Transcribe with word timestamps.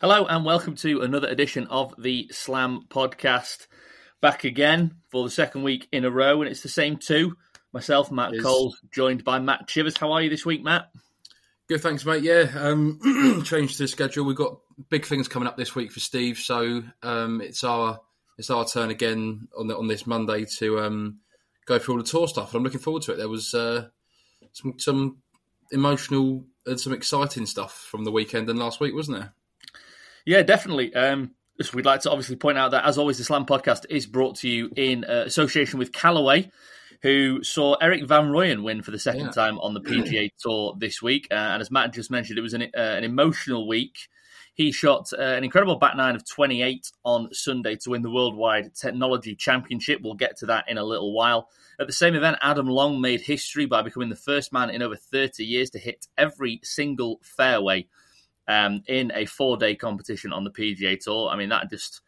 Hello 0.00 0.26
and 0.26 0.44
welcome 0.44 0.76
to 0.76 1.00
another 1.00 1.26
edition 1.26 1.66
of 1.66 1.92
the 1.98 2.28
Slam 2.30 2.82
podcast. 2.88 3.66
Back 4.20 4.44
again 4.44 4.98
for 5.08 5.24
the 5.24 5.30
second 5.30 5.64
week 5.64 5.88
in 5.90 6.04
a 6.04 6.10
row, 6.10 6.40
and 6.40 6.48
it's 6.48 6.62
the 6.62 6.68
same 6.68 6.98
two. 6.98 7.36
Myself, 7.72 8.12
Matt 8.12 8.32
Coles, 8.40 8.80
joined 8.92 9.24
by 9.24 9.40
Matt 9.40 9.66
Chivers. 9.66 9.96
How 9.96 10.12
are 10.12 10.22
you 10.22 10.30
this 10.30 10.46
week, 10.46 10.62
Matt? 10.62 10.88
Good, 11.68 11.80
thanks, 11.80 12.04
mate. 12.04 12.22
Yeah, 12.22 12.48
um, 12.54 13.42
changed 13.44 13.80
the 13.80 13.88
schedule. 13.88 14.24
We've 14.24 14.36
got 14.36 14.60
big 14.88 15.04
things 15.04 15.26
coming 15.26 15.48
up 15.48 15.56
this 15.56 15.74
week 15.74 15.90
for 15.90 15.98
Steve, 15.98 16.38
so 16.38 16.84
um, 17.02 17.40
it's 17.40 17.64
our 17.64 17.98
it's 18.38 18.50
our 18.50 18.64
turn 18.64 18.90
again 18.90 19.48
on 19.58 19.66
the, 19.66 19.76
on 19.76 19.88
this 19.88 20.06
Monday 20.06 20.44
to 20.58 20.78
um, 20.78 21.18
go 21.66 21.80
through 21.80 21.94
all 21.94 22.00
the 22.00 22.06
tour 22.06 22.28
stuff. 22.28 22.50
And 22.50 22.58
I'm 22.58 22.62
looking 22.62 22.78
forward 22.78 23.02
to 23.02 23.14
it. 23.14 23.16
There 23.16 23.28
was 23.28 23.52
uh, 23.52 23.88
some 24.52 24.78
some 24.78 25.16
emotional 25.72 26.44
and 26.66 26.78
some 26.78 26.92
exciting 26.92 27.46
stuff 27.46 27.74
from 27.90 28.04
the 28.04 28.12
weekend 28.12 28.48
and 28.48 28.60
last 28.60 28.78
week, 28.78 28.94
wasn't 28.94 29.18
there? 29.18 29.34
Yeah, 30.28 30.42
definitely. 30.42 30.94
Um, 30.94 31.30
so 31.58 31.70
we'd 31.74 31.86
like 31.86 32.02
to 32.02 32.10
obviously 32.10 32.36
point 32.36 32.58
out 32.58 32.72
that, 32.72 32.84
as 32.84 32.98
always, 32.98 33.16
the 33.16 33.24
Slam 33.24 33.46
podcast 33.46 33.86
is 33.88 34.04
brought 34.04 34.36
to 34.36 34.48
you 34.48 34.70
in 34.76 35.06
uh, 35.06 35.22
association 35.24 35.78
with 35.78 35.90
Callaway, 35.90 36.50
who 37.00 37.42
saw 37.42 37.76
Erik 37.76 38.04
Van 38.06 38.26
Rooyen 38.26 38.62
win 38.62 38.82
for 38.82 38.90
the 38.90 38.98
second 38.98 39.24
Yeah. 39.24 39.30
time 39.30 39.58
on 39.60 39.72
the 39.72 39.80
PGA 39.90 40.30
Tour 40.38 40.76
this 40.78 41.00
week. 41.00 41.28
Uh, 41.30 41.34
and 41.34 41.62
as 41.62 41.70
Matt 41.70 41.94
just 41.94 42.10
mentioned, 42.10 42.38
it 42.38 42.42
was 42.42 42.52
an, 42.52 42.64
uh, 42.64 42.68
an 42.76 43.04
emotional 43.04 43.66
week. 43.66 43.96
He 44.52 44.70
shot 44.70 45.08
uh, 45.18 45.22
an 45.22 45.44
incredible 45.44 45.76
back 45.76 45.96
nine 45.96 46.14
of 46.14 46.28
28 46.28 46.92
on 47.04 47.32
Sunday 47.32 47.76
to 47.76 47.90
win 47.90 48.02
the 48.02 48.10
World 48.10 48.36
Wide 48.36 48.74
Technology 48.74 49.34
Championship. 49.34 50.00
We'll 50.02 50.12
get 50.12 50.36
to 50.40 50.46
that 50.46 50.68
in 50.68 50.76
a 50.76 50.84
little 50.84 51.14
while. 51.14 51.48
At 51.80 51.86
the 51.86 51.92
same 51.94 52.14
event, 52.14 52.36
Adam 52.42 52.66
Long 52.66 53.00
made 53.00 53.22
history 53.22 53.64
by 53.64 53.80
becoming 53.80 54.10
the 54.10 54.14
first 54.16 54.52
man 54.52 54.68
in 54.68 54.82
over 54.82 54.94
30 54.96 55.42
years 55.42 55.70
to 55.70 55.78
hit 55.78 56.06
every 56.18 56.60
single 56.64 57.18
fairway 57.22 57.86
um, 58.48 58.82
in 58.88 59.12
a 59.14 59.26
four 59.26 59.56
day 59.56 59.76
competition 59.76 60.32
on 60.32 60.42
the 60.42 60.50
PGA 60.50 60.98
Tour. 60.98 61.28
I 61.28 61.36
mean, 61.36 61.50
that 61.50 61.70
just 61.70 62.00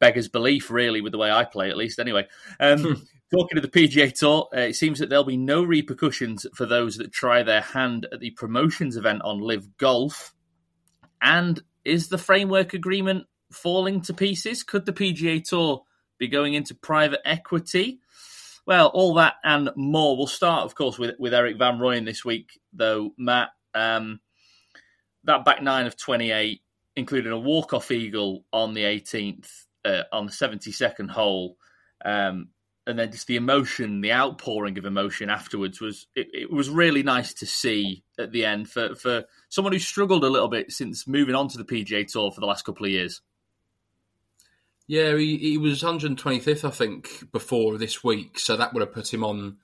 beggars 0.00 0.28
belief, 0.28 0.70
really, 0.70 1.00
with 1.00 1.12
the 1.12 1.18
way 1.18 1.30
I 1.30 1.44
play, 1.44 1.70
at 1.70 1.76
least. 1.76 2.00
Anyway, 2.00 2.26
um, 2.58 3.06
talking 3.32 3.56
to 3.56 3.60
the 3.60 3.68
PGA 3.68 4.12
Tour, 4.12 4.48
uh, 4.54 4.60
it 4.60 4.74
seems 4.74 4.98
that 4.98 5.08
there'll 5.08 5.24
be 5.24 5.36
no 5.36 5.62
repercussions 5.62 6.46
for 6.54 6.66
those 6.66 6.96
that 6.96 7.12
try 7.12 7.42
their 7.42 7.60
hand 7.60 8.08
at 8.12 8.18
the 8.18 8.30
promotions 8.30 8.96
event 8.96 9.22
on 9.22 9.40
LIV 9.40 9.76
Golf. 9.76 10.34
And 11.20 11.62
is 11.84 12.08
the 12.08 12.18
framework 12.18 12.74
agreement 12.74 13.26
falling 13.52 14.00
to 14.02 14.14
pieces? 14.14 14.64
Could 14.64 14.86
the 14.86 14.92
PGA 14.92 15.44
Tour 15.44 15.84
be 16.18 16.28
going 16.28 16.54
into 16.54 16.74
private 16.74 17.20
equity? 17.24 18.00
Well, 18.66 18.88
all 18.88 19.14
that 19.14 19.34
and 19.44 19.70
more. 19.76 20.16
We'll 20.16 20.26
start, 20.26 20.64
of 20.64 20.74
course, 20.74 20.98
with 20.98 21.16
with 21.18 21.34
Erik 21.34 21.58
Van 21.58 21.78
Rooyen 21.78 22.04
this 22.04 22.24
week, 22.24 22.60
though. 22.72 23.12
Matt, 23.18 23.50
um, 23.74 24.20
that 25.24 25.44
back 25.44 25.62
nine 25.62 25.86
of 25.86 25.96
28, 25.96 26.60
including 26.96 27.32
a 27.32 27.38
walk-off 27.38 27.90
eagle 27.90 28.44
on 28.52 28.74
the 28.74 28.82
18th, 28.82 29.66
uh, 29.84 30.02
on 30.12 30.26
the 30.26 30.32
72nd 30.32 31.10
hole, 31.10 31.56
um, 32.04 32.48
and 32.86 32.98
then 32.98 33.12
just 33.12 33.26
the 33.28 33.36
emotion, 33.36 34.00
the 34.00 34.12
outpouring 34.12 34.76
of 34.76 34.84
emotion 34.84 35.30
afterwards 35.30 35.80
was 35.80 36.08
it, 36.16 36.28
it 36.32 36.50
was 36.50 36.68
really 36.68 37.02
nice 37.02 37.32
to 37.34 37.46
see 37.46 38.02
at 38.18 38.32
the 38.32 38.44
end 38.44 38.68
for 38.68 38.94
for 38.96 39.24
someone 39.48 39.72
who 39.72 39.78
struggled 39.78 40.24
a 40.24 40.28
little 40.28 40.48
bit 40.48 40.72
since 40.72 41.06
moving 41.06 41.34
on 41.34 41.48
to 41.48 41.58
the 41.58 41.64
PGA 41.64 42.10
Tour 42.10 42.32
for 42.32 42.40
the 42.40 42.46
last 42.46 42.64
couple 42.64 42.84
of 42.84 42.90
years. 42.90 43.20
Yeah, 44.88 45.16
he, 45.16 45.38
he 45.38 45.58
was 45.58 45.82
125th, 45.82 46.64
I 46.64 46.70
think, 46.70 47.30
before 47.30 47.78
this 47.78 48.02
week, 48.02 48.38
so 48.38 48.56
that 48.56 48.74
would 48.74 48.80
have 48.80 48.92
put 48.92 49.14
him 49.14 49.22
on 49.22 49.58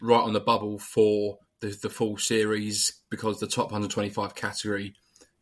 right 0.00 0.20
on 0.20 0.34
the 0.34 0.40
bubble 0.40 0.78
for 0.78 1.38
the, 1.60 1.76
the 1.82 1.90
fall 1.90 2.16
series 2.16 2.92
because 3.10 3.40
the 3.40 3.46
top 3.46 3.66
125 3.66 4.34
category 4.34 4.94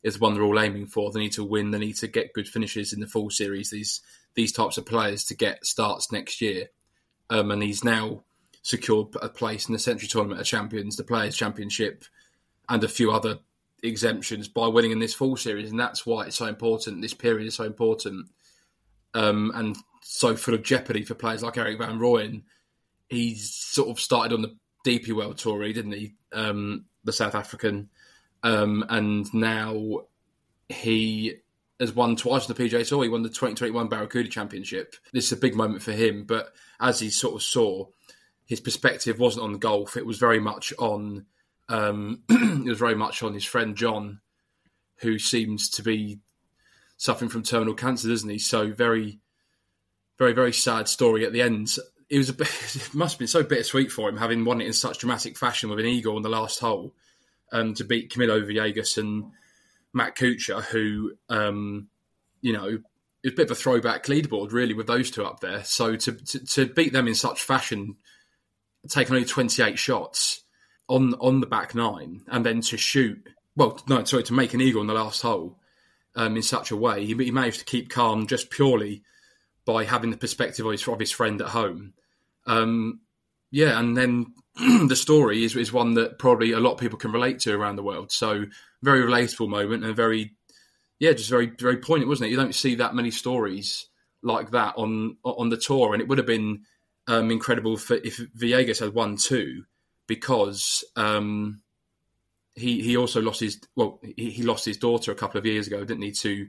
is 0.02 0.14
the 0.14 0.20
one 0.20 0.34
they're 0.34 0.42
all 0.42 0.60
aiming 0.60 0.86
for. 0.86 1.10
They 1.10 1.20
need 1.20 1.32
to 1.32 1.44
win, 1.44 1.70
they 1.70 1.78
need 1.78 1.96
to 1.96 2.08
get 2.08 2.32
good 2.32 2.48
finishes 2.48 2.92
in 2.92 3.00
the 3.00 3.06
fall 3.06 3.30
series. 3.30 3.70
These 3.70 4.00
these 4.34 4.52
types 4.52 4.76
of 4.76 4.84
players 4.84 5.24
to 5.24 5.34
get 5.34 5.64
starts 5.64 6.12
next 6.12 6.40
year, 6.40 6.66
um, 7.30 7.50
and 7.50 7.62
he's 7.62 7.82
now 7.82 8.22
secured 8.62 9.08
a 9.22 9.28
place 9.28 9.66
in 9.66 9.72
the 9.72 9.78
Sentry 9.78 10.08
Tournament 10.08 10.40
of 10.40 10.46
Champions, 10.46 10.96
the 10.96 11.04
Players 11.04 11.36
Championship, 11.36 12.04
and 12.68 12.84
a 12.84 12.88
few 12.88 13.10
other 13.10 13.38
exemptions 13.82 14.48
by 14.48 14.66
winning 14.66 14.90
in 14.90 14.98
this 14.98 15.14
fall 15.14 15.36
series, 15.36 15.70
and 15.70 15.80
that's 15.80 16.04
why 16.04 16.26
it's 16.26 16.36
so 16.36 16.46
important. 16.46 17.00
This 17.00 17.14
period 17.14 17.46
is 17.46 17.54
so 17.54 17.64
important 17.64 18.28
um, 19.14 19.50
and 19.54 19.76
so 20.02 20.36
full 20.36 20.54
of 20.54 20.62
jeopardy 20.62 21.04
for 21.04 21.14
players 21.14 21.42
like 21.42 21.56
Erik 21.56 21.78
Van 21.78 21.98
Rooyen. 21.98 22.42
He's 23.08 23.54
sort 23.54 23.88
of 23.88 23.98
started 23.98 24.34
on 24.34 24.42
the 24.42 24.56
DP 24.86 25.12
World 25.12 25.38
Tour, 25.38 25.58
really, 25.58 25.72
didn't 25.72 25.92
he? 25.92 26.14
Um, 26.32 26.86
the 27.04 27.12
South 27.12 27.34
African, 27.34 27.90
um, 28.42 28.84
and 28.88 29.32
now 29.34 30.02
he 30.68 31.34
has 31.80 31.92
won 31.92 32.16
twice 32.16 32.48
on 32.48 32.54
the 32.54 32.62
PGA 32.62 32.86
Tour. 32.86 33.02
He 33.02 33.08
won 33.08 33.22
the 33.22 33.28
2021 33.28 33.88
Barracuda 33.88 34.28
Championship. 34.28 34.94
This 35.12 35.26
is 35.26 35.32
a 35.32 35.36
big 35.36 35.54
moment 35.54 35.82
for 35.82 35.92
him, 35.92 36.24
but 36.24 36.52
as 36.80 37.00
he 37.00 37.10
sort 37.10 37.34
of 37.34 37.42
saw, 37.42 37.86
his 38.46 38.60
perspective 38.60 39.18
wasn't 39.18 39.44
on 39.44 39.52
the 39.52 39.58
golf. 39.58 39.96
It 39.96 40.06
was 40.06 40.18
very 40.18 40.40
much 40.40 40.72
on. 40.78 41.26
Um, 41.68 42.22
it 42.28 42.68
was 42.68 42.78
very 42.78 42.94
much 42.94 43.22
on 43.22 43.34
his 43.34 43.44
friend 43.44 43.76
Jon, 43.76 44.20
who 44.98 45.18
seems 45.18 45.68
to 45.70 45.82
be 45.82 46.20
suffering 46.96 47.28
from 47.28 47.42
terminal 47.42 47.74
cancer, 47.74 48.08
doesn't 48.08 48.30
he? 48.30 48.38
So 48.38 48.72
very, 48.72 49.20
very, 50.18 50.32
very 50.32 50.52
sad 50.52 50.88
story 50.88 51.26
at 51.26 51.32
the 51.32 51.42
end. 51.42 51.76
It 52.08 52.18
was 52.18 52.28
a 52.28 52.34
bit, 52.34 52.48
it 52.74 52.94
must 52.94 53.14
have 53.14 53.18
been 53.18 53.28
so 53.28 53.42
bittersweet 53.42 53.90
for 53.90 54.08
him 54.08 54.16
having 54.16 54.44
won 54.44 54.60
it 54.60 54.66
in 54.66 54.72
such 54.72 54.98
dramatic 54.98 55.36
fashion 55.36 55.70
with 55.70 55.78
an 55.78 55.86
eagle 55.86 56.16
on 56.16 56.22
the 56.22 56.28
last 56.28 56.60
hole, 56.60 56.94
um, 57.52 57.74
to 57.74 57.84
beat 57.84 58.12
Camilo 58.12 58.44
Villegas 58.44 58.98
and 58.98 59.32
Matt 59.92 60.16
Kuchar, 60.16 60.62
who, 60.62 61.12
um, 61.28 61.88
you 62.40 62.52
know, 62.52 62.78
it 63.26 63.30
was 63.30 63.32
a 63.32 63.36
bit 63.36 63.50
of 63.50 63.56
a 63.56 63.60
throwback 63.60 64.04
leaderboard 64.06 64.52
really 64.52 64.74
with 64.74 64.86
those 64.86 65.10
two 65.10 65.24
up 65.24 65.40
there. 65.40 65.64
So 65.64 65.96
to 65.96 66.12
to, 66.12 66.46
to 66.46 66.66
beat 66.66 66.92
them 66.92 67.08
in 67.08 67.14
such 67.14 67.42
fashion, 67.42 67.96
taking 68.88 69.14
only 69.14 69.26
twenty 69.26 69.62
eight 69.62 69.78
shots 69.78 70.44
on 70.88 71.14
on 71.14 71.40
the 71.40 71.46
back 71.46 71.74
nine, 71.74 72.22
and 72.28 72.46
then 72.46 72.60
to 72.62 72.76
shoot. 72.76 73.28
Well, 73.56 73.80
no, 73.88 74.04
sorry, 74.04 74.22
to 74.24 74.34
make 74.34 74.54
an 74.54 74.60
eagle 74.60 74.82
on 74.82 74.86
the 74.86 74.94
last 74.94 75.22
hole 75.22 75.58
um, 76.14 76.36
in 76.36 76.42
such 76.42 76.70
a 76.70 76.76
way. 76.76 77.04
He, 77.06 77.14
he 77.14 77.30
managed 77.30 77.60
to 77.60 77.64
keep 77.64 77.88
calm 77.88 78.26
just 78.26 78.50
purely 78.50 79.02
by 79.66 79.84
having 79.84 80.10
the 80.10 80.16
perspective 80.16 80.64
of 80.64 80.72
his, 80.72 80.88
of 80.88 81.00
his 81.00 81.10
friend 81.10 81.42
at 81.42 81.48
home. 81.48 81.92
Um, 82.46 83.00
yeah, 83.50 83.78
and 83.78 83.96
then 83.96 84.32
the 84.88 84.96
story 84.96 85.44
is, 85.44 85.54
is 85.56 85.72
one 85.72 85.94
that 85.94 86.18
probably 86.18 86.52
a 86.52 86.60
lot 86.60 86.72
of 86.72 86.78
people 86.78 86.98
can 86.98 87.12
relate 87.12 87.40
to 87.40 87.54
around 87.54 87.76
the 87.76 87.82
world. 87.82 88.12
So 88.12 88.44
very 88.82 89.02
relatable 89.02 89.48
moment 89.48 89.84
and 89.84 89.94
very, 89.94 90.32
yeah, 90.98 91.12
just 91.12 91.28
very 91.28 91.46
very 91.46 91.78
poignant, 91.78 92.08
wasn't 92.08 92.28
it? 92.28 92.30
You 92.30 92.36
don't 92.36 92.54
see 92.54 92.76
that 92.76 92.94
many 92.94 93.10
stories 93.10 93.86
like 94.22 94.52
that 94.52 94.74
on 94.76 95.16
on 95.24 95.50
the 95.50 95.56
tour, 95.56 95.92
and 95.92 96.00
it 96.00 96.08
would 96.08 96.18
have 96.18 96.26
been 96.26 96.62
um, 97.06 97.30
incredible 97.30 97.76
for, 97.76 97.94
if 97.94 98.18
Villegas 98.38 98.80
had 98.80 98.94
won 98.94 99.16
two 99.16 99.64
because. 100.06 100.84
Um, 100.94 101.60
he 102.58 102.80
he 102.80 102.96
also 102.96 103.20
lost 103.20 103.40
his 103.40 103.60
well 103.76 104.00
he, 104.02 104.30
he 104.30 104.42
lost 104.42 104.64
his 104.64 104.78
daughter 104.78 105.12
a 105.12 105.14
couple 105.14 105.38
of 105.38 105.44
years 105.44 105.66
ago 105.66 105.84
didn't 105.84 106.02
he 106.02 106.10
to 106.10 106.48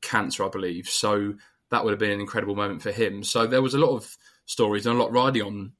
cancer 0.00 0.44
I 0.44 0.48
believe 0.48 0.86
so 0.88 1.34
that 1.70 1.84
would 1.84 1.92
have 1.92 2.00
been 2.00 2.10
an 2.10 2.20
incredible 2.20 2.56
moment 2.56 2.82
for 2.82 2.92
him 2.92 3.22
so 3.22 3.46
there 3.46 3.62
was 3.62 3.74
a 3.74 3.78
lot 3.78 3.96
of 3.96 4.16
stories 4.46 4.86
and 4.86 4.96
a 4.96 5.02
lot 5.02 5.12
riding 5.12 5.42
on 5.42 5.72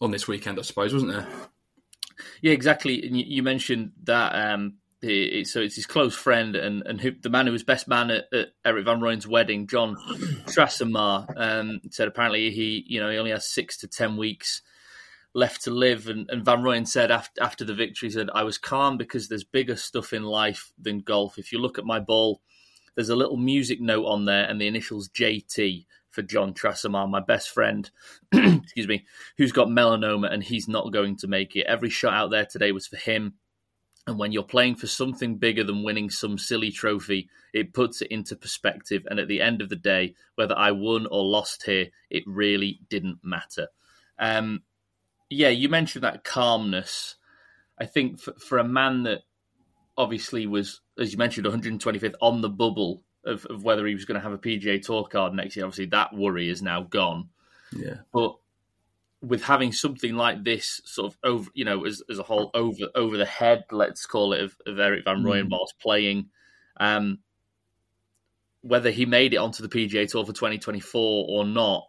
on 0.00 0.10
this 0.10 0.26
weekend 0.26 0.58
I 0.58 0.62
suppose 0.62 0.92
wasn't 0.92 1.12
there 1.12 1.28
Yeah, 2.42 2.52
exactly. 2.52 3.06
And 3.06 3.16
you, 3.16 3.42
mentioned 3.42 3.92
that. 4.04 4.34
Um, 4.34 4.74
so 5.02 5.60
it's 5.60 5.76
his 5.76 5.86
close 5.86 6.14
friend 6.14 6.56
and 6.56 6.82
and 6.86 6.98
who, 6.98 7.12
the 7.20 7.28
man 7.28 7.46
who 7.46 7.52
was 7.52 7.62
best 7.62 7.86
man 7.86 8.10
at, 8.10 8.24
at 8.32 8.48
Erik 8.64 8.86
Van 8.86 9.00
Rooyen's 9.00 9.26
wedding, 9.26 9.66
Jon 9.66 9.96
Trasamar, 10.46 11.26
um, 11.36 11.80
said 11.90 12.08
apparently 12.08 12.50
he 12.50 12.84
you 12.86 13.00
know 13.00 13.10
he 13.10 13.18
only 13.18 13.30
has 13.30 13.46
six 13.46 13.76
to 13.78 13.86
ten 13.86 14.16
weeks 14.16 14.62
left 15.34 15.64
to 15.64 15.70
live. 15.70 16.08
And, 16.08 16.30
and 16.30 16.42
Van 16.42 16.62
Rooyen 16.62 16.88
said 16.88 17.10
after 17.10 17.42
after 17.42 17.64
the 17.66 17.74
victory, 17.74 18.08
he 18.08 18.14
said 18.14 18.30
I 18.34 18.44
was 18.44 18.56
calm 18.56 18.96
because 18.96 19.28
there's 19.28 19.44
bigger 19.44 19.76
stuff 19.76 20.14
in 20.14 20.22
life 20.22 20.72
than 20.78 21.00
golf. 21.00 21.38
If 21.38 21.52
you 21.52 21.58
look 21.58 21.78
at 21.78 21.84
my 21.84 22.00
ball, 22.00 22.40
there's 22.94 23.08
a 23.08 23.16
little 23.16 23.36
music 23.36 23.80
note 23.80 24.06
on 24.06 24.24
there 24.24 24.44
and 24.44 24.60
the 24.60 24.66
initials 24.66 25.08
JT 25.08 25.86
for 26.10 26.22
Jon 26.22 26.54
Trasamar, 26.54 27.10
my 27.10 27.20
best 27.20 27.50
friend, 27.50 27.90
excuse 28.32 28.86
me, 28.86 29.04
who's 29.36 29.52
got 29.52 29.68
melanoma 29.68 30.32
and 30.32 30.42
he's 30.42 30.68
not 30.68 30.92
going 30.92 31.16
to 31.16 31.26
make 31.26 31.56
it. 31.56 31.66
Every 31.66 31.90
shot 31.90 32.14
out 32.14 32.30
there 32.30 32.46
today 32.46 32.72
was 32.72 32.86
for 32.86 32.96
him. 32.96 33.34
And 34.06 34.18
when 34.18 34.32
you're 34.32 34.42
playing 34.42 34.76
for 34.76 34.86
something 34.86 35.38
bigger 35.38 35.64
than 35.64 35.82
winning 35.82 36.10
some 36.10 36.38
silly 36.38 36.70
trophy, 36.70 37.28
it 37.52 37.72
puts 37.72 38.02
it 38.02 38.08
into 38.08 38.36
perspective. 38.36 39.06
And 39.10 39.18
at 39.18 39.28
the 39.28 39.40
end 39.40 39.62
of 39.62 39.70
the 39.70 39.76
day, 39.76 40.14
whether 40.34 40.56
I 40.56 40.72
won 40.72 41.06
or 41.06 41.24
lost 41.24 41.64
here, 41.64 41.88
it 42.10 42.22
really 42.26 42.80
didn't 42.90 43.18
matter. 43.22 43.68
Um, 44.18 44.62
yeah, 45.30 45.48
you 45.48 45.68
mentioned 45.68 46.04
that 46.04 46.22
calmness. 46.22 47.16
I 47.78 47.86
think 47.86 48.20
for, 48.20 48.34
for 48.34 48.58
a 48.58 48.64
man 48.64 49.04
that 49.04 49.22
obviously 49.96 50.46
was, 50.46 50.80
as 50.98 51.12
you 51.12 51.18
mentioned, 51.18 51.46
125th 51.46 52.14
on 52.20 52.40
the 52.40 52.48
bubble 52.48 53.02
of, 53.24 53.46
of 53.46 53.64
whether 53.64 53.86
he 53.86 53.94
was 53.94 54.04
going 54.04 54.20
to 54.20 54.22
have 54.22 54.32
a 54.32 54.38
PGA 54.38 54.82
Tour 54.82 55.04
card 55.04 55.34
next 55.34 55.56
year, 55.56 55.64
obviously 55.64 55.86
that 55.86 56.14
worry 56.14 56.48
is 56.48 56.62
now 56.62 56.82
gone. 56.82 57.28
yeah 57.72 57.98
But 58.12 58.36
with 59.22 59.42
having 59.42 59.72
something 59.72 60.14
like 60.14 60.44
this 60.44 60.82
sort 60.84 61.12
of 61.12 61.18
over, 61.24 61.50
you 61.54 61.64
know, 61.64 61.86
as, 61.86 62.02
as 62.10 62.18
a 62.18 62.22
whole 62.22 62.50
over 62.52 62.86
over 62.94 63.16
the 63.16 63.24
head, 63.24 63.64
let's 63.70 64.04
call 64.04 64.34
it, 64.34 64.42
of, 64.42 64.56
of 64.66 64.78
Erik 64.78 65.04
Van 65.04 65.22
Rooyen 65.22 65.46
Mm. 65.46 65.50
whilst 65.50 65.78
playing, 65.78 66.28
um, 66.78 67.20
whether 68.60 68.90
he 68.90 69.06
made 69.06 69.32
it 69.32 69.38
onto 69.38 69.66
the 69.66 69.68
PGA 69.68 70.08
Tour 70.08 70.26
for 70.26 70.32
2024 70.32 71.26
or 71.28 71.44
not 71.46 71.88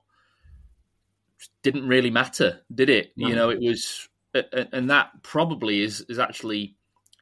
didn't 1.64 1.88
really 1.88 2.10
matter, 2.10 2.62
did 2.74 2.90
it? 2.90 3.12
No. 3.18 3.28
You 3.28 3.36
know, 3.36 3.50
it 3.50 3.60
was, 3.60 4.08
and 4.34 4.90
that 4.90 5.22
probably 5.24 5.82
is 5.82 6.02
is 6.08 6.20
actually 6.20 6.76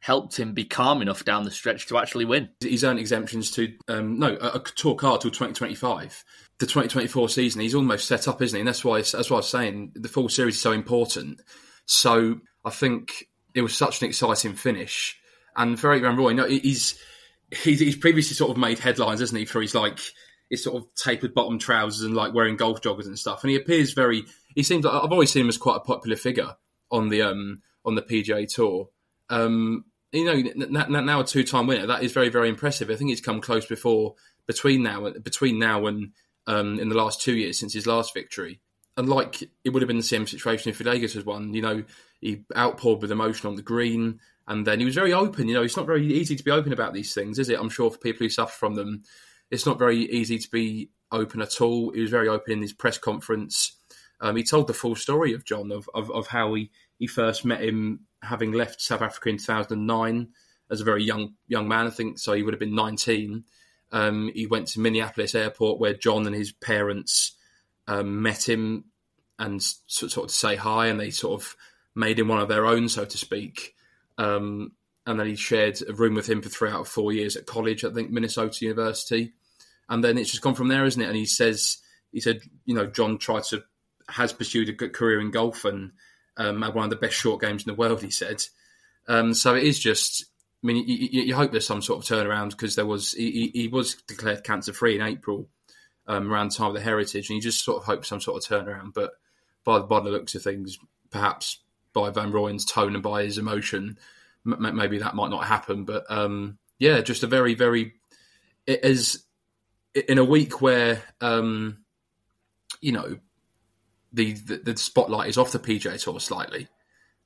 helped 0.03 0.37
him 0.37 0.53
be 0.53 0.65
calm 0.65 1.01
enough 1.01 1.23
down 1.23 1.45
the 1.45 1.51
stretch 1.51 1.87
to 1.87 1.97
actually 1.97 2.25
win. 2.25 2.49
He's 2.59 2.83
earned 2.83 2.99
exemptions 2.99 3.51
to 3.51 3.73
um, 3.87 4.19
no 4.19 4.37
a, 4.41 4.57
a 4.57 4.63
tour 4.75 4.95
card 4.95 5.21
till 5.21 5.31
2025. 5.31 6.25
The 6.59 6.65
2024 6.65 7.29
season, 7.29 7.61
he's 7.61 7.73
almost 7.73 8.05
set 8.05 8.27
up, 8.27 8.41
isn't 8.41 8.55
he? 8.55 8.59
And 8.59 8.67
that's 8.67 8.83
why 8.83 9.01
why 9.01 9.17
I 9.17 9.37
was 9.37 9.47
saying 9.47 9.93
the 9.95 10.09
fall 10.09 10.27
series 10.27 10.55
is 10.55 10.61
so 10.61 10.73
important. 10.73 11.39
So 11.85 12.41
I 12.65 12.69
think 12.69 13.29
it 13.53 13.61
was 13.61 13.77
such 13.77 14.01
an 14.01 14.09
exciting 14.09 14.55
finish, 14.55 15.17
and 15.55 15.79
for 15.79 15.97
Van 15.97 16.17
Roy, 16.17 16.33
know, 16.33 16.49
he's 16.49 16.99
he's, 17.49 17.79
he's 17.79 17.95
previously 17.95 18.35
sort 18.35 18.51
of 18.51 18.57
made 18.57 18.79
headlines, 18.79 19.21
hasn't 19.21 19.39
he, 19.39 19.45
for 19.45 19.61
his 19.61 19.73
like 19.73 19.99
his 20.49 20.65
sort 20.65 20.83
of 20.83 20.93
tapered 20.95 21.33
bottom 21.33 21.59
trousers 21.59 22.05
and 22.05 22.13
like 22.13 22.33
wearing 22.33 22.57
golf 22.57 22.81
joggers 22.81 23.05
and 23.05 23.17
stuff. 23.17 23.41
And 23.43 23.51
he 23.51 23.55
appears 23.55 23.93
very. 23.93 24.23
He 24.53 24.63
seems. 24.63 24.83
Like, 24.83 25.01
I've 25.01 25.13
always 25.13 25.31
seen 25.31 25.43
him 25.43 25.49
as 25.49 25.57
quite 25.57 25.77
a 25.77 25.79
popular 25.79 26.17
figure 26.17 26.55
on 26.91 27.07
the 27.07 27.21
um 27.21 27.61
on 27.85 27.95
the 27.95 28.01
PGA 28.01 28.53
Tour. 28.53 28.89
Um, 29.29 29.85
you 30.13 30.25
know, 30.45 31.01
now 31.01 31.19
a 31.19 31.25
two 31.25 31.43
time 31.43 31.67
winner. 31.67 31.87
That 31.87 32.03
is 32.03 32.11
very 32.11 32.29
very 32.29 32.49
impressive. 32.49 32.89
I 32.89 32.95
think 32.95 33.09
he's 33.09 33.21
come 33.21 33.41
close 33.41 33.65
before 33.65 34.15
between 34.47 34.83
now 34.83 35.09
between 35.23 35.59
now 35.59 35.85
and 35.87 36.11
um, 36.47 36.79
in 36.79 36.89
the 36.89 36.97
last 36.97 37.21
two 37.21 37.35
years 37.35 37.59
since 37.59 37.73
his 37.73 37.87
last 37.87 38.13
victory. 38.13 38.59
And 38.95 39.09
like 39.09 39.41
it 39.41 39.69
would 39.69 39.81
have 39.81 39.87
been 39.87 39.97
the 39.97 40.03
same 40.03 40.27
situation 40.27 40.69
if 40.69 40.79
Villegas 40.79 41.15
had 41.15 41.25
won. 41.25 41.53
You 41.53 41.61
know, 41.61 41.83
he 42.21 42.43
outpoured 42.55 43.01
with 43.01 43.11
emotion 43.11 43.49
on 43.49 43.55
the 43.55 43.61
green. 43.61 44.19
And 44.47 44.67
then 44.67 44.79
he 44.79 44.85
was 44.85 44.95
very 44.95 45.13
open. 45.13 45.47
You 45.47 45.55
know, 45.55 45.63
it's 45.63 45.77
not 45.77 45.85
very 45.85 46.05
easy 46.05 46.35
to 46.35 46.43
be 46.43 46.51
open 46.51 46.73
about 46.73 46.93
these 46.93 47.13
things, 47.13 47.39
is 47.39 47.49
it? 47.49 47.59
I'm 47.59 47.69
sure 47.69 47.89
for 47.89 47.97
people 47.97 48.25
who 48.25 48.29
suffer 48.29 48.53
from 48.53 48.75
them, 48.75 49.03
it's 49.49 49.65
not 49.65 49.79
very 49.79 49.99
easy 49.99 50.37
to 50.37 50.51
be 50.51 50.89
open 51.11 51.41
at 51.41 51.61
all. 51.61 51.91
He 51.91 52.01
was 52.01 52.09
very 52.09 52.27
open 52.27 52.53
in 52.53 52.61
his 52.61 52.73
press 52.73 52.97
conference. 52.97 53.77
Um, 54.19 54.35
he 54.35 54.43
told 54.43 54.67
the 54.67 54.73
full 54.73 54.95
story 54.95 55.33
of 55.33 55.45
Jon 55.45 55.71
of, 55.71 55.89
of, 55.93 56.11
of, 56.11 56.27
how 56.27 56.53
he, 56.53 56.71
he 56.97 57.07
first 57.07 57.45
met 57.45 57.61
him 57.61 58.01
having 58.23 58.51
left 58.51 58.81
South 58.81 59.01
Africa 59.01 59.29
in 59.29 59.37
2009 59.37 60.29
as 60.71 60.81
a 60.81 60.83
very 60.83 61.03
young 61.03 61.33
young 61.47 61.67
man. 61.67 61.87
I 61.87 61.91
think 61.91 62.19
so. 62.19 62.33
He 62.33 62.43
would 62.43 62.53
have 62.53 62.59
been 62.59 62.75
19. 62.75 63.43
Um, 63.91 64.31
he 64.33 64.47
went 64.47 64.67
to 64.69 64.79
Minneapolis 64.79 65.35
Airport 65.35 65.79
where 65.79 65.93
Jon 65.93 66.25
and 66.25 66.35
his 66.35 66.51
parents 66.51 67.33
um, 67.87 68.21
met 68.21 68.47
him 68.47 68.85
and 69.37 69.61
sort 69.61 70.17
of 70.17 70.27
to 70.27 70.33
say 70.33 70.55
hi, 70.55 70.87
and 70.87 70.99
they 70.99 71.11
sort 71.11 71.41
of 71.41 71.55
made 71.95 72.19
him 72.19 72.27
one 72.27 72.39
of 72.39 72.47
their 72.47 72.65
own, 72.65 72.89
so 72.89 73.05
to 73.05 73.17
speak. 73.17 73.75
Um, 74.17 74.71
and 75.05 75.19
then 75.19 75.27
he 75.27 75.35
shared 75.35 75.79
a 75.87 75.93
room 75.93 76.13
with 76.13 76.29
him 76.29 76.41
for 76.41 76.49
three 76.49 76.69
out 76.69 76.81
of 76.81 76.87
four 76.87 77.11
years 77.11 77.35
at 77.35 77.45
college, 77.45 77.83
I 77.83 77.91
think 77.91 78.09
Minnesota 78.09 78.65
University. 78.65 79.33
And 79.89 80.03
then 80.03 80.17
it's 80.17 80.31
just 80.31 80.43
gone 80.43 80.55
from 80.55 80.69
there, 80.69 80.85
isn't 80.85 81.01
it? 81.01 81.07
And 81.07 81.17
he 81.17 81.25
says, 81.25 81.77
he 82.11 82.21
said, 82.21 82.41
you 82.65 82.73
know, 82.73 82.85
Jon 82.85 83.17
tried 83.17 83.43
to, 83.45 83.63
has 84.07 84.31
pursued 84.31 84.69
a 84.69 84.73
good 84.73 84.93
career 84.93 85.19
in 85.19 85.31
golf 85.31 85.65
and 85.65 85.91
um, 86.37 86.61
had 86.61 86.73
one 86.73 86.85
of 86.85 86.89
the 86.89 86.95
best 86.95 87.15
short 87.15 87.41
games 87.41 87.63
in 87.63 87.71
the 87.71 87.77
world, 87.77 88.01
he 88.01 88.11
said. 88.11 88.43
Um, 89.07 89.33
so 89.33 89.55
it 89.55 89.63
is 89.63 89.79
just, 89.79 90.25
I 90.63 90.67
mean, 90.67 90.87
you, 90.87 91.23
you, 91.23 91.35
hope 91.35 91.51
there's 91.51 91.67
some 91.67 91.81
sort 91.81 91.99
of 91.99 92.09
turnaround 92.09 92.51
because 92.51 92.75
there 92.75 92.85
was, 92.85 93.11
he, 93.11 93.51
he 93.53 93.67
was 93.67 93.95
declared 94.07 94.43
cancer 94.43 94.73
free 94.73 94.95
in 94.95 95.05
April 95.05 95.49
um, 96.07 96.31
around 96.31 96.51
the 96.51 96.55
time 96.55 96.69
of 96.69 96.73
the 96.73 96.81
Heritage, 96.81 97.29
and 97.29 97.35
you 97.35 97.41
just 97.41 97.63
sort 97.63 97.77
of 97.77 97.85
hope 97.85 98.05
some 98.05 98.21
sort 98.21 98.43
of 98.43 98.49
turnaround. 98.49 98.93
But 98.93 99.11
by, 99.63 99.79
by 99.79 99.99
the 99.99 100.09
looks 100.09 100.35
of 100.35 100.41
things, 100.41 100.77
perhaps 101.11 101.59
by 101.93 102.09
Van 102.09 102.31
Rooyen's 102.31 102.65
tone 102.65 102.93
and 102.93 103.03
by 103.03 103.23
his 103.23 103.37
emotion, 103.37 103.97
m- 104.45 104.75
maybe 104.75 104.99
that 104.99 105.15
might 105.15 105.29
not 105.29 105.45
happen. 105.45 105.85
But 105.85 106.05
um, 106.09 106.57
yeah, 106.79 107.01
just 107.01 107.23
a 107.23 107.27
very, 107.27 107.55
very 107.55 107.93
it 108.65 108.83
is 108.83 109.23
in 109.93 110.17
a 110.17 110.25
week 110.25 110.61
where 110.61 111.01
um, 111.21 111.79
you 112.81 112.91
know 112.91 113.17
the, 114.13 114.33
the, 114.33 114.57
the 114.57 114.77
spotlight 114.77 115.29
is 115.29 115.37
off 115.37 115.51
the 115.51 115.59
PGA 115.59 116.01
Tour 116.01 116.19
slightly. 116.19 116.67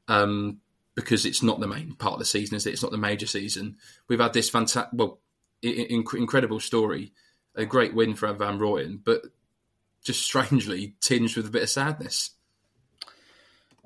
Um, 0.08 0.62
because 0.96 1.26
it's 1.26 1.44
not 1.44 1.60
the 1.60 1.68
main 1.68 1.94
part 1.94 2.14
of 2.14 2.20
the 2.20 2.26
season, 2.26 2.56
is 2.56 2.66
it? 2.66 2.74
It's 2.74 2.82
not 2.82 2.92
the 2.92 2.98
major 2.98 3.28
season. 3.28 3.78
We've 4.08 4.20
had 4.20 4.34
this 4.34 4.50
fantastic, 4.50 4.90
well, 4.94 5.20
inc- 5.64 6.18
incredible 6.18 6.60
story, 6.60 7.14
a 7.54 7.66
great 7.66 7.94
win 7.94 8.16
for 8.16 8.34
Van 8.34 8.58
Rooyen, 8.58 9.00
but 9.04 9.22
just 10.04 10.24
strangely 10.24 10.96
tinged 11.00 11.36
with 11.36 11.46
a 11.46 11.52
bit 11.52 11.62
of 11.62 11.70
sadness. 11.70 12.32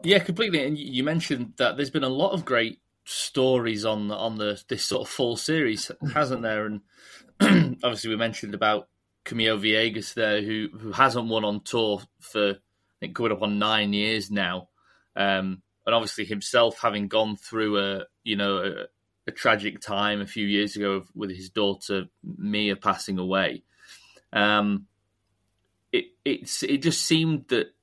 Yeah, 0.03 0.19
completely. 0.19 0.63
And 0.65 0.77
you 0.77 1.03
mentioned 1.03 1.53
that 1.57 1.75
there's 1.75 1.89
been 1.89 2.05
a 2.05 2.09
lot 2.09 2.31
of 2.31 2.45
great 2.45 2.79
stories 3.03 3.83
on 3.83 4.11
on 4.11 4.37
the 4.37 4.61
this 4.67 4.85
sort 4.85 5.01
of 5.01 5.13
fall 5.13 5.35
series, 5.35 5.91
hasn't 6.13 6.41
there? 6.43 6.65
And 6.65 6.81
obviously, 7.83 8.09
we 8.09 8.15
mentioned 8.15 8.53
about 8.53 8.87
Camilo 9.25 9.59
Villegas 9.59 10.13
there, 10.13 10.41
who 10.41 10.69
who 10.79 10.91
hasn't 10.91 11.27
won 11.27 11.43
on 11.43 11.61
tour 11.61 12.01
for 12.19 12.57
think 13.01 13.15
coming 13.15 13.33
up 13.33 13.41
on 13.41 13.59
nine 13.59 13.91
years 13.93 14.31
now, 14.31 14.69
um, 15.15 15.61
and 15.85 15.95
obviously 15.95 16.25
himself 16.25 16.79
having 16.81 17.07
gone 17.07 17.35
through 17.35 17.77
a 17.77 18.05
you 18.23 18.37
know 18.37 18.57
a, 18.57 18.85
a 19.27 19.31
tragic 19.31 19.81
time 19.81 20.21
a 20.21 20.27
few 20.27 20.47
years 20.47 20.75
ago 20.75 21.03
with 21.13 21.31
his 21.31 21.49
daughter 21.49 22.05
Mia 22.23 22.75
passing 22.75 23.19
away. 23.19 23.63
Um, 24.31 24.87
it 25.91 26.05
it's 26.23 26.63
it 26.63 26.77
just 26.77 27.01
seemed 27.01 27.49
that 27.49 27.73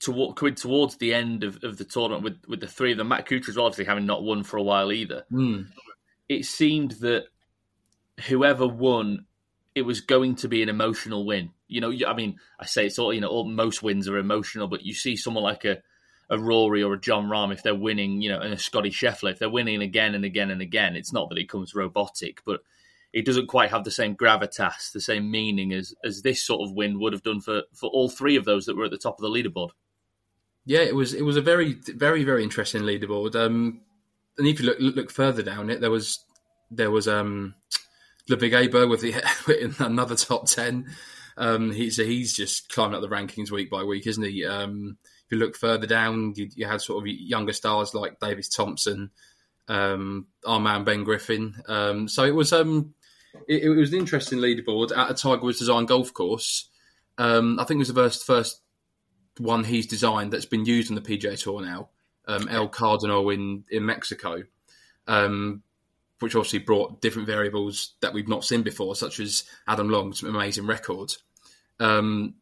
to, 0.00 0.32
coming 0.36 0.54
towards 0.54 0.96
the 0.96 1.14
end 1.14 1.42
of, 1.42 1.62
of 1.64 1.78
the 1.78 1.84
tournament 1.84 2.22
with, 2.22 2.38
with 2.46 2.60
the 2.60 2.66
three 2.66 2.92
of 2.92 2.98
them, 2.98 3.08
Matt 3.08 3.26
Kuchar 3.26 3.56
obviously 3.56 3.86
having 3.86 4.06
not 4.06 4.22
won 4.22 4.44
for 4.44 4.58
a 4.58 4.62
while 4.62 4.92
either. 4.92 5.24
Mm. 5.32 5.68
It 6.28 6.44
seemed 6.44 6.92
that 7.00 7.26
whoever 8.28 8.66
won, 8.66 9.26
it 9.76 9.82
was 9.82 10.00
going 10.00 10.34
to 10.36 10.48
be 10.48 10.62
an 10.62 10.70
emotional 10.70 11.26
win. 11.26 11.50
You 11.68 11.82
know, 11.82 11.92
I 12.08 12.14
mean, 12.14 12.40
I 12.58 12.64
say 12.64 12.86
it's 12.86 12.98
all 12.98 13.12
you 13.12 13.20
know, 13.20 13.28
all, 13.28 13.44
most 13.44 13.82
wins 13.82 14.08
are 14.08 14.16
emotional, 14.16 14.68
but 14.68 14.84
you 14.84 14.94
see 14.94 15.16
someone 15.16 15.44
like 15.44 15.64
a 15.64 15.82
a 16.28 16.38
Rory 16.38 16.82
or 16.82 16.94
a 16.94 17.00
Jon 17.00 17.28
Rahm 17.28 17.52
if 17.52 17.62
they're 17.62 17.74
winning, 17.74 18.20
you 18.20 18.30
know, 18.30 18.40
and 18.40 18.52
a 18.52 18.58
Scotty 18.58 18.90
Scheffler 18.90 19.30
if 19.30 19.38
they're 19.38 19.48
winning 19.48 19.82
again 19.82 20.16
and 20.16 20.24
again 20.24 20.50
and 20.50 20.60
again. 20.60 20.96
It's 20.96 21.12
not 21.12 21.28
that 21.28 21.38
it 21.38 21.48
comes 21.48 21.74
robotic, 21.74 22.42
but 22.44 22.62
it 23.12 23.24
doesn't 23.24 23.46
quite 23.46 23.70
have 23.70 23.84
the 23.84 23.90
same 23.90 24.16
gravitas, 24.16 24.90
the 24.92 25.00
same 25.00 25.30
meaning 25.30 25.72
as 25.72 25.94
as 26.02 26.22
this 26.22 26.42
sort 26.42 26.66
of 26.66 26.74
win 26.74 26.98
would 26.98 27.12
have 27.12 27.22
done 27.22 27.40
for 27.40 27.62
for 27.74 27.90
all 27.90 28.08
three 28.08 28.36
of 28.36 28.46
those 28.46 28.64
that 28.64 28.76
were 28.76 28.86
at 28.86 28.90
the 28.90 28.98
top 28.98 29.18
of 29.18 29.22
the 29.22 29.28
leaderboard. 29.28 29.70
Yeah, 30.64 30.80
it 30.80 30.96
was 30.96 31.12
it 31.12 31.22
was 31.22 31.36
a 31.36 31.42
very 31.42 31.74
very 31.74 32.24
very 32.24 32.42
interesting 32.42 32.82
leaderboard. 32.82 33.36
Um, 33.36 33.82
and 34.38 34.48
if 34.48 34.58
you 34.58 34.66
look 34.66 34.78
look 34.80 35.10
further 35.10 35.42
down 35.42 35.68
it, 35.68 35.82
there 35.82 35.90
was 35.90 36.24
there 36.70 36.90
was 36.90 37.06
um, 37.06 37.54
Ludvig 38.28 38.52
Aberg 38.52 38.90
with 38.90 39.00
the 39.00 39.74
another 39.84 40.16
top 40.16 40.46
ten. 40.46 40.86
Um, 41.36 41.72
he's 41.72 41.96
he's 41.96 42.34
just 42.34 42.72
climbing 42.72 42.94
up 42.94 43.02
the 43.02 43.08
rankings 43.08 43.50
week 43.50 43.70
by 43.70 43.84
week, 43.84 44.06
isn't 44.06 44.22
he? 44.22 44.44
Um, 44.44 44.98
if 45.26 45.32
you 45.32 45.38
look 45.38 45.56
further 45.56 45.86
down, 45.86 46.34
you, 46.36 46.48
you, 46.54 46.66
had 46.66 46.80
sort 46.80 47.02
of 47.02 47.08
younger 47.08 47.52
stars 47.52 47.94
like 47.94 48.20
Davis 48.20 48.48
Thompson, 48.48 49.10
um, 49.68 50.26
our 50.44 50.60
man 50.60 50.84
Ben 50.84 51.04
Griffin. 51.04 51.56
Um, 51.66 52.08
so 52.08 52.24
it 52.24 52.34
was 52.34 52.52
um, 52.52 52.94
it, 53.48 53.64
it, 53.64 53.68
was 53.68 53.92
an 53.92 53.98
interesting 53.98 54.38
leaderboard 54.38 54.96
at 54.96 55.10
a 55.10 55.14
Tiger 55.14 55.42
Woods 55.42 55.58
design 55.58 55.86
golf 55.86 56.14
course. 56.14 56.70
Um, 57.18 57.58
I 57.58 57.64
think 57.64 57.78
it 57.78 57.80
was 57.80 57.88
the 57.88 57.94
first 57.94 58.24
first 58.24 58.62
one 59.38 59.64
he's 59.64 59.86
designed 59.86 60.32
that's 60.32 60.46
been 60.46 60.64
used 60.64 60.90
on 60.90 60.94
the 60.94 61.02
PGA 61.02 61.38
Tour 61.38 61.60
now, 61.60 61.88
um, 62.26 62.48
El 62.48 62.68
Cardonal 62.68 63.34
in 63.34 63.64
in 63.70 63.84
Mexico, 63.84 64.44
um, 65.06 65.62
which 66.20 66.34
obviously 66.34 66.58
brought 66.58 67.00
different 67.00 67.26
variables 67.26 67.94
that 68.00 68.12
we've 68.12 68.28
not 68.28 68.44
seen 68.44 68.62
before, 68.62 68.94
such 68.94 69.20
as 69.20 69.44
Adam 69.68 69.88
Long's 69.88 70.22
amazing 70.22 70.66
record. 70.66 71.14
Um, 71.78 72.34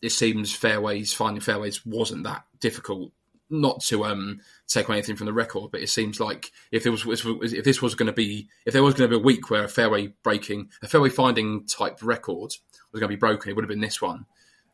it 0.00 0.10
seems 0.10 0.54
fairways 0.54 1.12
finding 1.12 1.40
fairways 1.40 1.84
wasn't 1.84 2.24
that 2.24 2.44
difficult. 2.60 3.12
Not 3.50 3.80
to 3.84 4.04
um, 4.04 4.40
take 4.66 4.90
anything 4.90 5.16
from 5.16 5.26
the 5.26 5.32
record, 5.32 5.70
but 5.72 5.80
it 5.80 5.88
seems 5.88 6.20
like 6.20 6.52
if 6.70 6.84
it 6.84 6.90
was 6.90 7.04
if 7.06 7.64
this 7.64 7.80
was 7.80 7.94
going 7.94 8.06
to 8.06 8.12
be 8.12 8.48
if 8.66 8.74
there 8.74 8.82
was 8.82 8.94
going 8.94 9.10
to 9.10 9.16
be 9.16 9.20
a 9.20 9.24
week 9.24 9.48
where 9.48 9.64
a 9.64 9.68
fairway 9.68 10.08
breaking 10.22 10.68
a 10.82 10.88
fairway 10.88 11.08
finding 11.08 11.64
type 11.66 11.98
record 12.02 12.52
was 12.92 13.00
going 13.00 13.10
to 13.10 13.16
be 13.16 13.16
broken, 13.16 13.50
it 13.50 13.56
would 13.56 13.64
have 13.64 13.70
been 13.70 13.80
this 13.80 14.02
one. 14.02 14.26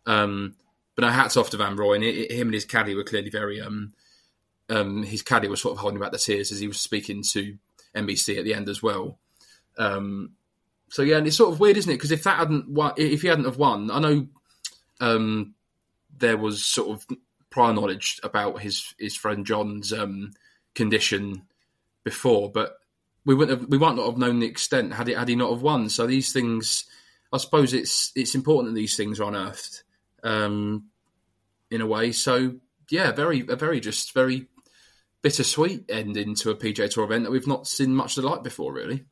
Um, 0.07 0.57
but 0.97 1.03
no, 1.03 1.09
hats 1.09 1.37
off 1.37 1.51
to 1.51 1.57
Van 1.57 1.77
Rooyen. 1.77 2.31
Him 2.31 2.49
and 2.49 2.55
his 2.55 2.65
caddy 2.65 2.95
were 2.95 3.05
clearly 3.05 3.31
very. 3.31 3.61
Um, 3.61 3.93
um, 4.69 5.03
his 5.03 5.23
caddy 5.23 5.49
was 5.49 5.61
sort 5.61 5.73
of 5.73 5.79
holding 5.79 6.01
back 6.01 6.13
the 6.13 6.19
tears 6.19 6.51
as 6.51 6.59
he 6.59 6.67
was 6.67 6.81
speaking 6.81 7.23
to 7.33 7.57
NBC 7.95 8.39
at 8.39 8.45
the 8.45 8.55
end 8.55 8.69
as 8.69 8.83
well. 8.83 9.19
Um, 9.79 10.33
so 10.89 11.03
yeah, 11.03 11.17
and 11.17 11.27
it's 11.27 11.37
sort 11.37 11.53
of 11.53 11.61
weird, 11.61 11.77
isn't 11.77 11.91
it? 11.91 11.97
Because 11.97 12.13
if 12.13 12.25
that 12.25 12.39
hadn't 12.39 12.69
won, 12.69 12.93
if 12.97 13.23
he 13.23 13.29
hadn't 13.29 13.47
have 13.47 13.59
won, 13.59 13.91
I 13.91 13.99
know 13.99 14.29
um, 15.01 15.55
there 16.17 16.37
was 16.37 16.65
sort 16.65 16.91
of 16.91 17.07
prior 17.51 17.73
knowledge 17.73 18.21
about 18.23 18.61
his 18.61 18.95
his 18.99 19.17
friend 19.17 19.45
Jon's 19.45 19.93
um, 19.93 20.33
condition 20.75 21.43
before, 22.05 22.51
but 22.51 22.79
we 23.25 23.35
wouldn't 23.35 23.59
have, 23.59 23.69
we 23.69 23.79
might 23.79 23.97
not 23.97 24.07
have 24.07 24.19
known 24.19 24.41
the 24.41 24.47
extent 24.47 24.93
had 24.93 25.09
he 25.09 25.15
had 25.15 25.29
he 25.29 25.37
not 25.37 25.51
have 25.51 25.63
won. 25.63 25.89
So 25.89 26.07
these 26.07 26.33
things, 26.33 26.85
I 27.33 27.39
suppose 27.39 27.73
it's 27.73 28.13
it's 28.15 28.35
important 28.35 28.75
that 28.75 28.81
these 28.81 28.97
things 28.97 29.19
are 29.19 29.29
unearthed 29.29 29.83
um, 30.23 30.85
in 31.71 31.81
a 31.81 31.87
way. 31.87 32.13
So 32.13 32.57
yeah, 32.91 33.13
very 33.13 33.43
very 33.43 33.81
just 33.81 34.15
very 34.15 34.47
bittersweet 35.25 35.87
ending 35.89 36.35
to 36.35 36.51
a 36.51 36.55
PGA 36.55 36.89
Tour 36.89 37.05
event 37.05 37.25
that 37.25 37.31
we've 37.31 37.47
not 37.47 37.67
seen 37.67 37.95
much 37.95 38.17
of 38.17 38.23
the 38.23 38.29
like 38.29 38.45
before, 38.45 38.75
really. 38.75 39.07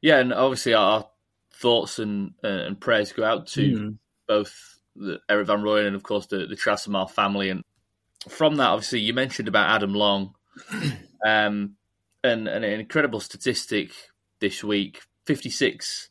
Yeah, 0.00 0.20
and 0.20 0.32
obviously 0.32 0.72
our 0.72 1.06
thoughts 1.52 1.98
and 1.98 2.32
uh, 2.42 2.48
and 2.48 2.80
prayers 2.80 3.12
go 3.12 3.24
out 3.24 3.46
to 3.48 3.60
mm. 3.60 3.98
both 4.26 4.80
the 4.96 5.20
Erik 5.28 5.46
van 5.46 5.60
Rooyen 5.60 5.86
and 5.86 5.96
of 5.96 6.02
course 6.02 6.26
the 6.26 6.46
the 6.46 6.56
Trasamar 6.56 7.10
family. 7.10 7.50
And 7.50 7.62
from 8.26 8.56
that, 8.56 8.68
obviously, 8.68 9.00
you 9.00 9.12
mentioned 9.12 9.48
about 9.48 9.68
Adam 9.68 9.92
Long, 9.92 10.34
um, 11.26 11.76
and, 12.24 12.48
and 12.48 12.64
an 12.64 12.80
incredible 12.80 13.20
statistic 13.20 13.90
this 14.40 14.64
week: 14.64 15.02
fifty 15.26 15.50
six 15.50 16.08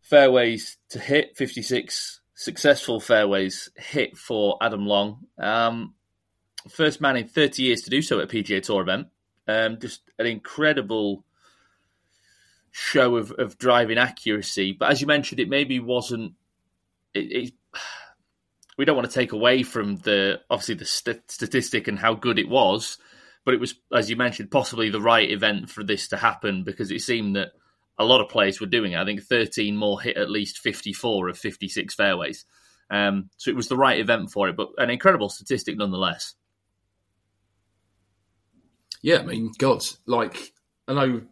fairways 0.00 0.76
to 0.90 1.00
hit, 1.00 1.36
fifty 1.36 1.62
six 1.62 2.20
successful 2.36 3.00
fairways 3.00 3.68
hit 3.76 4.16
for 4.16 4.58
Adam 4.60 4.86
Long. 4.86 5.26
Um, 5.38 5.95
first 6.68 7.00
man 7.00 7.16
in 7.16 7.28
30 7.28 7.62
years 7.62 7.82
to 7.82 7.90
do 7.90 8.02
so 8.02 8.18
at 8.20 8.32
a 8.32 8.36
PGA 8.36 8.62
Tour 8.62 8.82
event. 8.82 9.08
Um, 9.48 9.78
just 9.78 10.02
an 10.18 10.26
incredible 10.26 11.24
show 12.72 13.16
of, 13.16 13.32
of 13.32 13.58
driving 13.58 13.98
accuracy. 13.98 14.72
But 14.72 14.90
as 14.90 15.00
you 15.00 15.06
mentioned, 15.06 15.40
it 15.40 15.48
maybe 15.48 15.80
wasn't. 15.80 16.34
It, 17.14 17.18
it, 17.18 17.52
we 18.76 18.84
don't 18.84 18.96
want 18.96 19.08
to 19.10 19.14
take 19.14 19.32
away 19.32 19.62
from 19.62 19.96
the 19.96 20.40
obviously 20.50 20.74
the 20.74 20.84
st- 20.84 21.30
statistic 21.30 21.88
and 21.88 21.98
how 21.98 22.14
good 22.14 22.38
it 22.38 22.48
was, 22.48 22.98
but 23.44 23.54
it 23.54 23.60
was, 23.60 23.74
as 23.94 24.10
you 24.10 24.16
mentioned, 24.16 24.50
possibly 24.50 24.90
the 24.90 25.00
right 25.00 25.30
event 25.30 25.70
for 25.70 25.82
this 25.82 26.08
to 26.08 26.16
happen 26.16 26.62
because 26.62 26.90
it 26.90 27.00
seemed 27.00 27.36
that 27.36 27.52
a 27.98 28.04
lot 28.04 28.20
of 28.20 28.28
players 28.28 28.60
were 28.60 28.66
doing 28.66 28.92
it. 28.92 28.98
I 28.98 29.04
think 29.06 29.22
13 29.22 29.76
more 29.76 30.00
hit 30.00 30.18
at 30.18 30.30
least 30.30 30.58
54 30.58 31.28
of 31.28 31.38
56 31.38 31.94
fairways. 31.94 32.44
Um, 32.90 33.30
so 33.38 33.50
it 33.50 33.56
was 33.56 33.68
the 33.68 33.76
right 33.76 33.98
event 33.98 34.30
for 34.30 34.48
it, 34.48 34.56
but 34.56 34.68
an 34.78 34.90
incredible 34.90 35.30
statistic 35.30 35.76
nonetheless. 35.78 36.34
Yeah, 39.06 39.18
I 39.18 39.22
mean, 39.22 39.52
God, 39.56 39.84
like 40.06 40.52
I 40.88 40.94
know 40.94 41.22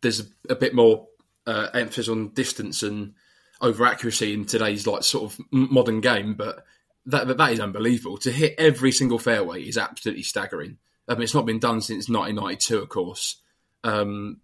there's 0.00 0.18
a, 0.18 0.24
a 0.50 0.56
bit 0.56 0.74
more 0.74 1.06
uh, 1.46 1.68
emphasis 1.72 2.08
on 2.08 2.30
distance 2.30 2.82
and 2.82 3.14
over 3.60 3.86
accuracy 3.86 4.34
in 4.34 4.44
today's 4.44 4.84
like 4.84 5.04
sort 5.04 5.32
of 5.32 5.38
modern 5.52 6.00
game, 6.00 6.34
but 6.34 6.64
that, 7.06 7.28
that 7.28 7.36
that 7.36 7.52
is 7.52 7.60
unbelievable. 7.60 8.18
To 8.18 8.32
hit 8.32 8.56
every 8.58 8.90
single 8.90 9.20
fairway 9.20 9.62
is 9.62 9.78
absolutely 9.78 10.24
staggering. 10.24 10.78
I 11.06 11.14
mean, 11.14 11.22
it's 11.22 11.34
not 11.34 11.46
been 11.46 11.60
done 11.60 11.80
since 11.80 12.08
1992, 12.08 12.78
of 12.78 12.88
course. 12.88 13.40
Um, 13.84 14.40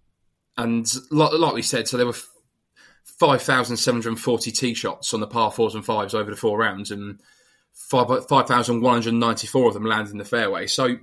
and 0.56 0.88
like, 1.10 1.32
like, 1.32 1.54
we 1.54 1.62
said, 1.62 1.88
so 1.88 1.96
there 1.96 2.06
were 2.06 2.14
5,740 3.02 4.52
tee 4.52 4.74
shots 4.74 5.12
on 5.12 5.18
the 5.18 5.26
par 5.26 5.50
fours 5.50 5.74
and 5.74 5.84
fives 5.84 6.14
over 6.14 6.30
the 6.30 6.36
four 6.36 6.58
rounds, 6.58 6.92
and 6.92 7.18
5,194 7.74 9.66
of 9.66 9.74
them 9.74 9.84
landed 9.84 10.12
in 10.12 10.18
the 10.18 10.24
fairway. 10.24 10.68
So, 10.68 10.96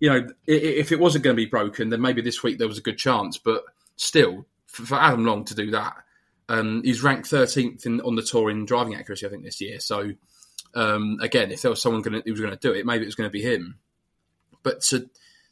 you 0.00 0.08
know, 0.10 0.26
if 0.46 0.92
it 0.92 0.98
wasn't 0.98 1.24
going 1.24 1.36
to 1.36 1.42
be 1.42 1.48
broken, 1.48 1.90
then 1.90 2.00
maybe 2.00 2.22
this 2.22 2.42
week 2.42 2.58
there 2.58 2.66
was 2.66 2.78
a 2.78 2.82
good 2.82 2.98
chance. 2.98 3.38
But 3.38 3.62
still, 3.96 4.46
for 4.66 4.98
Adam 4.98 5.24
Long 5.24 5.44
to 5.44 5.54
do 5.54 5.70
that, 5.70 5.94
um, 6.48 6.82
he's 6.82 7.02
ranked 7.02 7.30
13th 7.30 7.86
in, 7.86 8.00
on 8.00 8.16
the 8.16 8.22
tour 8.22 8.50
in 8.50 8.64
driving 8.64 8.96
accuracy, 8.96 9.26
I 9.26 9.30
think, 9.30 9.44
this 9.44 9.60
year. 9.60 9.78
So, 9.78 10.12
um, 10.74 11.18
again, 11.20 11.52
if 11.52 11.62
there 11.62 11.70
was 11.70 11.82
someone 11.82 12.02
gonna, 12.02 12.22
who 12.24 12.32
was 12.32 12.40
going 12.40 12.52
to 12.52 12.58
do 12.58 12.72
it, 12.72 12.86
maybe 12.86 13.02
it 13.02 13.06
was 13.06 13.14
going 13.14 13.28
to 13.28 13.32
be 13.32 13.42
him. 13.42 13.78
But 14.62 14.80
to 14.82 15.08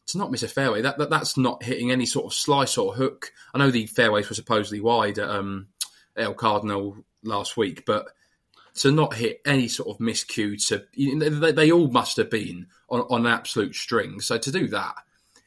to 0.09 0.19
not 0.19 0.31
miss 0.31 0.43
a 0.43 0.49
fairway. 0.49 0.83
That, 0.83 0.99
that 0.99 1.11
that's 1.11 1.37
not 1.37 1.62
hitting 1.62 1.90
any 1.90 2.07
sort 2.07 2.26
of 2.26 2.35
slice 2.35 2.78
or 2.78 2.95
hook. 2.95 3.33
I 3.55 3.59
know 3.59 3.71
the 3.71 3.87
fairways 3.87 4.28
were 4.28 4.35
supposedly 4.35 4.81
wide 4.81 5.19
at 5.19 5.28
um, 5.28 5.69
El 6.17 6.35
Cardonal 6.35 7.05
last 7.23 7.57
week, 7.57 7.85
but 7.85 8.07
to 8.78 8.92
not 8.92 9.14
hit 9.14 9.40
any 9.44 9.68
sort 9.68 9.88
of 9.88 9.99
miscue 9.99 10.56
to 10.68 10.85
they, 10.97 11.52
they 11.52 11.73
all 11.73 11.88
must 11.88 12.16
have 12.16 12.30
been 12.30 12.66
on, 12.88 13.00
on 13.02 13.26
an 13.26 13.32
absolute 13.32 13.75
string. 13.75 14.20
So 14.20 14.38
to 14.38 14.52
do 14.52 14.68
that 14.68 14.94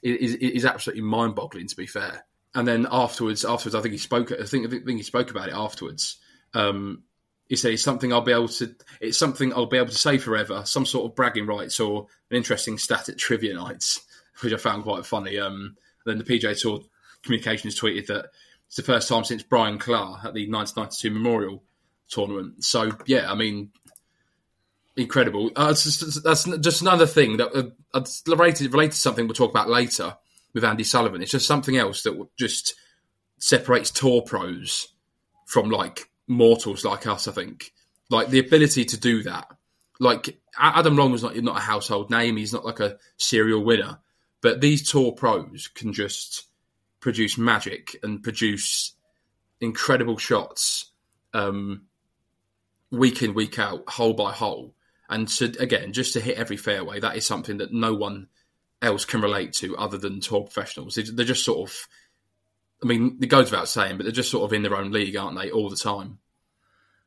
is, 0.02 0.36
is 0.36 0.66
absolutely 0.66 1.04
mind 1.04 1.36
boggling. 1.36 1.68
To 1.68 1.76
be 1.76 1.88
fair, 1.88 2.26
and 2.54 2.68
then 2.68 2.88
afterwards, 2.92 3.46
afterwards, 3.46 3.76
I 3.76 3.82
think 3.82 3.94
he 3.94 3.98
spoke. 3.98 4.32
I 4.32 4.46
think 4.46 4.68
I 4.68 4.70
think 4.70 4.98
he 4.98 5.04
spoke 5.04 5.32
about 5.32 5.50
it 5.50 5.56
afterwards. 5.56 6.18
Um, 6.54 7.04
he 7.48 7.56
said 7.58 7.74
it's 7.74 7.84
something 7.84 8.14
I'll 8.14 8.22
be 8.22 8.32
able 8.32 8.48
to. 8.48 8.76
It's 9.00 9.18
something 9.18 9.54
I'll 9.54 9.66
be 9.66 9.78
able 9.78 9.90
to 9.90 9.96
say 9.96 10.18
forever. 10.18 10.64
Some 10.66 10.86
sort 10.86 11.10
of 11.10 11.16
bragging 11.16 11.48
rights 11.48 11.80
or 11.80 12.08
an 12.30 12.38
interesting 12.38 12.78
stat 12.78 13.10
at 13.10 13.18
trivia 13.18 13.56
nights 13.56 14.02
which 14.42 14.54
I 14.54 14.58
found 14.58 14.84
quite 14.84 15.06
funny. 15.06 15.38
Um, 15.40 15.78
then 16.06 16.18
the 16.18 16.24
PGA 16.24 16.60
Tour 16.60 16.82
communications 17.24 17.80
tweeted 17.80 18.08
that 18.08 18.28
it's 18.68 18.78
the 18.78 18.84
first 18.84 19.10
time 19.10 19.24
since 19.24 19.44
Brian 19.44 19.78
Claar 19.78 20.16
at 20.24 20.34
the 20.34 20.50
1992 20.50 21.12
Memorial 21.12 21.64
Tournament. 22.12 22.64
So 22.64 22.92
yeah, 23.08 23.32
I 23.32 23.36
mean, 23.36 23.72
incredible. 24.96 25.52
Uh, 25.56 25.74
just, 25.74 26.24
that's 26.24 26.44
just 26.60 26.82
another 26.82 27.08
thing 27.08 27.38
that 27.38 27.56
uh, 27.56 28.04
related 28.28 28.72
related 28.72 28.92
to 28.92 28.98
something 28.98 29.26
we'll 29.26 29.34
talk 29.34 29.52
about 29.52 29.70
later 29.70 30.16
with 30.54 30.64
Andy 30.64 30.84
Sullivan. 30.84 31.22
It's 31.22 31.32
just 31.32 31.48
something 31.48 31.78
else 31.78 32.04
that 32.04 32.28
just 32.38 32.76
separates 33.40 33.92
tour 33.92 34.22
pros 34.22 34.90
from 35.46 35.70
like 35.70 36.10
mortals 36.28 36.86
like 36.86 37.08
us. 37.08 37.28
I 37.28 37.32
think 37.32 37.72
like 38.10 38.30
the 38.30 38.40
ability 38.40 38.86
to 38.86 39.00
do 39.00 39.24
that. 39.24 39.48
Like 40.00 40.40
Adam 40.58 40.96
Long 40.96 41.12
was 41.12 41.24
not 41.24 41.36
not 41.38 41.58
a 41.58 41.62
household 41.62 42.10
name. 42.10 42.38
He's 42.38 42.54
not 42.54 42.66
like 42.66 42.80
a 42.80 42.98
serial 43.18 43.64
winner, 43.64 44.00
but 44.42 44.62
these 44.62 44.90
tour 44.90 45.12
pros 45.14 45.68
can 45.68 45.94
just 45.94 46.48
produce 47.00 47.38
magic 47.38 47.96
and 48.04 48.22
produce 48.22 48.96
incredible 49.60 50.18
shots 50.18 50.92
um, 51.34 51.84
week 52.92 53.24
in, 53.24 53.34
week 53.34 53.58
out, 53.58 53.90
hole 53.90 54.14
by 54.14 54.32
hole. 54.32 54.76
And 55.10 55.28
to, 55.28 55.54
again, 55.60 55.94
just 55.94 56.14
to 56.14 56.22
hit 56.22 56.38
every 56.38 56.58
fairway, 56.58 57.00
that 57.00 57.16
is 57.16 57.26
something 57.26 57.58
that 57.58 57.74
no 57.74 57.94
one 57.94 58.28
else 58.82 59.06
can 59.06 59.22
relate 59.22 59.54
to 59.54 59.76
other 59.78 59.98
than 59.98 60.22
tour 60.22 60.42
professionals. 60.42 60.96
They're 60.96 61.26
just 61.26 61.46
sort 61.46 61.70
of, 61.70 61.88
I 62.84 62.88
mean, 62.88 63.18
it 63.22 63.28
goes 63.28 63.52
without 63.52 63.68
saying, 63.68 63.98
but 63.98 64.04
they're 64.04 64.12
just 64.12 64.32
sort 64.32 64.46
of 64.50 64.54
in 64.54 64.64
their 64.64 64.76
own 64.76 64.92
league, 64.92 65.16
aren't 65.16 65.40
they, 65.40 65.52
all 65.52 65.70
the 65.70 65.76
time? 65.76 66.20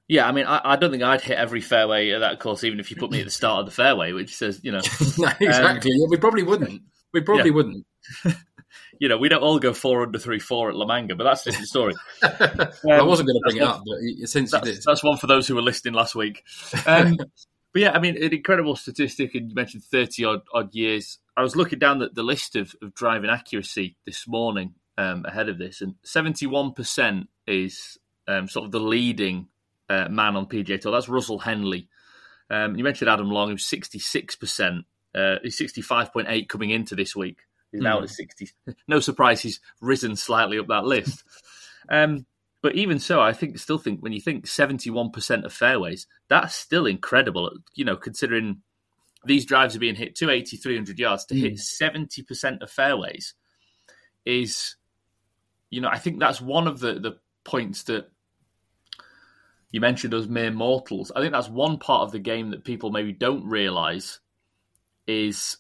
Yeah, 0.06 0.28
I 0.28 0.32
mean, 0.32 0.44
I, 0.44 0.60
I, 0.72 0.76
don't 0.76 0.90
think 0.90 1.02
I'd 1.02 1.22
hit 1.22 1.38
every 1.38 1.62
fairway 1.62 2.10
at 2.10 2.18
that 2.18 2.38
course, 2.38 2.62
even 2.62 2.78
if 2.78 2.90
you 2.90 2.96
put 2.98 3.10
me 3.10 3.20
at 3.20 3.24
the 3.24 3.30
start 3.30 3.60
of 3.60 3.66
the 3.66 3.72
fairway, 3.72 4.12
which 4.12 4.36
says, 4.36 4.60
you 4.62 4.70
know. 4.70 4.78
exactly. 5.00 5.48
Um, 5.48 5.80
yeah, 5.82 6.06
we 6.10 6.18
probably 6.18 6.42
wouldn't. 6.42 6.82
We 7.12 7.22
probably 7.22 7.50
yeah. 7.50 7.54
wouldn't. 7.54 7.86
you 8.98 9.08
know, 9.08 9.18
we 9.18 9.28
don't 9.28 9.42
all 9.42 9.58
go 9.58 9.72
four 9.72 10.02
under 10.02 10.18
three 10.18 10.38
four 10.38 10.70
at 10.70 10.76
La 10.76 10.86
Manga, 10.86 11.14
but 11.14 11.24
that's 11.24 11.46
a 11.46 11.50
different 11.50 11.68
story. 11.68 11.94
um, 12.22 12.68
I 12.90 13.02
wasn't 13.02 13.28
going 13.28 13.40
to 13.40 13.42
bring 13.44 13.56
it 13.56 13.62
up, 13.62 13.82
but 13.86 14.28
since 14.28 14.52
you 14.52 14.60
did, 14.60 14.82
that's 14.84 15.02
one 15.02 15.16
for 15.16 15.26
those 15.26 15.46
who 15.46 15.54
were 15.54 15.62
listening 15.62 15.94
last 15.94 16.14
week. 16.14 16.42
Um, 16.86 17.16
but 17.72 17.82
yeah, 17.82 17.92
I 17.92 17.98
mean, 17.98 18.16
an 18.16 18.32
incredible 18.32 18.76
statistic, 18.76 19.34
and 19.34 19.50
you 19.50 19.54
mentioned 19.54 19.84
thirty 19.84 20.24
odd 20.24 20.42
odd 20.52 20.74
years. 20.74 21.18
I 21.36 21.42
was 21.42 21.56
looking 21.56 21.78
down 21.78 21.98
the, 21.98 22.10
the 22.12 22.22
list 22.22 22.56
of, 22.56 22.74
of 22.82 22.94
driving 22.94 23.30
accuracy 23.30 23.96
this 24.06 24.26
morning 24.28 24.74
um, 24.98 25.24
ahead 25.24 25.48
of 25.48 25.58
this, 25.58 25.80
and 25.80 25.94
seventy 26.02 26.46
one 26.46 26.72
percent 26.72 27.28
is 27.46 27.98
um, 28.28 28.48
sort 28.48 28.66
of 28.66 28.72
the 28.72 28.80
leading 28.80 29.48
uh, 29.88 30.08
man 30.08 30.36
on 30.36 30.46
PGA 30.46 30.80
Tour. 30.80 30.92
That's 30.92 31.08
Russell 31.08 31.38
Henley. 31.38 31.88
Um, 32.50 32.76
you 32.76 32.84
mentioned 32.84 33.10
Adam 33.10 33.30
Long, 33.30 33.50
who's 33.50 33.66
sixty 33.66 33.98
six 33.98 34.36
percent 34.36 34.84
uh, 35.14 35.36
he's 35.42 35.58
65.8 35.58 36.48
coming 36.48 36.70
into 36.70 36.94
this 36.94 37.14
week. 37.14 37.38
He's 37.74 37.82
now 37.82 37.98
mm. 37.98 38.04
at 38.04 38.10
60. 38.10 38.50
No 38.86 39.00
surprise, 39.00 39.40
he's 39.40 39.58
risen 39.80 40.14
slightly 40.14 40.58
up 40.60 40.68
that 40.68 40.84
list. 40.84 41.24
um, 41.88 42.24
but 42.62 42.76
even 42.76 43.00
so, 43.00 43.20
I 43.20 43.32
think 43.32 43.58
still 43.58 43.78
think 43.78 44.00
when 44.00 44.12
you 44.12 44.20
think 44.20 44.46
71% 44.46 45.44
of 45.44 45.52
fairways, 45.52 46.06
that's 46.28 46.54
still 46.54 46.86
incredible. 46.86 47.50
You 47.74 47.84
know, 47.84 47.96
considering 47.96 48.62
these 49.24 49.44
drives 49.44 49.74
are 49.74 49.80
being 49.80 49.96
hit 49.96 50.14
280, 50.14 50.56
300 50.56 50.98
yards 50.98 51.24
to 51.26 51.34
mm. 51.34 51.40
hit 51.40 51.54
70% 51.54 52.62
of 52.62 52.70
fairways 52.70 53.34
is, 54.24 54.76
you 55.70 55.80
know, 55.80 55.88
I 55.88 55.98
think 55.98 56.20
that's 56.20 56.40
one 56.40 56.68
of 56.68 56.78
the, 56.78 56.94
the 56.94 57.18
points 57.42 57.82
that 57.84 58.08
you 59.72 59.80
mentioned 59.80 60.14
us 60.14 60.26
mere 60.26 60.52
mortals. 60.52 61.10
I 61.16 61.20
think 61.20 61.32
that's 61.32 61.48
one 61.48 61.78
part 61.78 62.02
of 62.02 62.12
the 62.12 62.20
game 62.20 62.52
that 62.52 62.64
people 62.64 62.92
maybe 62.92 63.12
don't 63.12 63.44
realize 63.44 64.20
is 65.08 65.56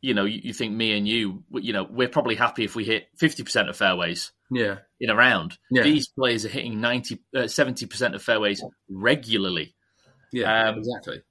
you 0.00 0.14
know, 0.14 0.24
you, 0.24 0.40
you, 0.44 0.52
think 0.52 0.74
me 0.74 0.96
and 0.96 1.06
you, 1.08 1.42
you 1.52 1.72
know, 1.72 1.86
we're 1.88 2.08
probably 2.08 2.34
happy 2.34 2.64
if 2.64 2.76
we 2.76 2.84
hit 2.84 3.08
50% 3.18 3.68
of 3.68 3.76
fairways 3.76 4.32
yeah. 4.50 4.78
in 5.00 5.10
a 5.10 5.16
round. 5.16 5.58
Yeah. 5.70 5.82
These 5.82 6.08
players 6.08 6.44
are 6.44 6.50
hitting 6.50 6.80
90, 6.80 7.18
uh, 7.34 7.40
70% 7.40 8.14
of 8.14 8.22
fairways 8.22 8.62
regularly. 8.88 9.74
Yeah, 10.32 10.68
um, 10.68 10.78
exactly. 10.78 11.22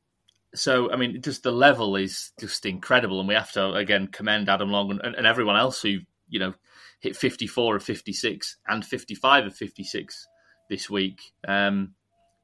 So, 0.55 0.91
I 0.91 0.95
mean, 0.95 1.21
just 1.21 1.43
the 1.43 1.51
level 1.51 1.95
is 1.95 2.31
just 2.39 2.65
incredible. 2.65 3.19
And 3.19 3.27
we 3.27 3.35
have 3.35 3.51
to, 3.53 3.73
again, 3.73 4.07
commend 4.07 4.49
Adam 4.49 4.69
Long 4.69 4.91
and, 4.91 5.15
and 5.15 5.27
everyone 5.27 5.57
else 5.57 5.81
who, 5.81 5.99
you 6.29 6.39
know, 6.39 6.53
hit 6.99 7.15
54 7.15 7.75
of 7.75 7.83
56 7.83 8.57
and 8.67 8.83
55 8.83 9.45
of 9.47 9.55
56 9.55 10.27
this 10.69 10.89
week. 10.89 11.19
Um, 11.47 11.93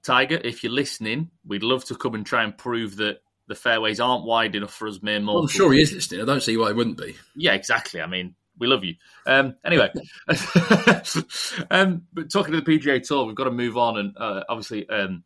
Tiger, 0.03 0.39
if 0.43 0.63
you're 0.63 0.73
listening, 0.73 1.29
we'd 1.45 1.63
love 1.63 1.85
to 1.85 1.95
come 1.95 2.15
and 2.15 2.25
try 2.25 2.43
and 2.43 2.57
prove 2.57 2.97
that 2.97 3.19
the 3.47 3.55
fairways 3.55 3.99
aren't 3.99 4.25
wide 4.25 4.55
enough 4.55 4.73
for 4.73 4.87
us 4.87 5.01
mere 5.01 5.19
mortals. 5.19 5.35
Well, 5.35 5.43
I'm 5.43 5.69
sure 5.69 5.73
he 5.73 5.81
is 5.81 5.93
listening. 5.93 6.21
I 6.21 6.25
don't 6.25 6.43
see 6.43 6.57
why 6.57 6.69
he 6.69 6.73
wouldn't 6.73 6.97
be. 6.97 7.15
Yeah, 7.35 7.53
exactly. 7.53 8.01
I 8.01 8.07
mean, 8.07 8.35
we 8.57 8.67
love 8.67 8.83
you. 8.83 8.95
Um, 9.25 9.55
anyway, 9.65 9.91
um, 11.71 12.03
but 12.13 12.31
talking 12.31 12.53
to 12.53 12.61
the 12.61 12.79
PGA 12.79 13.05
Tour, 13.05 13.25
we've 13.25 13.35
got 13.35 13.45
to 13.45 13.51
move 13.51 13.77
on. 13.77 13.97
And 13.97 14.17
uh, 14.17 14.43
obviously, 14.47 14.87
um, 14.87 15.23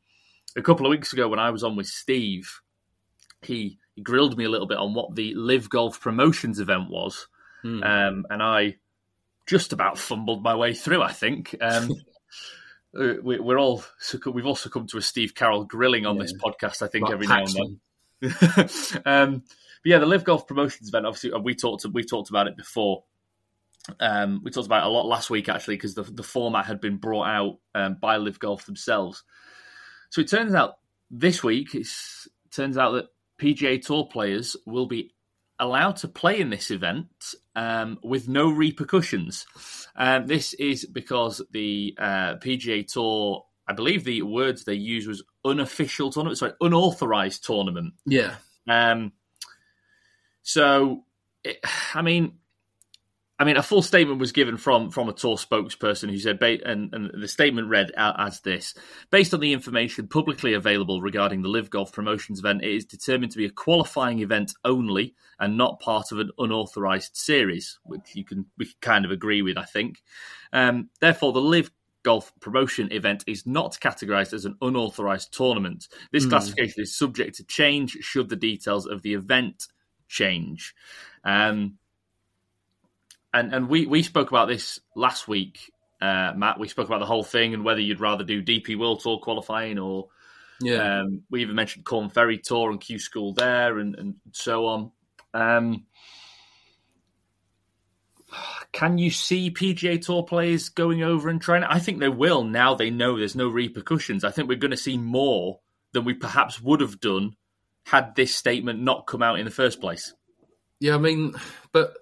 a 0.56 0.62
couple 0.62 0.86
of 0.86 0.90
weeks 0.90 1.14
ago 1.14 1.28
when 1.28 1.40
I 1.40 1.52
was 1.52 1.64
on 1.64 1.76
with 1.76 1.88
Steve, 1.88 2.62
he, 3.42 3.78
he 3.94 4.02
grilled 4.02 4.38
me 4.38 4.46
a 4.46 4.50
little 4.50 4.68
bit 4.68 4.78
on 4.78 4.94
what 4.94 5.16
the 5.16 5.36
LIV 5.36 5.70
Golf 5.70 6.00
Promotions 6.00 6.60
event 6.60 6.90
was, 6.90 7.28
hmm. 7.62 7.84
um, 7.84 8.26
and 8.30 8.42
I 8.42 8.78
just 9.46 9.74
about 9.74 10.00
fumbled 10.00 10.42
my 10.42 10.56
way 10.56 10.74
through. 10.74 11.02
I 11.02 11.12
think. 11.12 11.56
Um, 11.62 11.92
uh, 13.00 13.14
we, 13.22 13.40
we're 13.40 13.60
all 13.60 13.84
we've 14.26 14.46
also 14.46 14.70
come 14.70 14.88
to 14.88 14.98
a 14.98 15.02
Steve 15.02 15.36
Carroll 15.36 15.66
grilling 15.66 16.06
on 16.06 16.16
yeah. 16.16 16.24
this 16.24 16.34
podcast. 16.34 16.82
I 16.82 16.88
think 16.88 17.12
every 17.12 17.28
now 17.28 17.40
and 17.40 17.54
then. 17.54 17.80
um, 19.06 19.44
but 19.44 19.90
yeah, 19.90 20.00
the 20.00 20.06
LIV 20.06 20.24
Golf 20.24 20.48
Promotions 20.48 20.90
event. 20.90 21.06
Obviously, 21.06 21.32
uh, 21.32 21.40
we 21.40 21.56
talked 21.56 21.86
we 21.92 22.04
talked 22.04 22.30
about 22.30 22.48
it 22.48 22.58
before. 22.58 23.04
Um, 24.00 24.42
we 24.44 24.50
talked 24.50 24.66
about 24.66 24.84
it 24.84 24.88
a 24.88 24.90
lot 24.90 25.06
last 25.06 25.30
week 25.30 25.48
actually 25.48 25.76
because 25.76 25.94
the 25.94 26.04
the 26.04 26.24
format 26.24 26.66
had 26.66 26.82
been 26.82 26.98
brought 26.98 27.28
out 27.28 27.60
um, 27.76 27.98
by 28.02 28.18
LIV 28.18 28.40
Golf 28.40 28.66
themselves. 28.66 29.24
So 30.10 30.22
it 30.22 30.30
turns 30.30 30.56
out 30.56 30.76
this 31.12 31.44
week 31.44 31.76
it 31.76 31.88
turns 32.52 32.78
out 32.78 32.92
that 32.92 33.06
PGA 33.40 33.84
Tour 33.84 34.08
players 34.08 34.56
will 34.66 34.88
be 34.88 35.14
allowed 35.60 35.98
to 35.98 36.08
play 36.08 36.40
in 36.40 36.50
this 36.50 36.72
event 36.72 37.08
um, 37.56 37.98
with 38.04 38.28
no 38.28 38.50
repercussions. 38.50 39.46
Um, 39.96 40.28
this 40.28 40.54
is 40.54 40.86
because 40.86 41.42
the 41.52 41.96
uh, 41.98 42.36
PGA 42.36 42.86
Tour, 42.88 43.46
I 43.68 43.74
believe 43.74 44.04
the 44.04 44.22
words 44.22 44.64
they 44.64 44.76
used 44.76 45.08
was 45.08 45.24
unofficial 45.44 46.12
tournament, 46.12 46.38
sorry, 46.38 46.54
unauthorized 46.62 47.46
tournament. 47.46 47.94
Yeah. 48.06 48.36
Um, 48.68 49.12
so, 50.44 51.04
it, 51.44 51.58
I 51.94 52.02
mean, 52.02 52.34
I 53.38 53.44
mean, 53.44 53.58
a 53.58 53.64
full 53.64 53.82
statement 53.82 54.20
was 54.20 54.32
given 54.32 54.56
from 54.56 54.92
from 54.92 55.10
a 55.10 55.14
tour 55.14 55.36
spokesperson 55.36 56.10
who 56.10 56.18
said, 56.18 56.42
and, 56.42 56.94
and 56.94 57.12
the 57.22 57.28
statement 57.28 57.68
read 57.68 57.92
as 57.98 58.40
this: 58.42 58.76
based 59.12 59.34
on 59.34 59.42
the 59.42 59.52
information 59.52 60.08
publicly 60.08 60.54
available 60.54 61.02
regarding 61.02 61.42
the 61.42 61.50
LIV 61.50 61.70
Golf 61.70 61.92
Promotions 61.92 62.40
event, 62.40 62.64
it 62.64 62.72
is 62.72 62.86
determined 62.86 63.34
to 63.34 63.38
be 63.38 63.46
a 63.46 63.50
qualifying 63.50 64.20
event 64.20 64.54
only 64.64 65.16
and 65.38 65.58
not 65.58 65.82
part 65.82 66.14
of 66.14 66.20
an 66.20 66.32
unauthorized 66.38 67.18
series, 67.18 67.78
which 67.84 68.16
you 68.16 68.24
can 68.24 68.46
we 68.58 68.66
can 68.66 68.76
kind 68.80 69.04
of 69.04 69.12
agree 69.12 69.42
with, 69.42 69.58
I 69.58 69.66
think. 69.66 70.02
Um, 70.54 70.90
therefore, 71.02 71.34
the 71.34 71.42
LIV 71.42 71.72
Golf 72.06 72.32
Promotion 72.40 72.92
event 72.92 73.24
is 73.26 73.48
not 73.48 73.80
categorized 73.82 74.32
as 74.32 74.46
an 74.46 74.56
unauthorized 74.62 75.34
tournament. 75.34 75.88
This 76.12 76.28
mm. 76.28 76.30
classification 76.30 76.84
is 76.84 76.96
subject 76.96 77.38
to 77.38 77.44
change 77.46 77.98
should 78.02 78.30
the 78.30 78.36
details 78.36 78.86
of 78.86 79.02
the 79.02 79.16
event 79.16 79.68
change. 80.08 80.76
Um, 81.24 81.80
and 83.34 83.52
and 83.56 83.68
we 83.68 83.88
we 83.88 84.04
spoke 84.04 84.30
about 84.30 84.48
this 84.48 84.80
last 84.96 85.28
week, 85.28 85.72
uh, 86.00 86.34
Matt. 86.38 86.60
We 86.60 86.68
spoke 86.68 86.86
about 86.86 87.00
the 87.00 87.08
whole 87.08 87.24
thing 87.24 87.56
and 87.56 87.66
whether 87.66 87.82
you'd 87.82 88.00
rather 88.00 88.24
do 88.24 88.44
DP 88.44 88.78
World 88.78 89.00
Tour 89.02 89.18
qualifying 89.18 89.80
or 89.80 90.10
yeah. 90.62 91.02
Um, 91.02 91.24
we 91.32 91.42
even 91.42 91.56
mentioned 91.56 91.86
Korn 91.86 92.10
Ferry 92.10 92.38
Tour 92.38 92.70
and 92.70 92.80
Q 92.80 93.00
School 93.00 93.34
there 93.34 93.80
and, 93.80 93.96
and 93.96 94.16
so 94.32 94.68
on. 94.68 94.92
Um, 95.34 95.86
can 98.76 98.98
you 98.98 99.10
see 99.10 99.50
PGA 99.50 100.06
Tour 100.06 100.24
players 100.24 100.68
going 100.68 101.02
over 101.02 101.30
and 101.30 101.42
trying? 101.42 101.64
I 101.64 101.80
think 101.80 102.00
they 102.00 102.10
will 102.10 102.44
now 102.44 102.76
they 102.76 102.90
know 102.90 103.18
there's 103.18 103.34
no 103.34 103.48
repercussions. 103.48 104.26
I 104.26 104.32
think 104.32 104.50
we're 104.50 104.58
going 104.58 104.72
to 104.72 104.78
see 104.78 104.98
more 104.98 105.62
than 105.94 106.04
we 106.04 106.14
perhaps 106.14 106.62
would 106.62 106.82
have 106.82 107.00
done 107.00 107.38
had 107.86 108.16
this 108.16 108.36
statement 108.36 108.82
not 108.82 109.08
come 109.08 109.24
out 109.24 109.40
in 109.40 109.46
the 109.46 109.52
first 109.52 109.80
place. 109.80 110.14
Yeah, 110.82 110.96
I 110.96 110.98
mean, 110.98 111.36
but 111.72 111.94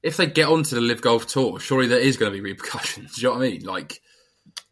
if 0.00 0.16
they 0.16 0.26
get 0.26 0.46
onto 0.46 0.76
the 0.76 0.80
LIV 0.80 1.02
Golf 1.02 1.26
Tour, 1.26 1.58
surely 1.58 1.88
there 1.88 1.98
is 1.98 2.16
going 2.16 2.30
to 2.30 2.36
be 2.36 2.48
repercussions. 2.48 3.14
Do 3.16 3.22
you 3.22 3.28
know 3.28 3.34
what 3.34 3.44
I 3.44 3.50
mean? 3.50 3.64
Like, 3.64 4.00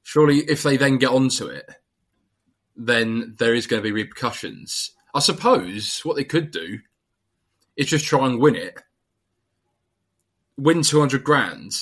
surely 0.05 0.39
if 0.39 0.63
they 0.63 0.77
then 0.77 0.99
get 0.99 1.11
onto 1.11 1.47
it, 1.47 1.69
then 2.77 3.35
there 3.41 3.55
is 3.55 3.67
going 3.67 3.83
to 3.83 3.89
be 3.89 3.91
repercussions. 3.93 4.93
I 5.13 5.19
suppose 5.19 6.03
what 6.05 6.15
they 6.15 6.25
could 6.25 6.53
do 6.53 6.79
is 7.77 7.89
just 7.89 8.05
try 8.05 8.27
and 8.27 8.39
win 8.39 8.55
it, 8.55 8.81
win 10.57 10.83
two 10.83 11.01
hundred 11.01 11.25
grand, 11.25 11.73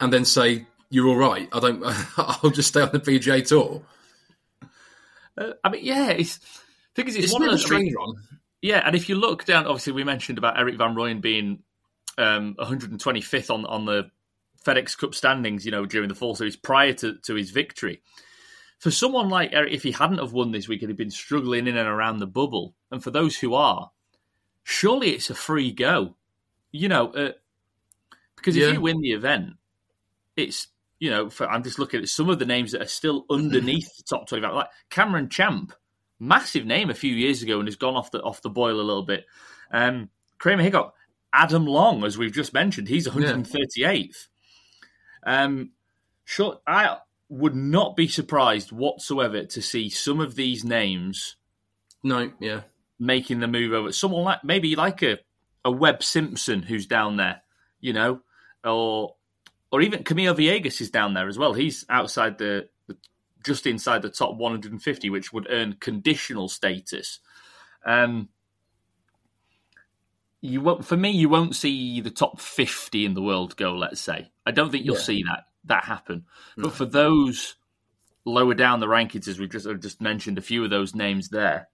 and 0.00 0.12
then 0.12 0.24
say 0.24 0.66
you're 0.90 1.08
all 1.08 1.16
right. 1.16 1.48
I 1.52 1.60
don't. 1.60 1.82
I'll 2.16 2.50
just 2.50 2.68
stay 2.68 2.82
on 2.82 2.90
the 2.92 3.00
PGA 3.00 3.46
Tour. 3.46 3.82
Uh, 5.36 5.52
I 5.64 5.68
mean, 5.70 5.84
yeah, 5.84 6.10
it's. 6.10 6.40
Because 6.94 7.14
it's, 7.14 7.26
it's 7.26 7.32
one 7.32 7.42
of 7.42 7.50
the 7.50 7.58
strange 7.58 7.94
one. 7.94 8.14
Yeah, 8.62 8.82
and 8.84 8.96
if 8.96 9.08
you 9.08 9.16
look 9.16 9.44
down, 9.44 9.66
obviously 9.66 9.92
we 9.92 10.02
mentioned 10.02 10.38
about 10.38 10.58
Erik 10.58 10.76
van 10.78 10.94
Rooyen 10.94 11.20
being 11.20 11.62
um, 12.16 12.54
125th 12.58 13.50
on 13.50 13.66
on 13.66 13.84
the 13.84 14.10
FedEx 14.66 14.98
Cup 14.98 15.14
standings, 15.14 15.64
you 15.64 15.70
know, 15.70 15.86
during 15.86 16.08
the 16.08 16.14
fall 16.14 16.34
series 16.34 16.56
prior 16.56 16.92
to, 16.94 17.16
to 17.18 17.34
his 17.34 17.50
victory. 17.50 18.02
For 18.78 18.90
someone 18.90 19.28
like 19.28 19.52
Erik, 19.52 19.72
if 19.72 19.82
he 19.82 19.92
hadn't 19.92 20.18
have 20.18 20.32
won 20.32 20.50
this 20.50 20.68
week, 20.68 20.80
he'd 20.80 20.88
have 20.88 20.98
been 20.98 21.10
struggling 21.10 21.66
in 21.66 21.76
and 21.76 21.88
around 21.88 22.18
the 22.18 22.26
bubble. 22.26 22.74
And 22.90 23.02
for 23.02 23.10
those 23.10 23.36
who 23.36 23.54
are, 23.54 23.90
surely 24.64 25.10
it's 25.10 25.30
a 25.30 25.34
free 25.34 25.70
go. 25.70 26.16
You 26.72 26.88
know, 26.88 27.12
uh, 27.12 27.32
because 28.36 28.56
if 28.56 28.62
yeah. 28.62 28.72
you 28.72 28.80
win 28.80 29.00
the 29.00 29.12
event, 29.12 29.54
it's 30.36 30.68
you 30.98 31.10
know, 31.10 31.28
for, 31.28 31.48
I'm 31.48 31.62
just 31.62 31.78
looking 31.78 32.00
at 32.00 32.08
some 32.08 32.30
of 32.30 32.38
the 32.38 32.46
names 32.46 32.72
that 32.72 32.82
are 32.82 32.86
still 32.86 33.26
underneath 33.30 33.96
the 33.96 34.02
top 34.02 34.28
25. 34.28 34.54
Like 34.54 34.68
Cameron 34.90 35.28
Champ, 35.28 35.72
massive 36.18 36.64
name 36.64 36.90
a 36.90 36.94
few 36.94 37.14
years 37.14 37.42
ago 37.42 37.58
and 37.58 37.68
has 37.68 37.76
gone 37.76 37.96
off 37.96 38.10
the 38.10 38.22
off 38.22 38.42
the 38.42 38.50
boil 38.50 38.80
a 38.80 38.82
little 38.82 39.02
bit. 39.02 39.26
Um, 39.70 40.10
Kramer 40.38 40.62
Hickok, 40.62 40.94
Adam 41.32 41.66
Long, 41.66 42.04
as 42.04 42.16
we've 42.16 42.32
just 42.32 42.54
mentioned, 42.54 42.88
he's 42.88 43.06
138th. 43.06 43.76
Yeah. 43.76 45.42
Um, 45.42 45.72
sure, 46.24 46.60
I 46.66 46.98
would 47.28 47.56
not 47.56 47.96
be 47.96 48.08
surprised 48.08 48.72
whatsoever 48.72 49.44
to 49.44 49.62
see 49.62 49.90
some 49.90 50.20
of 50.20 50.34
these 50.34 50.64
names. 50.64 51.36
No, 52.02 52.30
yeah, 52.40 52.62
making 52.98 53.40
the 53.40 53.48
move 53.48 53.72
over. 53.72 53.92
Someone 53.92 54.24
like 54.24 54.44
maybe 54.44 54.76
like 54.76 55.02
a 55.02 55.18
a 55.64 55.70
Webb 55.70 56.02
Simpson 56.02 56.62
who's 56.62 56.86
down 56.86 57.16
there, 57.16 57.42
you 57.80 57.92
know, 57.92 58.20
or 58.66 59.14
or 59.72 59.82
even 59.82 60.04
Camilo 60.04 60.36
Villegas 60.36 60.80
is 60.80 60.90
down 60.90 61.14
there 61.14 61.28
as 61.28 61.38
well. 61.38 61.52
He's 61.52 61.84
outside 61.88 62.38
the, 62.38 62.68
the 62.86 62.96
just 63.44 63.66
inside 63.66 64.02
the 64.02 64.10
top 64.10 64.36
150, 64.36 65.10
which 65.10 65.32
would 65.32 65.46
earn 65.50 65.76
conditional 65.80 66.48
status. 66.48 67.20
Um, 67.84 68.28
you 70.40 70.60
won't 70.60 70.84
for 70.84 70.96
me 70.96 71.10
you 71.10 71.28
won't 71.28 71.56
see 71.56 72.00
the 72.00 72.10
top 72.10 72.40
50 72.40 73.04
in 73.04 73.14
the 73.14 73.22
world 73.22 73.56
go 73.56 73.74
let's 73.74 74.00
say 74.00 74.30
i 74.44 74.50
don't 74.50 74.70
think 74.70 74.84
you'll 74.84 74.96
yeah. 74.96 75.00
see 75.00 75.22
that 75.22 75.44
that 75.64 75.84
happen 75.84 76.24
no. 76.56 76.64
but 76.64 76.72
for 76.72 76.84
those 76.84 77.56
lower 78.24 78.54
down 78.54 78.80
the 78.80 78.86
rankings 78.86 79.28
as 79.28 79.38
we 79.38 79.48
just 79.48 79.66
just 79.80 80.00
mentioned 80.00 80.38
a 80.38 80.42
few 80.42 80.62
of 80.62 80.70
those 80.70 80.94
names 80.94 81.30
there 81.30 81.68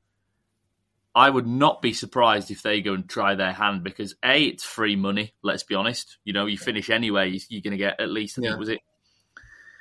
i 1.15 1.29
would 1.29 1.47
not 1.47 1.83
be 1.83 1.93
surprised 1.93 2.51
if 2.51 2.63
they 2.63 2.81
go 2.81 2.95
and 2.95 3.09
try 3.09 3.35
their 3.35 3.53
hand 3.53 3.83
because 3.83 4.15
a 4.25 4.45
it's 4.45 4.65
free 4.65 4.97
money 4.97 5.35
let's 5.43 5.63
be 5.63 5.75
honest. 5.75 6.19
You 6.25 6.33
know 6.33 6.47
you 6.47 6.59
finish 6.59 6.91
anyway 6.91 7.39
you're 7.49 7.63
going 7.63 7.73
to 7.73 7.77
get 7.77 8.01
at 8.01 8.11
least 8.11 8.39
i 8.39 8.43
think 8.43 8.59
was 8.59 8.69
it? 8.69 8.81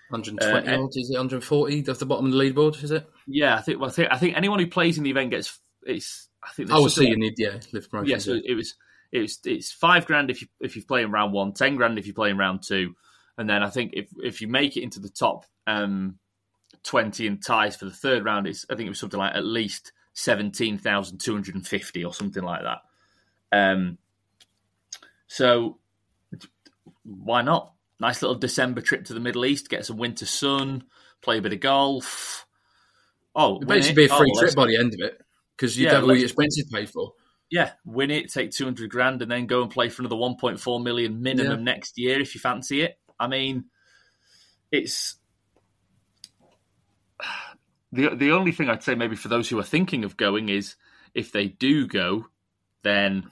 120 0.10 0.68
uh, 0.68 0.88
is 0.88 1.10
it? 1.10 1.14
140 1.14 1.90
off 1.90 2.00
the 2.00 2.06
bottom 2.06 2.26
of 2.26 2.32
the 2.34 2.38
leaderboard 2.38 2.84
is 2.84 2.92
it? 2.92 3.10
Yeah 3.28 3.56
i 3.56 3.62
think 3.62 3.80
well, 3.80 3.90
I 3.90 3.94
think, 3.94 4.12
I 4.12 4.18
think 4.18 4.36
anyone 4.36 4.60
who 4.60 4.68
plays 4.68 4.98
in 4.98 5.04
the 5.04 5.12
event 5.12 5.32
gets 5.32 5.60
it's 5.84 6.28
I 6.44 6.52
think. 6.52 6.72
I 6.72 6.80
will 6.80 6.90
see 6.90 7.08
you 7.08 7.18
need 7.18 7.36
yeah 7.38 7.60
LIV 7.72 7.90
promotion. 7.90 8.12
Yeah, 8.12 8.18
so 8.18 8.40
it 8.44 8.56
was 8.56 8.76
it 9.12 9.20
was 9.20 9.40
it's 9.46 9.72
five 9.72 10.06
grand 10.06 10.30
if 10.30 10.42
you 10.42 10.48
if 10.60 10.76
you 10.76 10.84
play 10.84 11.04
in 11.04 11.12
round 11.12 11.34
one, 11.34 11.54
ten 11.54 11.76
grand 11.76 12.00
if 12.00 12.08
you 12.08 12.14
play 12.14 12.30
in 12.30 12.38
round 12.38 12.64
two, 12.64 12.96
and 13.38 13.50
then 13.50 13.64
I 13.64 13.70
think 13.70 13.94
if 13.94 14.10
if 14.24 14.42
you 14.42 14.48
make 14.48 14.78
it 14.78 14.84
into 14.84 15.00
the 15.00 15.10
top 15.10 15.46
um, 15.68 16.18
twenty 16.84 17.28
and 17.28 17.44
ties 17.44 17.76
for 17.76 17.86
the 17.86 17.92
third 17.92 18.26
round, 18.26 18.48
it's 18.48 18.66
I 18.70 18.76
think 18.76 18.88
it 18.88 18.90
was 18.90 19.00
something 19.00 19.20
like 19.20 19.36
at 19.36 19.46
least 19.46 19.92
seventeen 20.14 20.78
thousand 20.78 21.20
two 21.20 21.34
hundred 21.34 21.56
and 21.56 21.66
fifty 21.66 22.04
or 22.04 22.14
something 22.14 22.44
like 22.44 22.62
that. 22.64 22.80
Um, 23.52 23.98
so 25.28 25.78
why 27.04 27.42
not? 27.42 27.74
Nice 28.00 28.22
little 28.22 28.36
December 28.36 28.82
trip 28.82 29.06
to 29.06 29.14
the 29.14 29.20
Middle 29.20 29.46
East, 29.46 29.70
get 29.70 29.86
some 29.86 29.98
winter 29.98 30.26
sun, 30.26 30.84
play 31.22 31.38
a 31.38 31.42
bit 31.42 31.54
of 31.54 31.60
golf. 31.60 32.48
Oh, 33.36 33.60
it 33.62 33.68
basically 33.68 34.08
be 34.08 34.14
a 34.14 34.18
free 34.18 34.32
oh, 34.36 34.40
trip 34.40 34.56
by 34.56 34.68
the 34.68 34.78
end 34.78 34.94
of 34.94 35.00
it 35.02 35.22
because 35.56 35.78
you'd 35.78 35.86
yeah, 35.86 35.94
have 35.94 36.04
all 36.04 36.16
your 36.16 36.26
expenses 36.26 36.70
paid 36.72 36.90
for. 36.90 37.14
Yeah, 37.50 37.72
win 37.86 38.12
it, 38.12 38.32
take 38.32 38.52
200 38.52 38.90
grand, 38.90 39.22
and 39.22 39.30
then 39.30 39.46
go 39.46 39.62
and 39.62 39.70
play 39.70 39.90
for 39.90 40.02
another 40.02 40.16
1.4 40.16 40.84
million 40.84 41.22
minimum 41.22 41.60
yeah. 41.60 41.74
next 41.74 41.98
year 41.98 42.20
if 42.20 42.34
you 42.34 42.42
fancy 42.42 42.82
it. 42.82 42.98
I 43.20 43.28
mean, 43.28 43.66
it's. 44.72 45.18
The, 47.92 48.16
the 48.16 48.32
only 48.32 48.52
thing 48.52 48.70
I'd 48.70 48.84
say, 48.84 48.96
maybe 48.96 49.16
for 49.16 49.28
those 49.28 49.50
who 49.50 49.60
are 49.60 49.64
thinking 49.64 50.04
of 50.04 50.18
going, 50.18 50.50
is 50.50 50.76
if 51.14 51.32
they 51.32 51.48
do 51.48 51.88
go, 51.88 52.28
then 52.84 53.30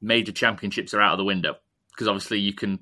major 0.00 0.32
championships 0.32 0.92
are 0.92 1.00
out 1.00 1.12
of 1.12 1.18
the 1.18 1.24
window. 1.24 1.56
Because 1.90 2.08
obviously 2.08 2.40
you 2.40 2.54
can 2.54 2.80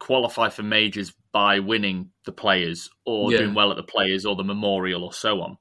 qualify 0.00 0.48
for 0.48 0.62
majors 0.62 1.12
by 1.32 1.60
winning 1.60 2.10
the 2.24 2.32
players 2.32 2.90
or 3.04 3.32
yeah. 3.32 3.38
doing 3.38 3.54
well 3.54 3.70
at 3.70 3.76
the 3.76 3.82
players 3.82 4.26
or 4.26 4.36
the 4.36 4.44
memorial 4.44 5.04
or 5.04 5.12
so 5.12 5.40
on. 5.40 5.58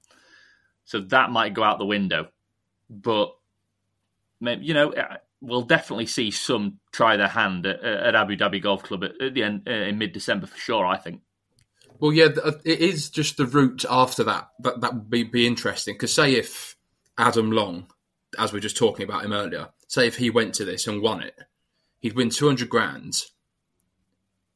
So 0.86 1.00
that 1.00 1.32
might 1.32 1.54
go 1.54 1.64
out 1.64 1.80
the 1.80 1.86
window 1.86 2.28
but 3.02 3.36
you 4.40 4.74
know 4.74 4.94
we'll 5.42 5.62
definitely 5.62 6.06
see 6.06 6.32
some 6.32 6.80
try 6.92 7.18
their 7.18 7.28
hand 7.28 7.66
at, 7.66 7.82
at 7.82 8.16
Abu 8.16 8.38
Dhabi 8.38 8.62
Golf 8.62 8.84
Club 8.84 9.04
at, 9.04 9.22
at 9.22 9.34
the 9.34 9.44
end 9.44 9.68
uh, 9.68 9.72
in 9.72 9.98
mid 9.98 10.14
December 10.14 10.48
for 10.48 10.58
sure. 10.58 10.86
I 10.86 10.98
think. 10.98 11.22
Well, 12.04 12.12
yeah, 12.12 12.28
uh, 12.44 12.52
it 12.66 12.82
is 12.82 13.10
just 13.10 13.38
the 13.38 13.46
route 13.46 13.86
after 13.90 14.26
that 14.26 14.50
that 14.60 14.82
that 14.82 14.94
would 14.94 15.10
be, 15.10 15.24
be 15.24 15.48
interesting. 15.48 15.94
Because 15.94 16.14
say 16.14 16.34
if 16.34 16.76
Adam 17.18 17.50
Long, 17.50 17.88
as 18.38 18.52
we 18.52 18.58
were 18.58 18.62
just 18.62 18.76
talking 18.76 19.06
about 19.06 19.24
him 19.24 19.32
earlier, 19.32 19.70
say 19.88 20.06
if 20.06 20.18
he 20.18 20.30
went 20.30 20.54
to 20.56 20.66
this 20.66 20.86
and 20.86 21.02
won 21.02 21.24
it, 21.24 21.34
he'd 22.02 22.18
win 22.18 22.30
two 22.30 22.46
hundred 22.46 22.68
grand. 22.68 23.22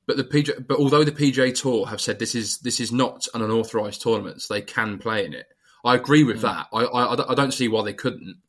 but 0.08 0.18
the 0.18 0.26
PGA, 0.26 0.68
but 0.68 0.78
although 0.78 1.06
the 1.06 1.12
PGA 1.14 1.58
Tour 1.58 1.88
have 1.88 2.02
said 2.02 2.20
this 2.20 2.36
is 2.36 2.58
this 2.58 2.82
is 2.82 2.92
not 2.92 3.30
an 3.34 3.42
unauthorized 3.42 4.02
tournament, 4.02 4.42
so 4.42 4.54
they 4.54 4.62
can 4.62 4.98
play 4.98 5.26
in 5.26 5.34
it. 5.34 5.46
I 5.86 5.96
agree 5.96 6.26
with 6.26 6.40
mm. 6.40 6.42
that. 6.42 6.68
I, 6.74 6.84
I 6.84 7.32
I 7.32 7.34
don't 7.34 7.54
see 7.54 7.70
why 7.70 7.82
they 7.86 7.94
couldn't. 7.94 8.42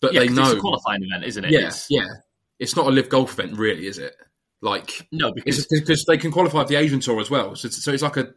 But 0.00 0.14
yeah, 0.14 0.20
they 0.20 0.28
know 0.30 0.44
it's 0.44 0.54
a 0.54 0.60
qualifying 0.60 1.02
event, 1.02 1.24
isn't 1.24 1.44
it? 1.44 1.50
Yeah, 1.50 1.66
it's... 1.66 1.90
yeah. 1.90 2.08
It's 2.58 2.74
not 2.74 2.86
a 2.86 2.90
LIV 2.90 3.10
Golf 3.10 3.38
event, 3.38 3.58
really, 3.58 3.86
is 3.86 3.98
it? 3.98 4.16
Like 4.64 5.06
no, 5.12 5.30
because 5.30 5.66
because 5.66 6.06
they 6.06 6.16
can 6.16 6.32
qualify 6.32 6.62
for 6.62 6.68
the 6.68 6.76
Asian 6.76 6.98
Tour 6.98 7.20
as 7.20 7.28
well. 7.28 7.54
So 7.54 7.66
it's, 7.66 7.84
so 7.84 7.92
it's 7.92 8.02
like 8.02 8.16
a 8.16 8.20
it's 8.20 8.34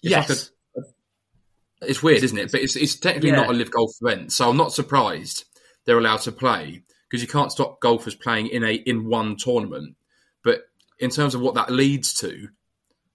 yes. 0.00 0.28
Like 0.74 0.86
a, 0.86 1.86
it's 1.86 2.02
weird, 2.02 2.24
isn't 2.24 2.38
it? 2.38 2.50
But 2.50 2.62
it's 2.62 2.74
it's 2.74 2.96
technically 2.96 3.28
yeah. 3.28 3.36
not 3.36 3.50
a 3.50 3.52
LIV 3.52 3.70
Golf 3.70 3.90
event, 4.00 4.32
so 4.32 4.48
I'm 4.48 4.56
not 4.56 4.72
surprised 4.72 5.44
they're 5.84 5.98
allowed 5.98 6.22
to 6.22 6.32
play 6.32 6.84
because 7.06 7.20
you 7.20 7.28
can't 7.28 7.52
stop 7.52 7.80
golfers 7.80 8.14
playing 8.14 8.46
in 8.46 8.64
a 8.64 8.72
in 8.72 9.10
one 9.10 9.36
tournament. 9.36 9.96
But 10.42 10.62
in 10.98 11.10
terms 11.10 11.34
of 11.34 11.42
what 11.42 11.54
that 11.56 11.70
leads 11.70 12.14
to, 12.20 12.48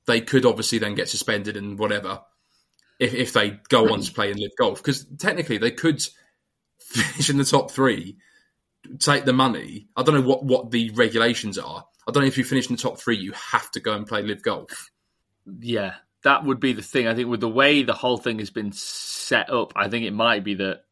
they 0.06 0.22
could 0.22 0.46
obviously 0.46 0.78
then 0.78 0.94
get 0.94 1.10
suspended 1.10 1.58
and 1.58 1.80
whatever 1.80 2.22
if 3.00 3.16
if 3.16 3.34
they 3.34 3.60
go 3.70 3.92
on 3.92 4.02
to 4.02 4.12
hmm. 4.12 4.14
play 4.14 4.30
in 4.30 4.38
LIV 4.38 4.52
Golf 4.60 4.78
because 4.78 5.06
technically 5.18 5.58
they 5.58 5.72
could 5.72 6.06
finish 6.80 7.32
in 7.32 7.38
the 7.38 7.46
top 7.46 7.72
three, 7.72 8.18
take 9.00 9.26
the 9.26 9.34
money. 9.34 9.88
I 9.96 10.04
don't 10.04 10.16
know 10.16 10.28
what 10.28 10.44
what 10.44 10.72
the 10.72 10.90
regulations 10.92 11.58
are. 11.58 11.86
I 12.08 12.12
don't 12.12 12.24
know 12.24 12.28
if 12.28 12.38
you 12.38 12.44
finish 12.44 12.70
in 12.70 12.76
the 12.76 12.82
top 12.82 13.00
three, 13.00 13.18
you 13.18 13.32
have 13.34 13.72
to 13.72 13.80
go 13.80 13.94
and 13.94 14.08
play 14.08 14.22
LIV 14.22 14.44
Golf. 14.44 14.92
Yeah, 15.60 15.96
that 16.24 16.44
would 16.44 16.60
be 16.60 16.74
the 16.74 16.82
thing. 16.82 17.08
I 17.08 17.16
think 17.16 17.30
with 17.30 17.40
the 17.40 17.50
way 17.50 17.84
the 17.84 17.94
whole 17.94 18.18
thing 18.18 18.40
has 18.40 18.50
been 18.50 18.72
set 18.72 19.50
up, 19.50 19.74
I 19.76 19.88
think 19.88 20.06
it 20.06 20.12
might 20.12 20.44
be 20.44 20.56
that, 20.56 20.84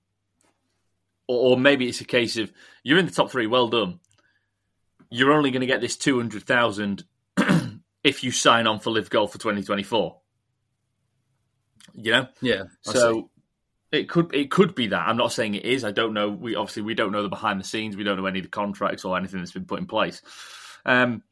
or, 1.28 1.52
or 1.52 1.58
maybe 1.58 1.88
it's 1.88 2.02
a 2.02 2.06
case 2.06 2.38
of 2.38 2.52
you're 2.84 3.00
in 3.00 3.06
the 3.06 3.12
top 3.12 3.32
three. 3.32 3.48
Well 3.48 3.68
done. 3.68 4.00
You're 5.10 5.34
only 5.34 5.52
going 5.52 5.62
to 5.62 5.68
get 5.68 5.82
this 5.82 5.98
two 5.98 6.18
hundred 6.18 6.44
thousand 6.44 7.04
if 8.04 8.24
you 8.24 8.32
sign 8.32 8.68
on 8.68 8.80
for 8.80 8.92
LIV 8.92 9.10
Golf 9.10 9.32
for 9.34 9.38
2024. 9.38 10.18
You 11.94 12.12
know, 12.12 12.28
yeah. 12.42 12.64
so 12.84 13.30
it 13.92 14.10
could 14.10 14.34
it 14.34 14.50
could 14.50 14.74
be 14.76 14.88
that. 14.88 15.08
I'm 15.08 15.18
not 15.18 15.32
saying 15.32 15.56
it 15.56 15.66
is. 15.66 15.84
I 15.84 15.92
don't 15.92 16.14
know. 16.14 16.30
We 16.30 16.56
obviously 16.56 16.84
we 16.84 16.94
don't 16.94 17.12
know 17.12 17.24
the 17.24 17.30
behind 17.30 17.60
the 17.60 17.66
scenes. 17.66 17.98
We 17.98 18.04
don't 18.04 18.18
know 18.18 18.26
any 18.26 18.40
of 18.40 18.46
the 18.46 18.50
contracts 18.50 19.04
or 19.04 19.18
anything 19.18 19.40
that's 19.40 19.52
been 19.52 19.66
put 19.66 19.80
in 19.80 19.86
place. 19.86 20.22
Um, 20.86 21.24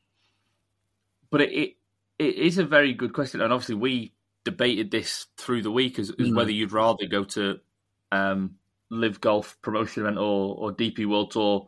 but 1.29 1.41
it, 1.41 1.51
it, 1.51 1.75
it 2.17 2.35
is 2.35 2.57
a 2.57 2.65
very 2.65 2.93
good 2.93 3.13
question, 3.13 3.41
and 3.41 3.53
obviously 3.53 3.75
we 3.75 4.13
debated 4.43 4.91
this 4.91 5.27
through 5.37 5.61
the 5.61 5.71
week 5.71 5.99
as, 5.99 6.09
as 6.09 6.27
mm. 6.27 6.35
whether 6.35 6.51
you'd 6.51 6.71
rather 6.71 7.05
go 7.05 7.23
to 7.23 7.59
um, 8.11 8.55
LIV 8.89 9.21
Golf 9.21 9.57
promotion 9.61 10.03
event 10.03 10.17
or, 10.17 10.55
or 10.55 10.73
DP 10.73 11.05
World 11.05 11.31
Tour 11.31 11.67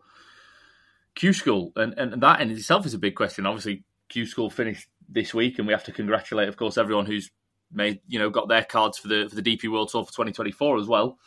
Q 1.15 1.33
School, 1.33 1.71
and, 1.75 1.93
and 1.97 2.21
that 2.21 2.41
in 2.41 2.51
itself 2.51 2.85
is 2.85 2.93
a 2.93 2.99
big 2.99 3.15
question. 3.15 3.45
Obviously, 3.45 3.83
Q 4.09 4.25
School 4.25 4.49
finished 4.49 4.87
this 5.09 5.33
week, 5.33 5.57
and 5.57 5.67
we 5.67 5.73
have 5.73 5.83
to 5.85 5.91
congratulate, 5.91 6.47
of 6.47 6.57
course, 6.57 6.77
everyone 6.77 7.05
who's 7.05 7.31
made 7.73 7.99
you 8.07 8.19
know 8.19 8.29
got 8.29 8.47
their 8.47 8.63
cards 8.63 8.97
for 8.97 9.07
the 9.07 9.27
for 9.29 9.35
the 9.35 9.41
DP 9.41 9.71
World 9.71 9.89
Tour 9.89 10.03
for 10.03 10.11
2024 10.11 10.77
as 10.77 10.87
well, 10.87 11.17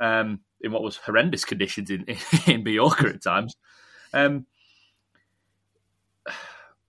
um, 0.00 0.40
in 0.60 0.72
what 0.72 0.82
was 0.82 0.96
horrendous 0.96 1.44
conditions 1.44 1.90
in 1.90 2.04
in 2.46 2.64
Mallorca 2.64 3.08
at 3.08 3.22
times. 3.22 3.56
Um, 4.12 4.46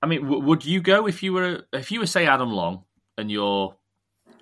I 0.01 0.07
mean, 0.07 0.23
w- 0.23 0.43
would 0.43 0.65
you 0.65 0.81
go 0.81 1.07
if 1.07 1.21
you 1.23 1.33
were 1.33 1.63
if 1.73 1.91
you 1.91 1.99
were 1.99 2.07
say 2.07 2.25
Adam 2.25 2.51
Long 2.51 2.83
and 3.17 3.29
you're 3.29 3.75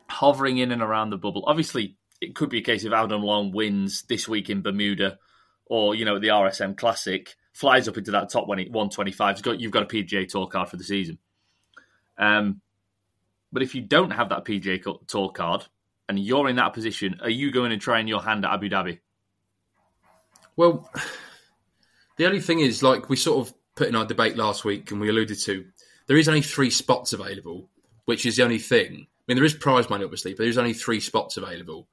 hovering 0.09 0.57
in 0.57 0.71
and 0.71 0.81
around 0.81 1.09
the 1.09 1.17
bubble? 1.17 1.43
Obviously, 1.45 1.97
it 2.21 2.35
could 2.35 2.49
be 2.49 2.59
a 2.59 2.63
case 2.63 2.85
of 2.85 2.93
Adam 2.93 3.21
Long 3.21 3.51
wins 3.51 4.03
this 4.03 4.27
week 4.27 4.49
in 4.49 4.61
Bermuda, 4.61 5.17
or 5.65 5.95
you 5.95 6.05
know 6.05 6.19
the 6.19 6.29
RSM 6.29 6.77
Classic 6.77 7.35
flies 7.53 7.87
up 7.87 7.97
into 7.97 8.11
that 8.11 8.29
top 8.29 8.47
125. 8.47 9.37
You've 9.37 9.43
got, 9.43 9.59
you've 9.59 9.71
got 9.71 9.83
a 9.83 9.85
PGA 9.85 10.27
Tour 10.27 10.47
card 10.47 10.69
for 10.69 10.77
the 10.77 10.83
season. 10.83 11.17
Um, 12.17 12.61
but 13.51 13.63
if 13.63 13.75
you 13.75 13.81
don't 13.81 14.11
have 14.11 14.29
that 14.29 14.45
PGA 14.45 14.81
Tour 15.07 15.29
card 15.29 15.65
and 16.07 16.19
you're 16.19 16.49
in 16.49 16.57
that 16.57 16.73
position, 16.73 17.19
are 17.21 17.29
you 17.29 17.51
going 17.51 17.71
to 17.71 17.77
try 17.77 17.99
and 17.99 18.09
your 18.09 18.21
hand 18.21 18.45
at 18.45 18.51
Abu 18.51 18.69
Dhabi? 18.69 18.99
Well, 20.55 20.91
the 22.17 22.25
only 22.25 22.41
thing 22.41 22.59
is, 22.59 22.83
like 22.83 23.09
we 23.09 23.15
sort 23.15 23.47
of 23.47 23.53
put 23.75 23.87
in 23.87 23.95
our 23.95 24.05
debate 24.05 24.35
last 24.35 24.65
week 24.65 24.91
and 24.91 24.99
we 24.99 25.09
alluded 25.09 25.39
to, 25.39 25.65
there 26.07 26.17
is 26.17 26.27
only 26.27 26.41
three 26.41 26.69
spots 26.69 27.13
available, 27.13 27.69
which 28.05 28.25
is 28.25 28.35
the 28.35 28.43
only 28.43 28.59
thing. 28.59 29.07
I 29.07 29.23
mean, 29.27 29.37
there 29.37 29.45
is 29.45 29.53
prize 29.53 29.89
money, 29.89 30.03
obviously, 30.03 30.33
but 30.33 30.43
there's 30.43 30.57
only 30.57 30.73
three 30.73 30.99
spots 30.99 31.37
available. 31.37 31.87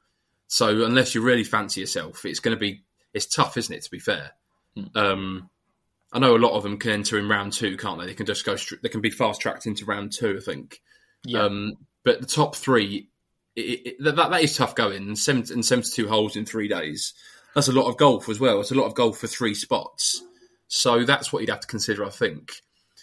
So 0.48 0.84
unless 0.84 1.14
you 1.14 1.22
really 1.22 1.44
fancy 1.44 1.80
yourself, 1.80 2.24
it's 2.24 2.40
going 2.40 2.56
to 2.56 2.60
be 2.60 2.82
it's 3.12 3.26
tough, 3.26 3.56
isn't 3.56 3.74
it? 3.74 3.82
To 3.84 3.90
be 3.90 3.98
fair, 3.98 4.32
hmm. 4.74 4.84
um, 4.96 5.50
I 6.12 6.18
know 6.18 6.36
a 6.36 6.38
lot 6.38 6.56
of 6.56 6.62
them 6.62 6.78
can 6.78 6.92
enter 6.92 7.18
in 7.18 7.28
round 7.28 7.52
two, 7.52 7.76
can't 7.76 8.00
they? 8.00 8.06
They 8.06 8.14
can 8.14 8.26
just 8.26 8.44
go. 8.44 8.56
They 8.82 8.88
can 8.88 9.00
be 9.00 9.10
fast 9.10 9.40
tracked 9.40 9.66
into 9.66 9.84
round 9.84 10.12
two, 10.12 10.38
I 10.40 10.44
think. 10.44 10.80
Yeah. 11.26 11.42
Um, 11.42 11.74
but 12.04 12.20
the 12.20 12.26
top 12.26 12.56
three, 12.56 13.08
it, 13.54 13.60
it, 13.60 13.96
that, 14.00 14.16
that 14.16 14.42
is 14.42 14.56
tough 14.56 14.74
going. 14.74 15.08
And 15.08 15.18
72 15.18 16.08
holes 16.08 16.36
in 16.36 16.46
three 16.46 16.68
days. 16.68 17.14
That's 17.54 17.68
a 17.68 17.72
lot 17.72 17.88
of 17.88 17.96
golf 17.96 18.28
as 18.28 18.38
well. 18.38 18.60
It's 18.60 18.70
a 18.70 18.74
lot 18.74 18.86
of 18.86 18.94
golf 18.94 19.18
for 19.18 19.26
three 19.26 19.54
spots. 19.54 20.22
So 20.68 21.04
that's 21.04 21.32
what 21.32 21.40
you'd 21.40 21.50
have 21.50 21.60
to 21.60 21.66
consider, 21.66 22.04
I 22.04 22.10
think. 22.10 22.52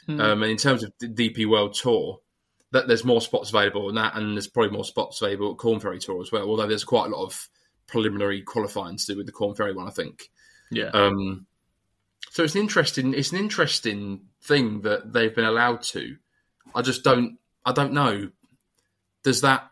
Hmm. 0.06 0.20
Um, 0.20 0.44
and 0.44 0.52
in 0.52 0.58
terms 0.58 0.84
of 0.84 0.94
the 1.00 1.08
DP 1.08 1.48
World 1.48 1.74
Tour, 1.74 2.20
that 2.72 2.88
there's 2.88 3.06
more 3.06 3.22
spots 3.22 3.50
available 3.50 3.88
than 3.88 3.96
that, 3.96 4.16
and 4.16 4.36
there's 4.36 4.48
probably 4.48 4.72
more 4.72 4.84
spots 4.84 5.22
available 5.22 5.52
at 5.52 5.58
Korn 5.58 5.80
Ferry 5.80 6.00
Tour 6.00 6.22
as 6.22 6.32
well. 6.32 6.50
Although 6.50 6.68
there's 6.68 6.84
quite 6.84 7.08
a 7.08 7.16
lot 7.16 7.24
of 7.24 7.50
preliminary 7.88 8.42
qualifying 8.42 8.98
to 8.98 9.06
do 9.06 9.18
with 9.18 9.26
the 9.26 9.32
Korn 9.32 9.56
Ferry 9.56 9.74
one, 9.74 9.88
I 9.88 9.92
think. 9.92 10.30
Yeah. 10.72 10.90
Um, 10.94 11.46
so 12.32 12.44
it's 12.44 12.56
an 12.56 12.62
interesting, 12.62 13.14
it's 13.14 13.32
an 13.32 13.38
interesting 13.38 14.22
thing 14.42 14.82
that 14.82 15.14
they've 15.14 15.34
been 15.34 15.46
allowed 15.46 15.84
to. 15.84 16.16
I 16.74 16.82
just 16.82 17.04
don't, 17.04 17.38
I 17.66 17.72
don't 17.72 17.94
know. 17.94 18.30
Does 19.24 19.42
that? 19.42 19.70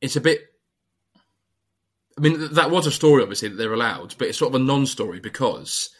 It's 0.00 0.16
a 0.16 0.20
bit. 0.20 0.40
I 2.16 2.20
mean, 2.20 2.54
that 2.54 2.70
was 2.70 2.86
a 2.86 2.92
story, 2.92 3.22
obviously, 3.22 3.48
that 3.48 3.56
they're 3.56 3.72
allowed, 3.72 4.14
but 4.18 4.28
it's 4.28 4.38
sort 4.38 4.54
of 4.54 4.60
a 4.60 4.64
non-story 4.64 5.18
because 5.18 5.90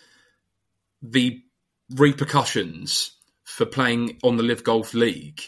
the 1.03 1.43
repercussions 1.91 3.13
for 3.43 3.67
playing 3.67 4.19
on 4.23 4.37
the 4.37 4.43
LIV 4.43 4.65
Golf 4.65 4.95
League 4.95 5.43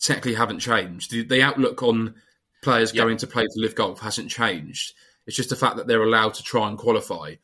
technically 0.00 0.34
haven't 0.34 0.60
changed. 0.60 1.10
The, 1.10 1.22
the 1.22 1.42
outlook 1.42 1.82
on 1.82 2.14
players 2.62 2.94
yep. 2.94 3.04
going 3.04 3.16
to 3.18 3.26
play 3.26 3.44
the 3.44 3.62
LIV 3.62 3.74
Golf 3.74 4.00
hasn't 4.00 4.30
changed. 4.30 4.92
It's 5.26 5.36
just 5.36 5.50
the 5.50 5.56
fact 5.56 5.76
that 5.76 5.86
they're 5.86 6.02
allowed 6.02 6.34
to 6.34 6.42
try 6.42 6.68
and 6.68 6.78
qualify, 6.78 7.34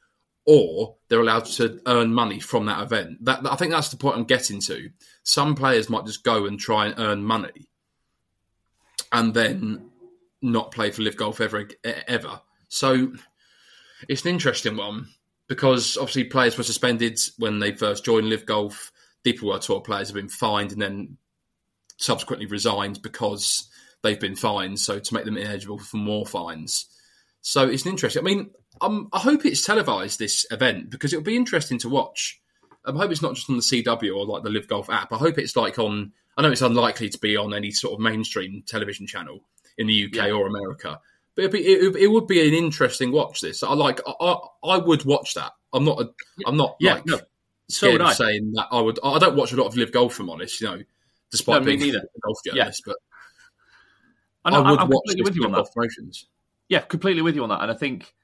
or 0.45 0.97
they're 1.09 1.21
allowed 1.21 1.45
to 1.45 1.81
earn 1.87 2.13
money 2.13 2.41
from 2.41 2.67
that 2.67 2.83
event. 2.83 3.25
That 3.25 3.47
I 3.47 3.57
think 3.57 3.73
that's 3.73 3.91
the 3.91 3.97
point 3.97 4.17
I'm 4.17 4.25
getting 4.25 4.61
to. 4.63 4.91
Some 5.23 5.55
players 5.55 5.89
might 5.89 6.07
just 6.07 6.25
go 6.25 6.47
and 6.47 6.59
try 6.59 6.87
and 6.87 6.95
earn 6.99 7.25
money, 7.25 7.69
and 9.13 9.33
then 9.35 9.91
not 10.41 10.73
play 10.73 10.91
for 10.91 11.03
LIV 11.03 11.17
Golf 11.17 11.41
ever 11.41 11.69
ever. 11.85 12.41
So 12.69 13.13
it's 14.09 14.23
an 14.23 14.31
interesting 14.31 14.77
one 14.77 15.09
because 15.49 15.97
obviously 15.97 16.25
players 16.25 16.57
were 16.57 16.65
suspended 16.65 17.19
when 17.39 17.59
they 17.59 17.73
first 17.73 18.05
joined 18.05 18.29
LIV 18.29 18.47
Golf. 18.47 18.93
DP 19.25 19.43
World 19.43 19.63
Tour 19.63 19.81
players 19.81 20.09
have 20.09 20.17
been 20.17 20.29
fined 20.29 20.73
and 20.73 20.83
then 20.83 21.17
subsequently 21.97 22.47
resigned 22.47 23.01
because 23.03 23.69
they've 24.03 24.19
been 24.19 24.35
fined. 24.35 24.81
So 24.81 24.99
to 24.99 25.15
make 25.15 25.25
them 25.25 25.37
ineligible 25.37 25.79
for 25.79 25.99
more 25.99 26.27
fines. 26.27 26.87
So 27.43 27.69
it's 27.69 27.85
an 27.85 27.91
interesting. 27.91 28.23
I 28.23 28.25
mean, 28.25 28.51
um, 28.81 29.09
I 29.13 29.19
hope 29.19 29.45
it's 29.45 29.67
televised 29.67 30.19
this 30.19 30.47
event 30.51 30.91
because 30.91 31.13
it'll 31.13 31.25
be 31.25 31.37
interesting 31.37 31.79
to 31.79 31.89
watch. 31.89 32.41
I 32.87 32.93
hope 32.93 33.11
it's 33.11 33.23
not 33.23 33.35
just 33.35 33.51
on 33.51 33.57
the 33.57 33.63
CW 33.63 34.17
or 34.17 34.25
like 34.27 34.43
the 34.43 34.51
LIV 34.51 34.69
Golf 34.69 34.91
app. 34.91 35.13
I 35.13 35.17
hope 35.17 35.39
it's 35.39 35.57
like 35.57 35.79
on. 35.79 36.13
I 36.37 36.43
know 36.43 36.51
it's 36.51 36.63
unlikely 36.63 37.11
to 37.11 37.19
be 37.19 37.37
on 37.37 37.53
any 37.53 37.71
sort 37.73 37.93
of 37.95 38.01
mainstream 38.01 38.63
television 38.67 39.07
channel 39.07 39.41
in 39.77 39.87
the 39.87 40.07
UK 40.07 40.15
yeah. 40.15 40.31
or 40.31 40.47
America, 40.47 40.99
but 41.35 41.45
it'd 41.45 41.53
be, 41.53 41.61
it, 41.61 41.97
it, 41.97 42.07
would 42.09 42.27
be 42.27 42.47
an 42.47 42.55
interesting 42.55 43.13
watch. 43.13 43.41
This 43.41 43.63
I 43.63 43.75
like. 43.75 44.01
I, 44.07 44.37
I 44.65 44.79
would 44.79 45.05
watch 45.05 45.35
that. 45.35 45.53
I'm 45.73 45.85
not. 45.85 46.01
A, 46.01 46.11
I'm 46.47 46.57
not. 46.57 46.77
Yeah, 46.81 46.95
like, 46.95 47.07
no. 47.07 47.21
So 47.69 47.93
would 47.93 48.03
I. 48.03 48.13
saying 48.13 48.53
that 48.55 48.69
I 48.71 48.81
would. 48.81 48.99
I 49.03 49.19
don't 49.19 49.37
watch 49.37 49.53
a 49.53 49.57
lot 49.57 49.67
of 49.67 49.77
LIV 49.77 49.93
Golf. 49.93 50.13
If 50.13 50.21
I'm 50.21 50.31
honest, 50.31 50.61
you 50.61 50.69
know, 50.69 50.83
despite 51.31 51.63
no, 51.63 51.67
being 51.67 51.81
neither. 51.81 51.99
a 51.99 52.21
golf 52.21 52.39
journalist, 52.45 52.83
yeah. 52.87 52.93
but 52.93 52.97
I, 54.45 54.51
know, 54.51 54.63
I 54.63 54.71
would 54.71 54.81
I'm 54.81 54.89
watch 54.89 55.15
with 55.19 55.37
you 55.37 55.45
on 55.45 55.53
that. 55.53 55.73
promotions. 55.73 56.27
Yeah, 56.73 56.81
completely 56.81 57.21
with 57.21 57.35
you 57.35 57.43
on 57.43 57.51
that, 57.51 57.61
and 57.61 57.71
I 57.71 57.75
think 57.75 58.15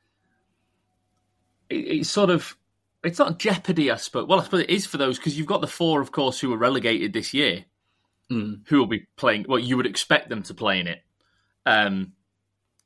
it, 1.69 1.75
it's 1.75 2.09
sort 2.09 2.31
of. 2.31 2.57
It's 3.05 3.19
not 3.19 3.39
jeopardy, 3.39 3.91
I 3.91 3.97
suppose. 3.97 4.27
Well, 4.27 4.41
I 4.41 4.45
suppose 4.45 4.63
it 4.63 4.71
is 4.71 4.87
for 4.87 4.97
those 4.97 5.19
because 5.19 5.37
you've 5.37 5.47
got 5.47 5.61
the 5.61 5.67
four, 5.67 6.01
of 6.01 6.13
course, 6.13 6.41
who 6.41 6.49
were 6.49 6.57
relegated 6.57 7.13
this 7.13 7.35
year, 7.35 7.67
mm. 8.33 8.61
who 8.65 8.79
will 8.79 8.87
be 8.87 9.07
playing. 9.17 9.45
Well, 9.47 9.59
you 9.59 9.77
would 9.77 9.85
expect 9.85 10.31
them 10.31 10.43
to 10.45 10.55
play 10.55 10.81
in 10.81 10.87
it. 10.87 11.03
Um, 11.67 12.15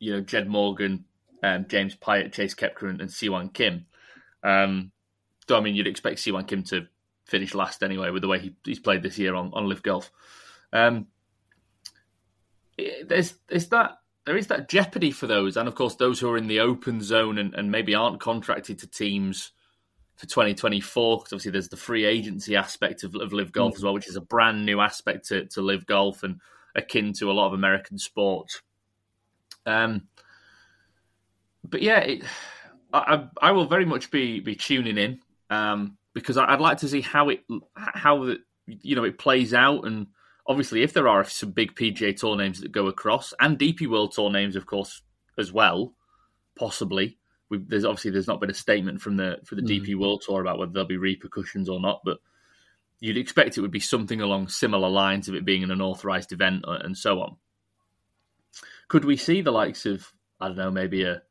you 0.01 0.13
know, 0.13 0.21
Jed 0.21 0.49
Morgan, 0.49 1.05
um, 1.45 1.67
James 1.69 1.95
Piot, 1.95 2.33
Chase 2.33 2.57
Koepka, 2.57 2.91
and, 2.91 3.01
and 3.01 3.09
Sihwan 3.09 3.55
Kim. 3.55 3.87
Um, 4.43 4.91
though, 5.47 5.59
I 5.59 5.61
mean, 5.61 5.77
you'd 5.77 5.87
expect 5.87 6.19
Sihwan 6.19 6.49
Kim 6.49 6.65
to 6.65 6.89
finish 7.25 7.55
last 7.55 7.85
anyway 7.85 8.11
with 8.11 8.23
the 8.23 8.29
way 8.29 8.41
he, 8.41 8.57
he's 8.65 8.81
played 8.81 9.05
this 9.05 9.17
year 9.17 9.37
on, 9.37 9.53
on 9.53 9.69
LIV 9.69 9.85
Golf. 9.85 10.11
Um, 10.73 11.07
there's, 13.07 13.35
there's 13.47 13.69
that 13.69 13.99
there 14.25 14.37
is 14.37 14.47
that 14.49 14.69
jeopardy 14.69 15.11
for 15.11 15.27
those, 15.27 15.57
and 15.57 15.69
of 15.69 15.75
course 15.75 15.97
those 15.97 16.21
who 16.21 16.31
are 16.31 16.37
in 16.37 16.47
the 16.47 16.61
open 16.61 17.01
zone 17.01 17.39
and, 17.39 17.55
and 17.55 17.71
maybe 17.71 17.95
aren't 17.95 18.21
contracted 18.21 18.79
to 18.79 18.87
teams 18.87 19.53
for 20.17 20.27
2024 20.27 21.19
because 21.19 21.33
obviously 21.33 21.51
there's 21.51 21.69
the 21.69 21.77
free 21.77 22.05
agency 22.05 22.55
aspect 22.55 23.03
of, 23.03 23.15
of 23.17 23.33
LIV 23.33 23.53
Golf 23.53 23.73
mm. 23.73 23.77
as 23.77 23.83
well, 23.83 23.95
which 23.95 24.09
is 24.09 24.17
a 24.17 24.21
brand 24.21 24.65
new 24.65 24.81
aspect 24.81 25.29
to, 25.29 25.47
to 25.47 25.61
LIV 25.61 25.87
Golf 25.87 26.23
and 26.23 26.41
akin 26.75 27.13
to 27.15 27.31
a 27.31 27.33
lot 27.33 27.49
of 27.49 27.53
American 27.53 27.99
sports. 27.99 28.63
Um, 29.67 30.09
but 31.65 31.83
yeah, 31.83 31.99
it, 31.99 32.25
I, 32.93 33.27
I 33.41 33.53
will 33.53 33.67
very 33.67 33.85
much 33.85 34.11
be 34.11 34.41
be 34.41 34.55
tuning 34.55 34.99
in 34.99 35.21
um, 35.51 35.97
because 36.15 36.37
I'd 36.37 36.61
like 36.61 36.79
to 36.79 36.89
see 36.89 37.01
how 37.01 37.29
it 37.31 37.41
how 37.75 38.25
the, 38.25 38.39
you 38.67 38.97
know 38.97 39.05
it 39.05 39.19
plays 39.19 39.55
out 39.55 39.87
and 39.87 40.09
obviously 40.47 40.83
if 40.83 40.93
there 40.93 41.09
are 41.09 41.25
some 41.25 41.51
big 41.51 41.75
PGA 41.75 42.17
Tour 42.17 42.37
names 42.37 42.61
that 42.61 42.73
go 42.73 42.87
across 42.87 43.33
and 43.41 43.59
DP 43.59 43.89
World 43.89 44.13
Tour 44.13 44.31
names, 44.31 44.57
of 44.57 44.67
course, 44.67 45.03
as 45.39 45.53
well, 45.53 45.95
possibly. 46.57 47.19
We've, 47.49 47.69
there's 47.69 47.85
obviously 47.85 48.13
there's 48.13 48.29
not 48.29 48.41
been 48.41 48.51
a 48.51 48.55
statement 48.55 49.01
from 49.01 49.17
the 49.17 49.39
for 49.45 49.55
the 49.55 49.63
mm. 49.63 49.85
DP 49.85 49.97
World 49.97 50.23
Tour 50.25 50.41
about 50.41 50.59
whether 50.59 50.73
there'll 50.73 50.89
be 50.89 50.97
repercussions 50.97 51.69
or 51.69 51.81
not, 51.81 52.01
but 52.05 52.19
you'd 53.01 53.19
expect 53.19 53.59
it 53.59 53.61
would 53.61 53.71
be 53.71 53.81
something 53.81 54.21
along 54.21 54.49
similar 54.49 54.89
lines 54.89 55.29
of 55.29 55.35
it 55.35 55.45
being 55.45 55.63
an 55.63 55.71
unauthorized 55.71 56.33
event 56.33 56.65
uh, 56.67 56.79
and 56.83 56.97
so 56.97 57.21
on. 57.21 57.37
Could 58.89 59.05
we 59.05 59.17
see 59.17 59.43
the 59.43 59.51
likes 59.51 59.87
of 59.87 60.13
I 60.41 60.49
don't 60.49 60.57
know 60.57 60.71
maybe 60.71 61.05
a 61.05 61.23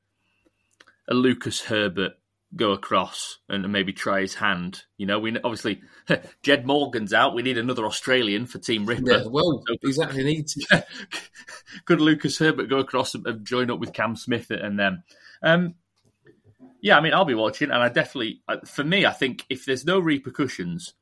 a 1.08 1.14
Lucas 1.14 1.62
Herbert 1.62 2.14
go 2.56 2.72
across 2.72 3.40
and 3.48 3.72
maybe 3.72 3.94
try 3.94 4.22
his 4.22 4.36
hand. 4.36 4.84
You 4.98 5.06
know, 5.06 5.20
we 5.20 5.38
obviously 5.40 5.82
Jed 6.44 6.66
Morgan's 6.66 7.14
out. 7.14 7.34
We 7.34 7.44
need 7.44 7.58
another 7.58 7.86
Australian 7.86 8.46
for 8.46 8.60
Team 8.60 8.86
Ripper. 8.86 9.12
Yeah, 9.12 9.24
well, 9.30 9.64
so, 9.68 9.76
exactly. 9.84 10.24
Need 10.24 10.48
could 11.86 12.02
Lucas 12.02 12.38
Herbert 12.38 12.70
go 12.70 12.80
across 12.80 13.16
and 13.16 13.46
join 13.46 13.72
up 13.72 13.80
with 13.80 13.94
Cam 13.94 14.16
Smith 14.16 14.52
and 14.52 14.78
them? 14.78 15.04
Um, 15.42 15.76
yeah, 16.82 16.98
I 16.98 17.02
mean, 17.02 17.14
I'll 17.14 17.26
be 17.26 17.36
watching, 17.36 17.70
and 17.70 17.82
I 17.82 17.90
definitely, 17.90 18.42
for 18.66 18.84
me, 18.84 19.06
I 19.06 19.12
think 19.12 19.46
if 19.50 19.66
there's 19.66 19.86
no 19.86 20.00
repercussions 20.00 20.94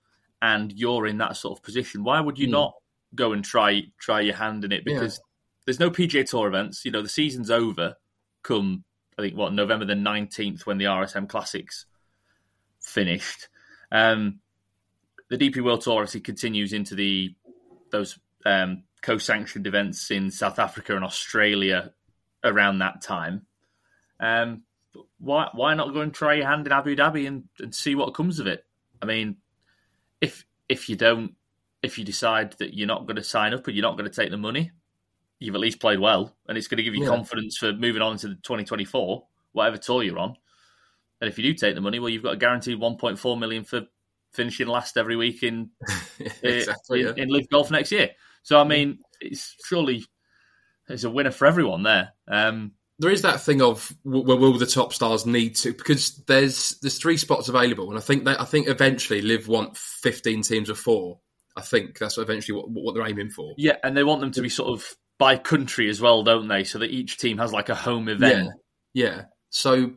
and 0.42 0.72
you're 0.74 1.08
in 1.08 1.18
that 1.20 1.38
sort 1.38 1.58
of 1.58 1.64
position, 1.64 2.04
why 2.04 2.20
would 2.20 2.38
you 2.38 2.48
mm. 2.48 2.52
not 2.52 2.74
go 3.16 3.32
and 3.32 3.44
try 3.44 3.84
try 4.00 4.22
your 4.22 4.36
hand 4.36 4.66
in 4.66 4.72
it? 4.72 4.86
Because 4.86 5.16
yeah. 5.16 5.24
there's 5.66 5.80
no 5.80 5.90
PGA 5.90 6.30
Tour 6.30 6.48
events. 6.48 6.84
You 6.86 6.92
know, 6.92 7.02
the 7.02 7.10
season's 7.10 7.50
over. 7.50 7.96
Come 8.44 8.84
I 9.20 9.22
think 9.22 9.38
what 9.38 9.54
November 9.54 9.86
the 9.86 9.96
nineteenth 9.96 10.66
when 10.66 10.78
the 10.78 10.86
RSM 10.86 11.28
Classics 11.28 11.86
finished. 12.80 13.50
Um, 13.92 14.40
the 15.30 15.38
DP 15.38 15.62
World 15.62 15.82
Tour 15.82 15.96
obviously 15.96 16.22
continues 16.22 16.72
into 16.72 16.96
the 16.96 17.36
those 17.92 18.18
um, 18.46 18.84
co-sanctioned 19.02 19.68
events 19.68 20.10
in 20.10 20.32
South 20.32 20.58
Africa 20.58 20.96
and 20.96 21.04
Australia 21.04 21.92
around 22.46 22.80
that 22.80 23.02
time. 23.02 23.46
Um, 24.22 24.64
why 25.20 25.50
why 25.54 25.74
not 25.74 25.94
go 25.94 26.00
and 26.00 26.14
try 26.14 26.36
your 26.36 26.48
hand 26.48 26.66
in 26.66 26.72
Abu 26.72 26.96
Dhabi 26.96 27.28
and, 27.28 27.44
and 27.60 27.76
see 27.76 27.96
what 27.96 28.14
comes 28.14 28.40
of 28.40 28.48
it? 28.48 28.66
I 29.02 29.06
mean, 29.06 29.36
if 30.22 30.46
if 30.70 30.88
you 30.88 30.96
don't, 30.96 31.36
if 31.84 31.98
you 31.98 32.06
decide 32.06 32.54
that 32.60 32.74
you're 32.74 32.88
not 32.88 33.06
going 33.06 33.18
to 33.18 33.24
sign 33.24 33.54
up 33.54 33.68
and 33.68 33.76
you're 33.76 33.84
not 33.84 33.98
going 33.98 34.10
to 34.10 34.16
take 34.16 34.32
the 34.32 34.38
money, 34.38 34.72
you've 35.40 35.56
at 35.56 35.62
least 35.62 35.80
played 35.80 36.00
well, 36.00 36.36
and 36.48 36.58
it's 36.58 36.68
going 36.68 36.78
to 36.78 36.84
give 36.84 36.96
you 36.96 37.04
yeah. 37.04 37.10
confidence 37.10 37.58
for 37.58 37.74
moving 37.74 38.02
on 38.02 38.18
to 38.18 38.30
2024, 38.30 39.26
whatever 39.54 39.78
tour 39.78 40.04
you're 40.04 40.20
on. 40.20 40.36
And 41.22 41.30
if 41.30 41.38
you 41.38 41.44
do 41.44 41.54
take 41.54 41.76
the 41.76 41.82
money, 41.82 42.00
well, 42.00 42.10
you've 42.10 42.24
got 42.24 42.34
a 42.34 42.38
guaranteed 42.38 42.80
1.4 42.80 43.40
million 43.40 43.64
for 43.64 43.88
finishing 44.34 44.68
last 44.68 44.98
every 44.98 45.16
week 45.16 45.44
in 45.44 45.72
exactly, 46.44 47.02
in, 47.02 47.08
yeah. 47.08 47.24
in 47.24 47.30
LIV 47.30 47.50
Golf 47.50 47.72
next 47.72 47.92
year. 47.92 48.12
So 48.44 48.60
I 48.60 48.64
mean, 48.64 49.00
it's 49.20 49.56
surely 49.66 50.06
it's 50.88 51.04
a 51.04 51.10
winner 51.10 51.32
for 51.32 51.46
everyone 51.46 51.84
there. 51.84 52.14
Um, 52.28 52.74
there 53.00 53.12
is 53.12 53.22
that 53.22 53.42
thing 53.42 53.62
of 53.62 53.96
will, 54.04 54.24
will 54.24 54.58
the 54.58 54.66
top 54.66 54.94
stars 54.94 55.26
need 55.26 55.56
to 55.58 55.74
because 55.74 56.18
there's 56.28 56.78
there's 56.82 56.98
three 56.98 57.18
spots 57.18 57.50
available, 57.50 57.90
and 57.90 57.98
I 57.98 58.02
think 58.02 58.26
that 58.26 58.42
I 58.42 58.46
think 58.46 58.68
eventually 58.68 59.22
LIV 59.22 59.48
want 59.48 59.78
15 59.78 60.42
teams 60.44 60.70
of 60.70 60.78
four. 60.78 61.20
I 61.56 61.62
think 61.62 61.98
that's 61.98 62.18
eventually 62.18 62.58
what, 62.58 62.70
what 62.70 62.94
they're 62.94 63.08
aiming 63.08 63.32
for. 63.32 63.54
Yeah, 63.58 63.78
and 63.84 63.96
they 63.96 64.04
want 64.04 64.22
them 64.22 64.32
to 64.32 64.42
be 64.42 64.50
sort 64.50 64.70
of 64.70 64.96
by 65.20 65.38
country 65.38 65.90
as 65.90 66.02
well, 66.02 66.24
don't 66.24 66.48
they? 66.48 66.64
So 66.64 66.80
that 66.80 66.90
each 66.90 67.18
team 67.18 67.38
has 67.38 67.54
like 67.54 67.70
a 67.70 67.76
home 67.76 68.10
event. 68.10 68.50
Yeah. 68.94 69.06
yeah. 69.06 69.22
So 69.50 69.92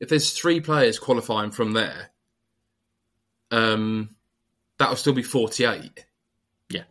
if 0.00 0.08
there's 0.08 0.32
three 0.32 0.60
players 0.60 0.98
qualifying 0.98 1.52
from 1.52 1.72
there, 1.72 2.10
um, 3.52 4.16
that'll 4.78 4.96
still 4.96 5.12
be 5.12 5.22
48. 5.22 6.04
Yeah. 6.70 6.82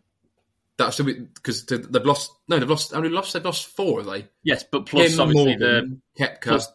That'll 0.78 0.94
still 0.94 1.08
be 1.08 1.14
because 1.14 1.66
they've 1.66 2.06
lost. 2.06 2.32
No, 2.48 2.60
they've 2.60 2.70
lost. 2.70 2.94
Only 2.94 3.10
lost. 3.10 3.34
They've 3.34 3.44
lost 3.44 3.68
four, 3.68 4.00
have 4.00 4.10
they? 4.10 4.28
Yes, 4.44 4.64
but 4.64 4.86
plus 4.86 5.12
Kim, 5.12 5.20
obviously 5.20 5.58
Morgan, 5.58 6.02
the 6.16 6.24
Koepka, 6.24 6.42
plus, 6.42 6.72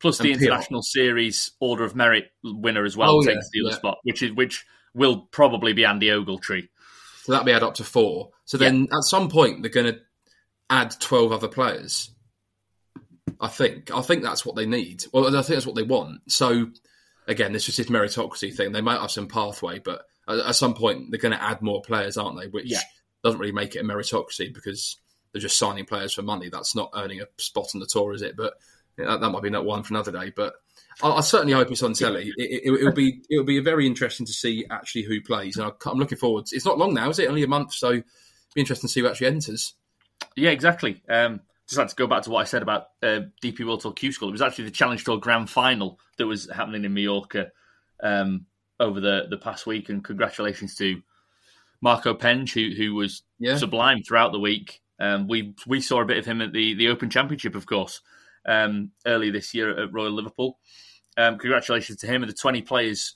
plus 0.00 0.18
the 0.18 0.32
international 0.32 0.82
series 0.82 1.52
order 1.60 1.84
of 1.84 1.94
merit 1.94 2.32
winner 2.42 2.84
as 2.84 2.96
well 2.96 3.16
oh, 3.16 3.22
takes 3.22 3.48
yeah, 3.54 3.60
the 3.60 3.66
other 3.66 3.74
yeah. 3.74 3.78
spot, 3.78 3.98
which 4.02 4.22
is 4.22 4.32
which 4.32 4.66
will 4.92 5.20
probably 5.30 5.72
be 5.72 5.84
Andy 5.84 6.08
Ogletree. 6.08 6.68
So 7.22 7.32
that'll 7.32 7.46
be 7.46 7.52
add 7.52 7.62
up 7.62 7.74
to 7.74 7.84
four. 7.84 8.30
So 8.44 8.58
then 8.58 8.88
at 8.92 9.04
some 9.04 9.28
point 9.28 9.62
they're 9.62 9.70
going 9.70 9.94
to 9.94 10.00
add 10.72 10.96
12 10.98 11.32
other 11.32 11.48
players. 11.48 12.10
I 13.40 13.48
think. 13.48 13.90
I 13.92 14.00
think 14.00 14.22
that's 14.22 14.46
what 14.46 14.56
they 14.56 14.66
need. 14.66 15.04
Well, 15.12 15.26
I 15.26 15.42
think 15.42 15.56
that's 15.56 15.66
what 15.66 15.76
they 15.76 15.82
want. 15.82 16.32
So, 16.32 16.70
again, 17.28 17.54
it's 17.54 17.66
just 17.66 17.78
this 17.78 17.88
meritocracy 17.88 18.54
thing. 18.54 18.72
They 18.72 18.80
might 18.80 19.00
have 19.00 19.10
some 19.10 19.28
pathway, 19.28 19.78
but 19.78 20.06
at, 20.28 20.54
some 20.54 20.74
point 20.74 21.10
they're 21.10 21.20
going 21.20 21.36
to 21.36 21.42
add 21.42 21.60
more 21.60 21.82
players, 21.82 22.16
aren't 22.16 22.40
they? 22.40 22.46
Which 22.46 22.70
yeah. 22.70 22.80
doesn't 23.22 23.38
really 23.38 23.52
make 23.52 23.76
it 23.76 23.80
a 23.80 23.84
meritocracy 23.84 24.52
because 24.52 24.96
they're 25.32 25.42
just 25.42 25.58
signing 25.58 25.84
players 25.84 26.14
for 26.14 26.22
money. 26.22 26.48
That's 26.48 26.74
not 26.74 26.90
earning 26.94 27.20
a 27.20 27.26
spot 27.36 27.68
on 27.74 27.80
the 27.80 27.86
tour, 27.86 28.14
is 28.14 28.22
it? 28.22 28.36
But 28.36 28.54
that, 28.96 29.20
that 29.20 29.30
might 29.30 29.42
be 29.42 29.50
that 29.50 29.64
one 29.64 29.82
for 29.82 29.94
another 29.94 30.12
day. 30.12 30.32
But 30.34 30.54
I, 31.02 31.10
I 31.10 31.20
certainly 31.20 31.52
hope 31.52 31.70
it's 31.70 31.82
on 31.82 31.94
telly. 31.94 32.32
It, 32.36 32.70
will 32.70 32.88
it, 32.88 32.94
be 32.94 33.22
it'll 33.30 33.44
be 33.44 33.60
very 33.60 33.86
interesting 33.86 34.26
to 34.26 34.32
see 34.32 34.66
actually 34.70 35.02
who 35.02 35.20
plays, 35.20 35.56
and 35.56 35.66
I, 35.66 35.90
am 35.90 35.98
looking 35.98 36.18
forward. 36.18 36.46
It's 36.52 36.66
not 36.66 36.78
long 36.78 36.94
now, 36.94 37.10
is 37.10 37.18
it? 37.18 37.28
Only 37.28 37.42
a 37.42 37.48
month, 37.48 37.72
so 37.74 37.88
it'll 37.88 38.04
be 38.54 38.60
interesting 38.60 38.88
to 38.88 38.92
see 38.92 39.00
who 39.00 39.08
actually 39.08 39.28
enters. 39.28 39.74
Yeah, 40.36 40.50
exactly. 40.50 41.02
Um, 41.08 41.40
just 41.68 41.78
like 41.78 41.88
to 41.88 41.96
go 41.96 42.06
back 42.06 42.22
to 42.24 42.30
what 42.30 42.40
I 42.40 42.44
said 42.44 42.62
about 42.62 42.88
uh, 43.02 43.20
DP 43.42 43.64
World 43.64 43.80
Tour 43.80 43.92
Q 43.92 44.12
School. 44.12 44.28
It 44.28 44.32
was 44.32 44.42
actually 44.42 44.64
the 44.64 44.70
Challenge 44.72 45.02
Tour 45.02 45.18
Grand 45.18 45.48
Final 45.48 45.98
that 46.18 46.26
was 46.26 46.50
happening 46.50 46.84
in 46.84 46.92
Mallorca 46.92 47.50
um, 48.02 48.46
over 48.80 49.00
the, 49.00 49.26
the 49.30 49.38
past 49.38 49.66
week, 49.66 49.88
and 49.88 50.04
congratulations 50.04 50.74
to 50.76 51.00
Marco 51.80 52.14
Penge, 52.14 52.52
who 52.52 52.70
who 52.76 52.94
was 52.94 53.22
yeah. 53.38 53.56
sublime 53.56 54.02
throughout 54.02 54.32
the 54.32 54.38
week. 54.38 54.80
Um, 54.98 55.28
we 55.28 55.54
we 55.66 55.80
saw 55.80 56.00
a 56.00 56.06
bit 56.06 56.18
of 56.18 56.26
him 56.26 56.40
at 56.42 56.52
the 56.52 56.74
the 56.74 56.88
Open 56.88 57.10
Championship, 57.10 57.54
of 57.54 57.66
course, 57.66 58.00
um, 58.46 58.90
early 59.06 59.30
this 59.30 59.54
year 59.54 59.82
at 59.82 59.92
Royal 59.92 60.12
Liverpool. 60.12 60.58
Um, 61.16 61.38
congratulations 61.38 61.98
to 61.98 62.06
him 62.06 62.22
and 62.22 62.30
the 62.30 62.36
twenty 62.36 62.62
players 62.62 63.14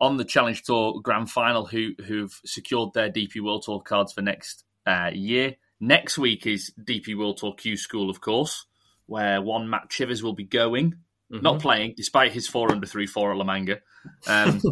on 0.00 0.16
the 0.16 0.24
Challenge 0.24 0.62
Tour 0.62 1.00
Grand 1.02 1.30
Final 1.30 1.66
who 1.66 1.92
who've 2.06 2.40
secured 2.44 2.92
their 2.94 3.10
DP 3.10 3.40
World 3.40 3.62
Tour 3.64 3.80
cards 3.80 4.12
for 4.12 4.22
next 4.22 4.64
uh, 4.86 5.10
year. 5.12 5.56
Next 5.86 6.16
week 6.16 6.46
is 6.46 6.72
DP 6.82 7.14
World 7.14 7.36
Tour 7.36 7.52
Q 7.52 7.76
School, 7.76 8.08
of 8.08 8.18
course, 8.22 8.64
where 9.04 9.42
one 9.42 9.68
Matt 9.68 9.90
Chivers 9.90 10.22
will 10.22 10.32
be 10.32 10.44
going, 10.44 10.92
mm-hmm. 11.30 11.42
not 11.42 11.60
playing, 11.60 11.92
despite 11.94 12.32
his 12.32 12.48
four 12.48 12.72
under 12.72 12.86
three 12.86 13.06
four 13.06 13.32
at 13.32 13.36
La 13.36 13.44
Manga. 13.44 13.80
Um, 14.26 14.62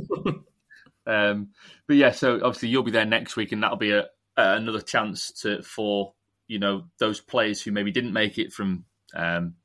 um, 1.07 1.49
but 1.87 1.97
yeah, 1.97 2.13
so 2.13 2.37
obviously 2.37 2.71
you'll 2.71 2.83
be 2.83 2.93
there 2.93 3.05
next 3.05 3.37
week, 3.37 3.53
and 3.53 3.63
that'll 3.63 3.77
be 3.77 3.91
a, 3.91 4.07
another 4.39 4.81
chance 4.81 5.33
to 5.43 5.63
for 5.63 6.15
you 6.49 6.59
know 6.59 6.85
those 6.99 7.21
players 7.21 7.61
who 7.61 7.73
maybe 7.73 7.93
didn't 7.93 8.15
make 8.15 8.39
it 8.39 8.51
from 8.51 8.87
um, 9.15 9.57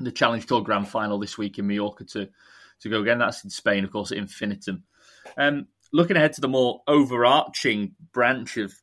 the 0.00 0.10
Challenge 0.10 0.44
Tour 0.44 0.62
Grand 0.62 0.88
Final 0.88 1.20
this 1.20 1.38
week 1.38 1.60
in 1.60 1.68
Mallorca 1.68 2.06
to 2.06 2.28
to 2.80 2.88
go 2.88 3.02
again. 3.02 3.20
That's 3.20 3.44
in 3.44 3.50
Spain, 3.50 3.84
of 3.84 3.92
course, 3.92 4.10
at 4.10 4.18
Infinitum. 4.18 4.82
Um, 5.38 5.68
looking 5.92 6.16
ahead 6.16 6.32
to 6.32 6.40
the 6.40 6.48
more 6.48 6.82
overarching 6.88 7.94
branch 8.12 8.56
of 8.56 8.74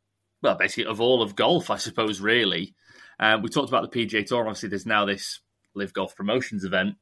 well, 0.42 0.56
basically 0.56 0.86
of 0.86 1.02
all 1.02 1.22
of 1.22 1.36
golf, 1.36 1.70
I 1.70 1.78
suppose. 1.78 2.22
Really, 2.22 2.76
uh, 3.20 3.38
we 3.42 3.50
talked 3.50 3.70
about 3.70 3.90
the 3.90 4.06
PGA 4.06 4.26
Tour. 4.26 4.42
Obviously, 4.42 4.70
there's 4.70 4.86
now 4.86 5.06
this 5.06 5.40
LIV 5.76 5.94
Golf 5.94 6.16
Promotions 6.16 6.64
event, 6.64 6.96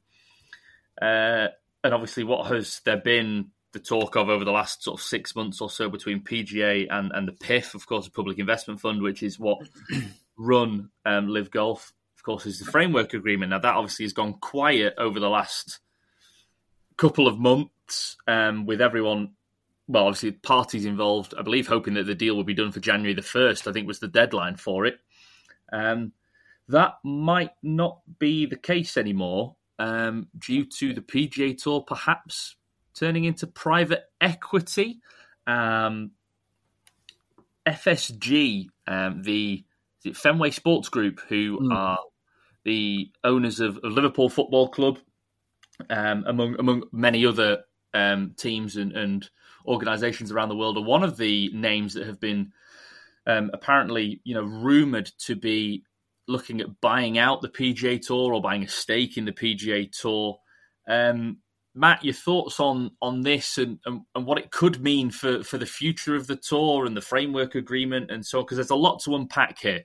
uh, 1.01 1.47
and 1.83 1.93
obviously, 1.93 2.23
what 2.23 2.47
has 2.47 2.81
there 2.85 2.97
been 2.97 3.51
the 3.73 3.79
talk 3.79 4.15
of 4.15 4.29
over 4.29 4.45
the 4.45 4.51
last 4.51 4.83
sort 4.83 4.99
of 4.99 5.03
six 5.05 5.35
months 5.35 5.61
or 5.61 5.69
so 5.69 5.89
between 5.89 6.23
PGA 6.23 6.87
and 6.89 7.11
and 7.13 7.27
the 7.27 7.33
PIF, 7.33 7.75
of 7.75 7.85
course, 7.85 8.05
the 8.05 8.11
Public 8.11 8.39
Investment 8.39 8.79
Fund, 8.79 9.01
which 9.01 9.23
is 9.23 9.39
what 9.39 9.59
run 10.37 10.89
um, 11.05 11.27
LIV 11.27 11.51
Golf. 11.51 11.93
Of 12.17 12.23
course, 12.23 12.45
is 12.45 12.59
the 12.59 12.71
framework 12.71 13.13
agreement. 13.13 13.51
Now 13.51 13.59
that 13.59 13.75
obviously 13.75 14.05
has 14.05 14.13
gone 14.13 14.33
quiet 14.33 14.95
over 14.97 15.19
the 15.19 15.29
last 15.29 15.79
couple 16.97 17.27
of 17.27 17.39
months, 17.39 18.17
um, 18.27 18.65
with 18.65 18.81
everyone 18.81 19.33
well, 19.87 20.07
obviously 20.07 20.31
parties 20.31 20.85
involved, 20.85 21.33
I 21.37 21.41
believe, 21.41 21.67
hoping 21.67 21.93
that 21.95 22.05
the 22.05 22.15
deal 22.15 22.35
would 22.35 22.45
be 22.45 22.53
done 22.53 22.71
for 22.71 22.79
January 22.79 23.13
the 23.13 23.21
1st, 23.21 23.67
I 23.67 23.71
think 23.71 23.87
was 23.87 23.99
the 23.99 24.07
deadline 24.07 24.57
for 24.57 24.85
it. 24.85 24.99
Um, 25.71 26.11
that 26.67 26.95
might 27.03 27.51
not 27.63 28.01
be 28.19 28.45
the 28.45 28.57
case 28.57 28.97
anymore 28.97 29.55
um, 29.79 30.27
due 30.37 30.65
to 30.79 30.93
the 30.93 31.01
PGA 31.01 31.57
Tour 31.57 31.81
perhaps 31.81 32.55
turning 32.93 33.23
into 33.23 33.47
private 33.47 34.03
equity. 34.19 34.99
Um, 35.45 36.11
FSG, 37.65 38.67
um, 38.87 39.21
the 39.21 39.63
Fenway 40.13 40.51
Sports 40.51 40.89
Group, 40.89 41.21
who 41.27 41.59
mm. 41.59 41.73
are 41.73 41.99
the 42.63 43.11
owners 43.23 43.59
of, 43.59 43.77
of 43.77 43.91
Liverpool 43.91 44.29
Football 44.29 44.69
Club, 44.69 44.99
um, 45.89 46.23
among 46.27 46.55
among 46.59 46.83
many 46.91 47.25
other 47.25 47.63
um, 47.93 48.33
teams 48.37 48.77
and, 48.77 48.93
and 48.93 49.29
organizations 49.67 50.31
around 50.31 50.49
the 50.49 50.55
world. 50.55 50.77
And 50.77 50.85
one 50.85 51.03
of 51.03 51.17
the 51.17 51.49
names 51.53 51.93
that 51.93 52.07
have 52.07 52.19
been 52.19 52.51
um, 53.25 53.51
apparently, 53.53 54.21
you 54.23 54.33
know, 54.33 54.43
rumored 54.43 55.11
to 55.25 55.35
be 55.35 55.83
looking 56.27 56.61
at 56.61 56.81
buying 56.81 57.17
out 57.17 57.41
the 57.41 57.49
PGA 57.49 58.01
Tour 58.01 58.33
or 58.33 58.41
buying 58.41 58.63
a 58.63 58.67
stake 58.67 59.17
in 59.17 59.25
the 59.25 59.31
PGA 59.31 59.91
Tour. 59.91 60.39
Um, 60.87 61.37
Matt, 61.75 62.03
your 62.03 62.13
thoughts 62.13 62.59
on 62.59 62.91
on 63.01 63.21
this 63.21 63.57
and, 63.57 63.79
and, 63.85 64.01
and, 64.15 64.25
what 64.25 64.39
it 64.39 64.49
could 64.49 64.81
mean 64.81 65.11
for, 65.11 65.43
for 65.43 65.59
the 65.59 65.65
future 65.65 66.15
of 66.15 66.25
the 66.25 66.35
tour 66.35 66.85
and 66.85 66.97
the 66.97 67.01
framework 67.01 67.53
agreement 67.53 68.09
and 68.09 68.25
so 68.25 68.41
because 68.41 68.57
there's 68.57 68.71
a 68.71 68.75
lot 68.75 68.99
to 69.03 69.15
unpack 69.15 69.59
here. 69.59 69.83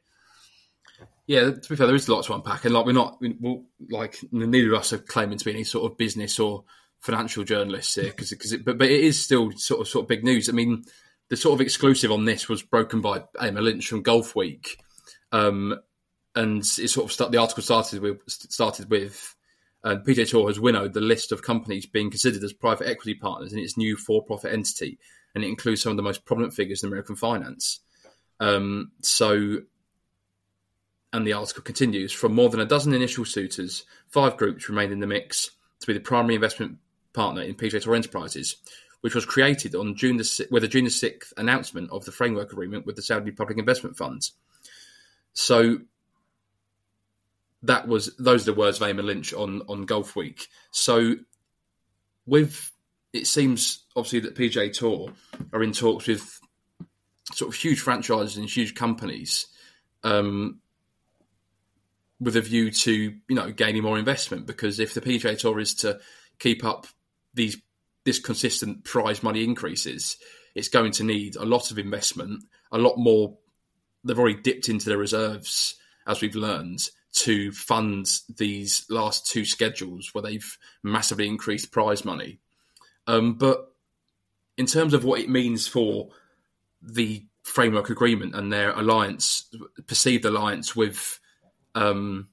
Yeah, 1.26 1.50
to 1.50 1.68
be 1.68 1.76
fair, 1.76 1.86
there 1.86 1.94
is 1.94 2.08
a 2.08 2.14
lot 2.14 2.24
to 2.24 2.34
unpack, 2.34 2.64
and 2.64 2.74
like 2.74 2.86
we're 2.86 2.92
not, 2.92 3.18
we're 3.20 3.60
like 3.90 4.18
neither 4.32 4.72
of 4.72 4.80
us 4.80 4.92
are 4.92 4.98
claiming 4.98 5.38
to 5.38 5.44
be 5.44 5.52
any 5.52 5.64
sort 5.64 5.90
of 5.90 5.98
business 5.98 6.40
or 6.40 6.64
financial 7.02 7.44
journalists 7.44 7.96
here, 7.96 8.04
because 8.04 8.30
because 8.30 8.56
but 8.58 8.78
but 8.78 8.88
it 8.88 9.00
is 9.00 9.22
still 9.22 9.50
sort 9.52 9.80
of 9.80 9.88
sort 9.88 10.04
of 10.04 10.08
big 10.08 10.24
news. 10.24 10.48
I 10.48 10.52
mean, 10.52 10.84
the 11.28 11.36
sort 11.36 11.54
of 11.54 11.60
exclusive 11.60 12.10
on 12.10 12.24
this 12.24 12.48
was 12.48 12.62
broken 12.62 13.00
by 13.00 13.24
Eamon 13.36 13.62
Lynch 13.62 13.88
from 13.88 14.02
Golf 14.02 14.34
Week, 14.34 14.78
um, 15.32 15.78
and 16.34 16.62
it 16.62 16.88
sort 16.88 17.04
of 17.04 17.12
start, 17.12 17.32
the 17.32 17.38
article 17.38 17.62
started 17.62 18.00
with 18.00 18.20
started 18.26 18.88
with 18.88 19.34
uh, 19.84 19.96
PGA 19.96 20.28
Tour 20.28 20.48
has 20.48 20.60
winnowed 20.60 20.94
the 20.94 21.00
list 21.00 21.32
of 21.32 21.42
companies 21.42 21.86
being 21.86 22.10
considered 22.10 22.44
as 22.44 22.52
private 22.52 22.88
equity 22.88 23.14
partners 23.14 23.52
in 23.52 23.58
its 23.58 23.76
new 23.76 23.96
for-profit 23.96 24.52
entity, 24.52 24.98
and 25.34 25.42
it 25.44 25.48
includes 25.48 25.82
some 25.82 25.90
of 25.90 25.96
the 25.96 26.02
most 26.02 26.24
prominent 26.24 26.54
figures 26.54 26.82
in 26.82 26.88
American 26.88 27.16
finance. 27.16 27.80
Um, 28.38 28.92
so 29.02 29.58
and 31.12 31.26
the 31.26 31.34
article 31.34 31.62
continues 31.62 32.10
from 32.10 32.34
more 32.34 32.48
than 32.48 32.60
a 32.60 32.64
dozen 32.64 32.94
initial 32.94 33.24
suitors, 33.24 33.84
five 34.08 34.36
groups 34.36 34.68
remained 34.68 34.92
in 34.92 35.00
the 35.00 35.06
mix 35.06 35.50
to 35.80 35.86
be 35.86 35.92
the 35.92 36.00
primary 36.00 36.34
investment 36.34 36.78
partner 37.12 37.42
in 37.42 37.54
PGA 37.54 37.82
Tour 37.82 37.94
Enterprises, 37.94 38.56
which 39.00 39.14
was 39.14 39.24
created 39.24 39.74
on 39.74 39.96
June 39.96 40.16
the, 40.16 40.46
with 40.50 40.62
the 40.62 40.68
June 40.68 40.84
the 40.84 40.90
6th 40.90 41.32
announcement 41.36 41.90
of 41.90 42.04
the 42.04 42.12
framework 42.12 42.52
agreement 42.52 42.86
with 42.86 42.96
the 42.96 43.02
Saudi 43.02 43.30
Public 43.30 43.58
Investment 43.58 43.96
Funds. 43.96 44.32
So 45.34 45.78
that 47.62 47.86
was 47.86 48.14
those 48.16 48.42
are 48.42 48.52
the 48.52 48.58
words 48.58 48.80
of 48.80 48.88
Eamon 48.88 49.04
Lynch 49.04 49.32
on 49.32 49.62
on 49.68 49.84
Golf 49.84 50.16
Week. 50.16 50.46
So 50.70 51.14
with 52.26 52.72
it 53.12 53.26
seems 53.26 53.84
obviously 53.94 54.20
that 54.20 54.34
PGA 54.34 54.72
Tour 54.72 55.12
are 55.52 55.62
in 55.62 55.72
talks 55.72 56.06
with 56.06 56.40
sort 57.32 57.54
of 57.54 57.60
huge 57.60 57.80
franchises 57.80 58.36
and 58.36 58.48
huge 58.48 58.74
companies 58.74 59.46
um, 60.02 60.60
with 62.20 62.36
a 62.36 62.40
view 62.40 62.70
to 62.70 62.92
you 62.92 63.34
know 63.34 63.50
gaining 63.52 63.82
more 63.82 63.98
investment 63.98 64.46
because 64.46 64.80
if 64.80 64.94
the 64.94 65.00
PGA 65.00 65.38
Tour 65.38 65.60
is 65.60 65.74
to 65.74 66.00
keep 66.38 66.64
up 66.64 66.86
these 67.34 67.56
this 68.04 68.18
consistent 68.18 68.84
prize 68.84 69.22
money 69.22 69.44
increases, 69.44 70.16
it's 70.54 70.68
going 70.68 70.92
to 70.92 71.04
need 71.04 71.36
a 71.36 71.44
lot 71.44 71.70
of 71.70 71.78
investment, 71.78 72.42
a 72.72 72.78
lot 72.78 72.96
more. 72.96 73.36
They've 74.04 74.18
already 74.18 74.40
dipped 74.40 74.68
into 74.68 74.88
their 74.88 74.98
reserves, 74.98 75.76
as 76.06 76.20
we've 76.20 76.34
learned, 76.34 76.80
to 77.12 77.52
fund 77.52 78.08
these 78.36 78.84
last 78.90 79.26
two 79.26 79.44
schedules 79.44 80.10
where 80.12 80.22
they've 80.22 80.58
massively 80.82 81.28
increased 81.28 81.70
prize 81.70 82.04
money. 82.04 82.40
Um, 83.06 83.34
but 83.34 83.72
in 84.56 84.66
terms 84.66 84.94
of 84.94 85.04
what 85.04 85.20
it 85.20 85.28
means 85.28 85.68
for 85.68 86.08
the 86.82 87.24
framework 87.44 87.90
agreement 87.90 88.34
and 88.34 88.52
their 88.52 88.72
alliance, 88.72 89.48
perceived 89.86 90.24
alliance 90.24 90.74
with 90.74 91.20
um, 91.74 92.28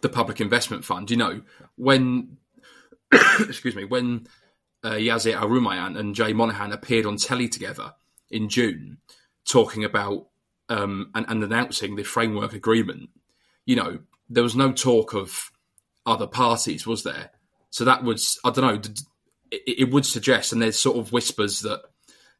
the 0.00 0.08
Public 0.08 0.40
Investment 0.40 0.84
Fund. 0.84 1.10
You 1.10 1.16
know, 1.16 1.42
when 1.76 2.36
excuse 3.40 3.76
me, 3.76 3.84
when 3.84 4.26
uh, 4.82 4.92
Yasir 4.92 5.34
Al 5.34 5.48
Rumayyan 5.48 5.98
and 5.98 6.14
Jay 6.14 6.32
Monahan 6.32 6.72
appeared 6.72 7.06
on 7.06 7.16
telly 7.16 7.48
together 7.48 7.92
in 8.30 8.48
June, 8.48 8.98
talking 9.48 9.84
about 9.84 10.28
um, 10.68 11.10
and, 11.14 11.26
and 11.28 11.44
announcing 11.44 11.96
the 11.96 12.02
framework 12.02 12.52
agreement, 12.52 13.10
you 13.66 13.76
know, 13.76 14.00
there 14.28 14.42
was 14.42 14.56
no 14.56 14.72
talk 14.72 15.14
of 15.14 15.50
other 16.06 16.26
parties, 16.26 16.86
was 16.86 17.02
there? 17.02 17.30
So 17.70 17.84
that 17.84 18.02
was, 18.02 18.38
I 18.44 18.50
don't 18.50 18.64
know, 18.64 18.92
it, 19.50 19.80
it 19.80 19.90
would 19.92 20.06
suggest, 20.06 20.52
and 20.52 20.62
there's 20.62 20.78
sort 20.78 20.98
of 20.98 21.12
whispers 21.12 21.60
that 21.60 21.82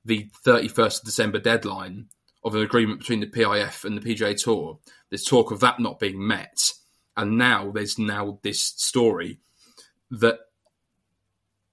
the 0.04 0.28
31st 0.44 1.00
of 1.00 1.04
December 1.04 1.38
deadline 1.38 2.06
of 2.44 2.54
an 2.54 2.62
agreement 2.62 3.00
between 3.00 3.20
the 3.20 3.26
PIF 3.26 3.84
and 3.84 3.96
the 3.96 4.00
PGA 4.14 4.36
Tour. 4.36 4.78
There's 5.10 5.24
talk 5.24 5.50
of 5.50 5.60
that 5.60 5.78
not 5.78 6.00
being 6.00 6.26
met, 6.26 6.72
and 7.16 7.38
now 7.38 7.70
there's 7.70 7.98
now 7.98 8.40
this 8.42 8.62
story 8.62 9.38
that 10.10 10.40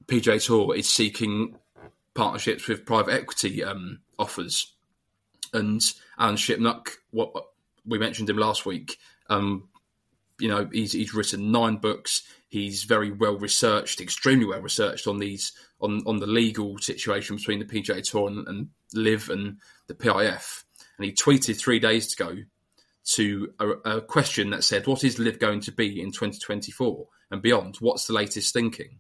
PGA 0.10 0.44
Tour 0.44 0.76
is 0.76 0.90
seeking 0.90 1.56
partnerships 2.14 2.68
with 2.68 2.86
private 2.86 3.14
equity 3.14 3.64
um, 3.64 4.00
offers, 4.18 4.74
and 5.54 5.82
Alan 6.18 6.36
Shipnuck, 6.36 6.90
what 7.12 7.32
we 7.86 7.98
mentioned 7.98 8.30
him 8.30 8.38
last 8.38 8.66
week. 8.66 8.98
Um, 9.30 9.70
you 10.40 10.48
know, 10.48 10.68
he's 10.72 10.94
he's 10.94 11.14
written 11.14 11.52
nine 11.52 11.78
books. 11.78 12.24
He's 12.48 12.84
very 12.84 13.12
well 13.12 13.38
researched, 13.38 14.02
extremely 14.02 14.46
well 14.46 14.62
researched 14.62 15.06
on 15.06 15.20
these 15.20 15.52
on 15.82 16.02
on 16.08 16.20
the 16.20 16.28
legal 16.28 16.78
situation 16.80 17.36
between 17.36 17.60
the 17.60 17.66
PGA 17.66 18.04
Tour 18.04 18.30
and, 18.30 18.48
and 18.48 18.70
LIV 18.94 19.30
and 19.30 19.58
the 19.88 19.94
PIF, 19.94 20.64
and 20.98 21.06
he 21.06 21.12
tweeted 21.12 21.58
three 21.58 21.80
days 21.80 22.14
ago 22.14 22.38
to 23.04 23.54
a, 23.60 23.68
a, 23.68 24.02
question 24.02 24.50
that 24.52 24.64
said, 24.64 24.88
"What 24.88 25.04
is 25.04 25.20
LIV 25.20 25.40
going 25.40 25.62
to 25.62 25.72
be 25.72 26.02
in 26.02 26.12
2024 26.12 27.08
and 27.32 27.42
beyond? 27.42 27.78
What's 27.78 28.08
the 28.08 28.14
latest 28.14 28.54
thinking?" 28.54 29.00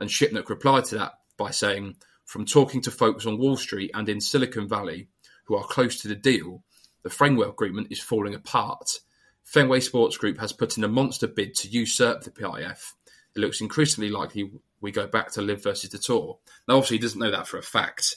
And 0.00 0.10
Shipnuck 0.10 0.48
replied 0.48 0.86
to 0.86 0.98
that 0.98 1.12
by 1.36 1.50
saying, 1.50 1.96
"From 2.24 2.44
talking 2.44 2.80
to 2.82 2.90
folks 2.90 3.26
on 3.26 3.38
Wall 3.38 3.56
Street 3.56 3.90
and 3.94 4.08
in 4.08 4.20
Silicon 4.20 4.68
Valley 4.68 5.08
who 5.44 5.56
are 5.56 5.64
close 5.64 6.00
to 6.00 6.08
the 6.08 6.14
deal, 6.14 6.62
the 7.02 7.10
framework 7.10 7.50
agreement 7.50 7.88
is 7.90 8.00
falling 8.00 8.34
apart. 8.34 9.00
Fenway 9.44 9.80
Sports 9.80 10.16
Group 10.16 10.38
has 10.38 10.52
put 10.52 10.76
in 10.76 10.84
a 10.84 10.88
monster 10.88 11.26
bid 11.26 11.54
to 11.56 11.68
usurp 11.68 12.22
the 12.22 12.30
PIF. 12.30 12.94
It 13.34 13.40
looks 13.40 13.60
increasingly 13.60 14.10
likely 14.10 14.50
we 14.80 14.90
go 14.90 15.06
back 15.06 15.32
to 15.32 15.42
LIV 15.42 15.62
versus 15.62 15.90
the 15.90 15.98
tour. 15.98 16.38
Now, 16.66 16.76
obviously, 16.76 16.98
he 16.98 17.02
doesn't 17.02 17.20
know 17.20 17.30
that 17.30 17.46
for 17.46 17.58
a 17.58 17.62
fact. 17.62 18.16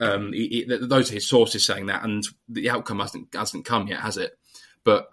Um, 0.00 0.32
he, 0.32 0.66
he, 0.68 0.76
those 0.86 1.10
are 1.10 1.14
his 1.14 1.28
sources 1.28 1.64
saying 1.64 1.86
that, 1.86 2.04
and 2.04 2.24
the 2.48 2.70
outcome 2.70 3.00
hasn't 3.00 3.34
hasn't 3.34 3.64
come 3.64 3.88
yet, 3.88 4.00
has 4.00 4.16
it? 4.16 4.38
But 4.84 5.08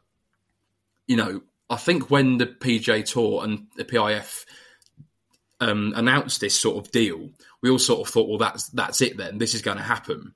you 1.08 1.18
know, 1.18 1.42
I 1.70 1.78
think 1.78 2.12
when 2.12 2.38
the 2.38 2.46
PGA 2.46 3.06
Tour 3.06 3.44
and 3.44 3.68
the 3.76 3.86
PIF 3.86 4.46
um, 5.64 5.94
announced 5.96 6.42
this 6.42 6.60
sort 6.60 6.78
of 6.78 6.92
deal, 6.92 7.30
we 7.62 7.70
all 7.70 7.80
sort 7.80 8.08
of 8.08 8.14
thought, 8.14 8.30
well, 8.30 8.38
that's 8.38 8.70
that's 8.70 9.02
it. 9.02 9.18
Then 9.18 9.38
this 9.38 9.54
is 9.54 9.62
going 9.62 9.78
to 9.78 9.84
happen. 9.84 10.34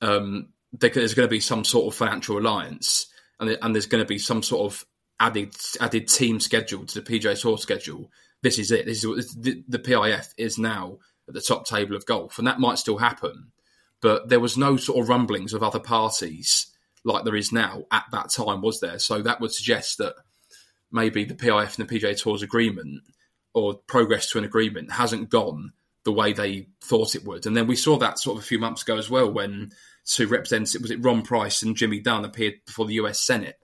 Um, 0.00 0.48
there's 0.72 1.14
going 1.14 1.26
to 1.26 1.30
be 1.30 1.40
some 1.40 1.64
sort 1.64 1.92
of 1.92 1.98
financial 1.98 2.38
alliance, 2.38 3.06
and, 3.40 3.56
and 3.62 3.74
there's 3.74 3.86
going 3.86 4.02
to 4.02 4.08
be 4.08 4.18
some 4.18 4.42
sort 4.42 4.72
of 4.72 4.84
added 5.20 5.54
added 5.80 6.08
team 6.08 6.40
schedule 6.40 6.84
to 6.86 7.00
the 7.00 7.18
PGA 7.18 7.40
Tour 7.40 7.58
schedule 7.58 8.10
this 8.42 8.58
is 8.58 8.70
it. 8.70 8.86
This 8.86 9.04
is 9.04 9.34
the, 9.34 9.62
the 9.68 9.78
PIF 9.78 10.32
is 10.36 10.58
now 10.58 10.98
at 11.26 11.34
the 11.34 11.40
top 11.40 11.66
table 11.66 11.96
of 11.96 12.06
golf, 12.06 12.38
and 12.38 12.46
that 12.46 12.60
might 12.60 12.78
still 12.78 12.98
happen. 12.98 13.50
But 14.00 14.28
there 14.28 14.40
was 14.40 14.56
no 14.56 14.76
sort 14.76 15.02
of 15.02 15.08
rumblings 15.08 15.52
of 15.52 15.62
other 15.62 15.80
parties 15.80 16.66
like 17.04 17.24
there 17.24 17.36
is 17.36 17.52
now 17.52 17.84
at 17.90 18.04
that 18.12 18.30
time, 18.30 18.60
was 18.60 18.80
there? 18.80 18.98
So 18.98 19.22
that 19.22 19.40
would 19.40 19.52
suggest 19.52 19.98
that 19.98 20.14
maybe 20.92 21.24
the 21.24 21.34
PIF 21.34 21.78
and 21.78 21.88
the 21.88 21.98
PGA 21.98 22.20
Tour's 22.20 22.42
agreement 22.42 23.02
or 23.54 23.74
progress 23.74 24.30
to 24.30 24.38
an 24.38 24.44
agreement 24.44 24.92
hasn't 24.92 25.30
gone 25.30 25.72
the 26.04 26.12
way 26.12 26.32
they 26.32 26.68
thought 26.80 27.14
it 27.14 27.24
would. 27.24 27.46
And 27.46 27.56
then 27.56 27.66
we 27.66 27.76
saw 27.76 27.98
that 27.98 28.18
sort 28.18 28.38
of 28.38 28.44
a 28.44 28.46
few 28.46 28.58
months 28.58 28.82
ago 28.82 28.96
as 28.96 29.10
well 29.10 29.30
when 29.30 29.72
two 30.04 30.26
representatives, 30.26 30.80
was 30.80 30.90
it 30.90 31.04
Ron 31.04 31.22
Price 31.22 31.62
and 31.62 31.76
Jimmy 31.76 32.00
Dunne, 32.00 32.24
appeared 32.24 32.54
before 32.64 32.86
the 32.86 32.94
US 32.94 33.20
Senate 33.20 33.58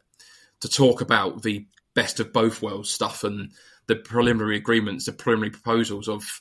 to 0.60 0.68
talk 0.68 1.00
about 1.00 1.42
the 1.42 1.66
best 1.94 2.20
of 2.20 2.32
both 2.32 2.60
worlds 2.60 2.90
stuff 2.90 3.24
and 3.24 3.52
the 3.86 3.96
preliminary 3.96 4.56
agreements, 4.56 5.06
the 5.06 5.12
preliminary 5.12 5.50
proposals 5.50 6.08
of 6.08 6.40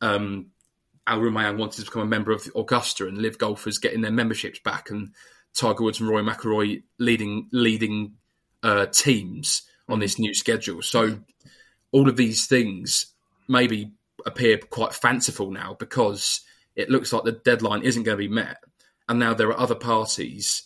um, 0.00 0.46
Al 1.06 1.20
Rumayyan 1.20 1.56
wanted 1.56 1.80
to 1.80 1.84
become 1.84 2.02
a 2.02 2.06
member 2.06 2.32
of 2.32 2.48
Augusta 2.54 3.06
and 3.06 3.18
LIV 3.18 3.38
golfers 3.38 3.78
getting 3.78 4.00
their 4.00 4.12
memberships 4.12 4.60
back, 4.60 4.90
and 4.90 5.12
Tiger 5.54 5.82
Woods 5.82 6.00
and 6.00 6.08
Rory 6.08 6.22
McIlroy 6.22 6.82
leading 6.98 7.48
leading 7.52 8.14
uh, 8.62 8.86
teams 8.86 9.62
on 9.88 9.98
this 9.98 10.18
new 10.18 10.34
schedule. 10.34 10.82
So 10.82 11.20
all 11.92 12.08
of 12.08 12.16
these 12.16 12.46
things 12.46 13.06
maybe 13.48 13.92
appear 14.26 14.58
quite 14.58 14.94
fanciful 14.94 15.50
now 15.50 15.76
because 15.78 16.40
it 16.76 16.90
looks 16.90 17.12
like 17.12 17.24
the 17.24 17.32
deadline 17.32 17.82
isn't 17.82 18.04
going 18.04 18.16
to 18.16 18.28
be 18.28 18.32
met, 18.32 18.58
and 19.08 19.18
now 19.18 19.34
there 19.34 19.48
are 19.48 19.60
other 19.60 19.74
parties 19.74 20.64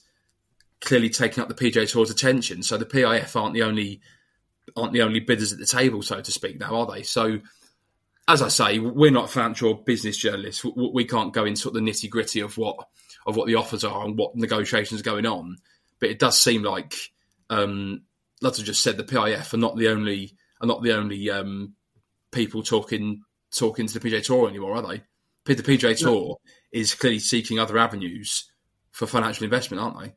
clearly 0.81 1.09
taking 1.09 1.43
up 1.43 1.49
the 1.49 1.55
PGA 1.55 1.91
Tour's 1.91 2.11
attention. 2.11 2.63
So 2.63 2.77
the 2.77 2.85
PIF 2.85 3.41
aren't 3.41 3.55
the 3.55 3.63
only 3.63 4.01
aren't 4.77 4.93
the 4.93 5.03
only 5.03 5.21
bidders 5.21 5.53
at 5.53 5.59
the 5.59 5.67
table, 5.67 6.03
so 6.03 6.21
to 6.21 6.33
speak, 6.33 6.59
now, 6.59 6.75
are 6.75 6.87
they? 6.87 7.03
So, 7.03 7.41
as 8.27 8.43
I 8.43 8.49
say, 8.49 8.79
we're 8.79 9.11
not 9.11 9.31
financial 9.31 9.75
business 9.75 10.17
journalists. 10.17 10.65
We 10.65 11.05
can't 11.05 11.33
go 11.33 11.45
into 11.45 11.71
the 11.71 11.81
nitty 11.81 12.09
gritty 12.09 12.41
of 12.41 12.57
what 12.57 12.77
of 13.27 13.37
what 13.37 13.47
the 13.47 13.55
offers 13.55 13.85
are 13.85 14.05
and 14.05 14.19
what 14.19 14.37
negotiations 14.37 15.01
are 15.01 15.05
going 15.05 15.27
on. 15.27 15.57
But 15.99 16.11
it 16.11 16.19
does 16.19 16.41
seem 16.41 16.63
like, 16.63 16.95
um, 17.49 18.03
like 18.41 18.59
I 18.59 18.63
just 18.63 18.83
said, 18.83 18.97
the 18.97 19.05
PIF 19.05 19.55
are 19.55 19.59
not 19.59 19.77
the 19.77 19.89
only 19.89 20.37
are 20.65 20.67
not 20.67 20.83
the 20.83 20.93
only 20.93 21.31
um, 21.31 21.75
people 22.33 22.63
talking 22.63 23.23
talking 23.55 23.87
to 23.87 23.99
the 23.99 24.11
PGA 24.11 24.25
Tour 24.25 24.49
anymore, 24.49 24.77
are 24.77 24.83
they? 24.83 25.03
The 25.45 25.63
PGA 25.63 25.97
Tour 25.97 26.39
is 26.73 26.95
clearly 26.95 27.19
seeking 27.19 27.59
other 27.59 27.79
avenues 27.79 28.51
for 28.91 29.07
financial 29.07 29.45
investment, 29.45 29.83
aren't 29.83 30.01
they? 30.01 30.15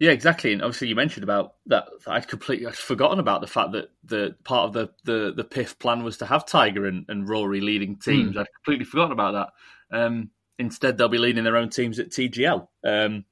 Yeah, 0.00 0.10
exactly. 0.10 0.52
And 0.52 0.62
obviously, 0.62 0.88
you 0.88 0.96
mentioned 0.96 1.24
about 1.24 1.54
that. 1.66 1.86
I'd 2.06 2.26
completely 2.26 2.66
I'd 2.66 2.74
forgotten 2.74 3.20
about 3.20 3.42
the 3.42 3.46
fact 3.46 3.72
that 3.72 3.90
the 4.02 4.34
part 4.44 4.66
of 4.68 4.72
the 4.72 4.90
the, 5.04 5.32
the 5.32 5.44
PIF 5.44 5.78
plan 5.78 6.02
was 6.02 6.18
to 6.18 6.26
have 6.26 6.46
Tiger 6.46 6.86
and, 6.86 7.04
and 7.08 7.28
Rory 7.28 7.60
leading 7.60 7.96
teams. 7.96 8.34
Mm. 8.34 8.40
I'd 8.40 8.54
completely 8.56 8.86
forgotten 8.86 9.12
about 9.12 9.52
that. 9.90 9.96
Um, 9.96 10.30
instead, 10.58 10.98
they'll 10.98 11.08
be 11.08 11.18
leading 11.18 11.44
their 11.44 11.56
own 11.56 11.70
teams 11.70 11.98
at 11.98 12.10
TGL. 12.10 12.66
Um, 12.84 13.24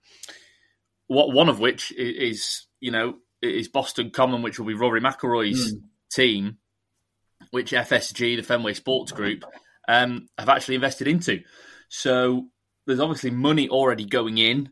what 1.06 1.32
one 1.32 1.48
of 1.48 1.58
which 1.58 1.90
is, 1.92 2.66
you 2.80 2.90
know 2.92 3.16
is 3.40 3.68
Boston 3.68 4.10
Common, 4.10 4.42
which 4.42 4.58
will 4.58 4.66
be 4.66 4.74
Rory 4.74 5.00
McIlroy's 5.00 5.74
mm. 5.74 5.80
Team, 6.10 6.58
which 7.50 7.72
FSG, 7.72 8.36
the 8.36 8.42
Fenway 8.42 8.74
Sports 8.74 9.12
Group, 9.12 9.44
um, 9.88 10.28
have 10.38 10.48
actually 10.48 10.74
invested 10.74 11.08
into. 11.08 11.42
So 11.88 12.48
there's 12.86 13.00
obviously 13.00 13.30
money 13.30 13.68
already 13.68 14.04
going 14.04 14.38
in. 14.38 14.70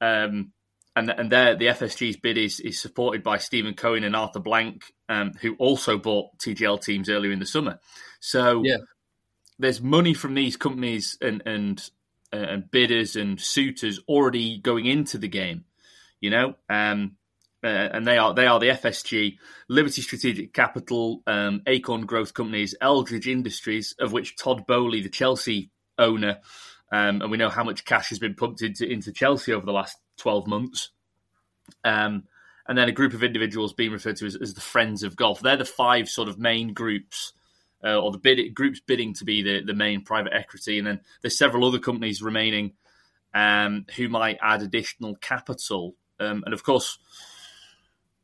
Um, 0.00 0.52
and 0.96 1.10
and 1.10 1.30
there 1.30 1.54
the 1.54 1.66
FSG's 1.66 2.16
bid 2.16 2.38
is 2.38 2.58
is 2.58 2.80
supported 2.80 3.22
by 3.22 3.36
Stephen 3.36 3.74
Cohen 3.74 4.02
and 4.02 4.16
Arthur 4.16 4.40
Blank, 4.40 4.94
um, 5.08 5.32
who 5.40 5.54
also 5.56 5.98
bought 5.98 6.38
TGL 6.38 6.82
teams 6.82 7.10
earlier 7.10 7.32
in 7.32 7.38
the 7.38 7.46
summer. 7.46 7.78
So 8.18 8.62
yeah. 8.64 8.78
there's 9.58 9.80
money 9.80 10.14
from 10.14 10.34
these 10.34 10.56
companies 10.56 11.18
and 11.20 11.42
and 11.44 11.90
uh, 12.32 12.36
and 12.36 12.70
bidders 12.70 13.14
and 13.14 13.38
suitors 13.38 14.00
already 14.08 14.58
going 14.58 14.86
into 14.86 15.18
the 15.18 15.28
game, 15.28 15.64
you 16.20 16.30
know. 16.30 16.54
Um, 16.70 17.16
uh, 17.66 17.88
and 17.92 18.06
they 18.06 18.16
are 18.16 18.32
they 18.32 18.46
are 18.46 18.60
the 18.60 18.68
FSG, 18.68 19.38
Liberty 19.68 20.00
Strategic 20.00 20.52
Capital, 20.52 21.22
um, 21.26 21.62
Acorn 21.66 22.06
Growth 22.06 22.32
Companies, 22.32 22.76
Eldridge 22.80 23.26
Industries, 23.26 23.96
of 23.98 24.12
which 24.12 24.36
Todd 24.36 24.66
Boehly, 24.68 25.02
the 25.02 25.08
Chelsea 25.08 25.72
owner, 25.98 26.38
um, 26.92 27.22
and 27.22 27.30
we 27.30 27.36
know 27.36 27.48
how 27.48 27.64
much 27.64 27.84
cash 27.84 28.10
has 28.10 28.20
been 28.20 28.36
pumped 28.36 28.62
into 28.62 28.88
into 28.88 29.10
Chelsea 29.10 29.52
over 29.52 29.66
the 29.66 29.72
last 29.72 29.96
12 30.18 30.46
months. 30.46 30.90
Um, 31.84 32.24
and 32.68 32.78
then 32.78 32.88
a 32.88 32.92
group 32.92 33.14
of 33.14 33.24
individuals 33.24 33.72
being 33.72 33.90
referred 33.90 34.16
to 34.16 34.26
as, 34.26 34.36
as, 34.36 34.54
the 34.54 34.60
Friends 34.60 35.02
of 35.02 35.16
Golf. 35.16 35.40
They're 35.40 35.56
the 35.56 35.64
five 35.64 36.08
sort 36.08 36.28
of 36.28 36.38
main 36.38 36.72
groups, 36.72 37.32
uh, 37.84 37.98
or 38.00 38.12
the 38.12 38.18
bid, 38.18 38.54
groups 38.54 38.80
bidding 38.80 39.14
to 39.14 39.24
be 39.24 39.42
the, 39.42 39.62
the 39.64 39.74
main 39.74 40.02
private 40.02 40.32
equity. 40.32 40.78
And 40.78 40.86
then 40.86 41.00
there's 41.22 41.38
several 41.38 41.66
other 41.66 41.78
companies 41.78 42.22
remaining 42.22 42.72
um, 43.34 43.86
who 43.96 44.08
might 44.08 44.38
add 44.40 44.62
additional 44.62 45.16
capital. 45.16 45.94
Um, 46.18 46.42
and 46.44 46.54
of 46.54 46.62
course, 46.62 46.98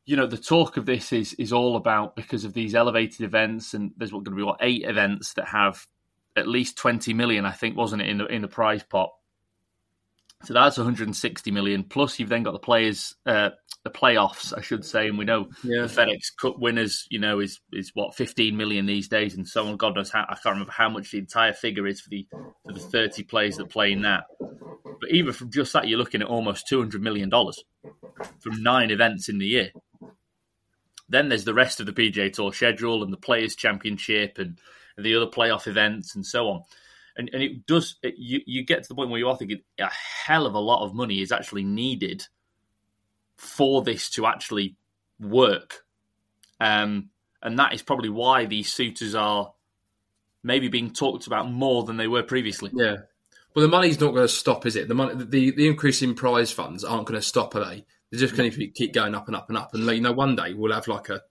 you 0.05 0.17
know 0.17 0.27
the 0.27 0.37
talk 0.37 0.77
of 0.77 0.87
this 0.87 1.13
is 1.13 1.35
is 1.35 1.53
all 1.53 1.77
about 1.77 2.17
because 2.17 2.45
of 2.45 2.55
these 2.55 2.75
elevated 2.75 3.21
events, 3.21 3.75
and 3.75 3.93
there's 3.97 4.11
going 4.11 4.25
to 4.25 4.31
be 4.31 4.43
what 4.43 4.59
eight 4.61 4.85
events 4.85 5.35
that 5.35 5.49
have 5.49 5.87
at 6.37 6.49
least 6.49 6.77
20 6.79 7.13
million, 7.15 7.45
I 7.45 7.53
think, 7.53 7.77
wasn't 7.77 8.03
it 8.03 8.09
in 8.09 8.19
the 8.19 8.27
in 8.27 8.43
the 8.43 8.49
prize 8.49 8.83
pot? 8.83 9.13
So 10.45 10.55
that's 10.55 10.77
160 10.77 11.51
million. 11.53 11.85
Plus, 11.85 12.19
you've 12.19 12.29
then 12.29 12.43
got 12.43 12.53
the 12.53 12.59
players, 12.59 13.15
uh, 13.27 13.51
the 13.85 13.91
playoffs, 13.91 14.53
I 14.57 14.61
should 14.61 14.85
say, 14.85 15.07
and 15.07 15.17
we 15.17 15.25
know 15.25 15.49
yeah. 15.63 15.83
the 15.83 15.87
FedEx 15.87 16.37
Cup 16.41 16.59
winners, 16.59 17.07
you 17.11 17.21
know, 17.21 17.39
is 17.39 17.61
is 17.73 17.93
what 17.95 18.17
15 18.17 18.57
million 18.57 18.87
these 18.87 19.09
days, 19.09 19.37
and 19.37 19.47
so 19.47 19.67
on. 19.67 19.77
God 19.77 19.95
knows 19.95 20.11
how 20.11 20.23
I 20.29 20.35
can't 20.35 20.55
remember 20.55 20.73
how 20.73 20.89
much 20.89 21.13
the 21.13 21.19
entire 21.19 21.53
figure 21.53 21.87
is 21.87 22.01
for 22.01 22.11
the 22.11 22.27
for 22.67 22.73
the 22.73 22.81
30 22.81 23.23
players 23.25 23.57
that 23.57 23.71
play 23.71 23.93
in 23.93 24.03
that. 24.03 24.25
But 24.41 25.11
even 25.11 25.33
from 25.33 25.51
just 25.51 25.73
that, 25.75 25.87
you're 25.87 25.99
looking 25.99 26.23
at 26.23 26.29
almost 26.29 26.69
200 26.69 27.01
million 27.01 27.29
dollars 27.29 27.63
from 28.41 28.63
nine 28.63 28.91
events 28.91 29.29
in 29.29 29.39
the 29.39 29.47
year. 29.47 29.71
Then 31.13 31.29
there's 31.29 31.45
the 31.45 31.55
rest 31.55 31.79
of 31.79 31.87
the 31.87 31.93
PGA 31.93 32.33
Tour 32.33 32.53
schedule 32.53 33.03
and 33.05 33.13
the 33.13 33.17
Players 33.19 33.55
Championship 33.55 34.39
and 34.39 34.59
the 34.99 35.15
other 35.15 35.27
playoff 35.27 35.67
events 35.67 36.15
and 36.17 36.27
so 36.27 36.49
on 36.49 36.63
and, 37.17 37.31
and 37.33 37.43
it 37.43 37.67
does 37.67 37.97
it, 38.03 38.15
you 38.17 38.41
you 38.47 38.65
get 38.65 38.83
to 38.83 38.89
the 38.89 38.95
point 38.95 39.11
where 39.11 39.19
you 39.19 39.29
are 39.29 39.37
thinking 39.37 39.61
a 39.79 39.91
hell 39.91 40.47
of 40.47 40.55
a 40.55 40.59
lot 40.59 40.85
of 40.85 40.95
money 40.95 41.21
is 41.21 41.33
actually 41.33 41.65
needed 41.65 42.27
for 43.37 43.83
this 43.83 44.11
to 44.11 44.27
actually 44.27 44.77
work, 45.21 45.85
um, 46.61 47.11
and 47.43 47.59
that 47.59 47.73
is 47.73 47.83
probably 47.83 48.09
why 48.09 48.47
these 48.47 48.73
suitors 48.73 49.15
are 49.15 49.53
maybe 50.43 50.69
being 50.69 50.93
talked 50.93 51.27
about 51.27 51.51
more 51.51 51.85
than 51.85 51.97
they 51.97 52.09
were 52.09 52.23
previously. 52.23 52.71
Yeah. 52.73 52.97
Well, 53.55 53.63
the 53.63 53.69
money's 53.69 54.01
not 54.01 54.13
going 54.13 54.27
to 54.27 54.33
stop, 54.33 54.65
is 54.65 54.77
it? 54.77 54.89
The 54.89 54.95
money, 54.95 55.25
the, 55.25 55.51
the 55.51 55.69
increase 55.69 56.01
in 56.01 56.15
prize 56.15 56.51
funds 56.51 56.85
aren't 56.85 57.07
going 57.07 57.21
to 57.21 57.27
stop, 57.27 57.55
are 57.55 57.65
they? 57.65 57.85
They're 58.13 58.21
just 58.21 58.37
going 58.37 58.53
to 58.53 58.67
keep 58.69 58.93
going 58.93 59.17
up 59.17 59.27
and 59.27 59.35
up 59.35 59.49
and 59.49 59.59
up. 59.59 59.75
And 59.75 59.85
you 59.87 60.01
know, 60.01 60.13
one 60.13 60.37
day 60.37 60.53
we'll 60.55 60.73
have 60.73 60.87
like 60.87 61.09
a, 61.09 61.23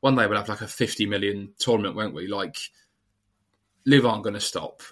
one 0.00 0.16
day 0.16 0.26
we'll 0.26 0.38
have 0.38 0.48
like 0.48 0.62
a 0.62 0.66
fifty 0.66 1.04
million 1.04 1.52
tournament, 1.58 1.96
won't 1.96 2.14
we? 2.14 2.28
Like, 2.28 2.56
LIV 3.84 4.06
aren't 4.06 4.22
going 4.22 4.34
to 4.34 4.40
stop 4.40 4.82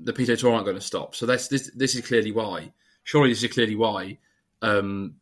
the 0.00 0.12
PGA 0.12 0.38
Tour 0.38 0.52
aren't 0.52 0.64
going 0.64 0.76
to 0.76 0.82
stop. 0.82 1.14
So 1.14 1.26
that's 1.26 1.48
this. 1.48 1.70
This 1.74 1.94
is 1.94 2.06
clearly 2.06 2.32
why. 2.32 2.72
Surely 3.04 3.30
this 3.30 3.42
is 3.42 3.52
clearly 3.52 3.76
why 3.76 4.18
um, 4.62 5.16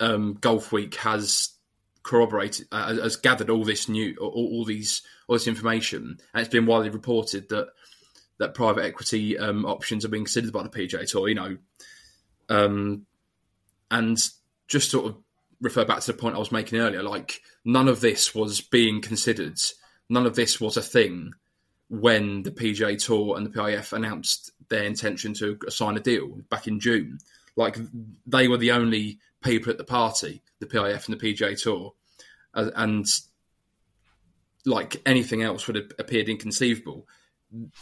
um, 0.00 0.36
Golf 0.40 0.72
Week 0.72 0.94
has 0.96 1.50
corroborated, 2.02 2.66
uh, 2.72 2.94
has 2.94 3.16
gathered 3.16 3.48
all 3.48 3.64
this 3.64 3.88
new, 3.88 4.16
all, 4.20 4.30
all, 4.30 4.64
these, 4.64 5.02
all 5.28 5.36
this 5.36 5.46
information, 5.46 6.18
and 6.34 6.40
it's 6.40 6.52
been 6.52 6.66
widely 6.66 6.90
reported 6.90 7.48
that 7.50 7.68
that 8.38 8.54
private 8.54 8.84
equity 8.84 9.38
um, 9.38 9.64
options 9.64 10.04
are 10.04 10.08
being 10.08 10.24
considered 10.24 10.52
by 10.52 10.64
the 10.64 10.68
PGA 10.68 11.08
Tour. 11.08 11.28
You 11.28 11.34
know, 11.34 11.56
um, 12.48 13.06
and 13.92 14.18
just 14.66 14.90
sort 14.90 15.06
of 15.06 15.16
refer 15.60 15.84
back 15.84 16.00
to 16.00 16.10
the 16.10 16.18
point 16.18 16.34
I 16.34 16.38
was 16.38 16.50
making 16.50 16.80
earlier. 16.80 17.02
Like 17.02 17.42
none 17.64 17.86
of 17.86 18.00
this 18.00 18.34
was 18.34 18.60
being 18.60 19.00
considered. 19.00 19.60
None 20.08 20.26
of 20.26 20.34
this 20.34 20.60
was 20.60 20.76
a 20.76 20.82
thing 20.82 21.34
when 21.88 22.42
the 22.42 22.50
PGA 22.50 22.98
Tour 22.98 23.36
and 23.36 23.46
the 23.46 23.50
PIF 23.50 23.92
announced 23.92 24.50
their 24.70 24.84
intention 24.84 25.34
to 25.34 25.58
sign 25.68 25.96
a 25.96 26.00
deal 26.00 26.40
back 26.48 26.66
in 26.66 26.80
June. 26.80 27.18
Like 27.54 27.76
they 28.26 28.48
were 28.48 28.56
the 28.56 28.72
only 28.72 29.18
people 29.44 29.70
at 29.70 29.78
the 29.78 29.84
party, 29.84 30.42
the 30.58 30.66
PIF 30.66 31.06
and 31.06 31.20
the 31.20 31.34
PGA 31.34 31.60
Tour, 31.62 31.92
and 32.54 33.06
like 34.64 35.02
anything 35.04 35.42
else 35.42 35.66
would 35.66 35.76
have 35.76 35.92
appeared 35.98 36.30
inconceivable. 36.30 37.06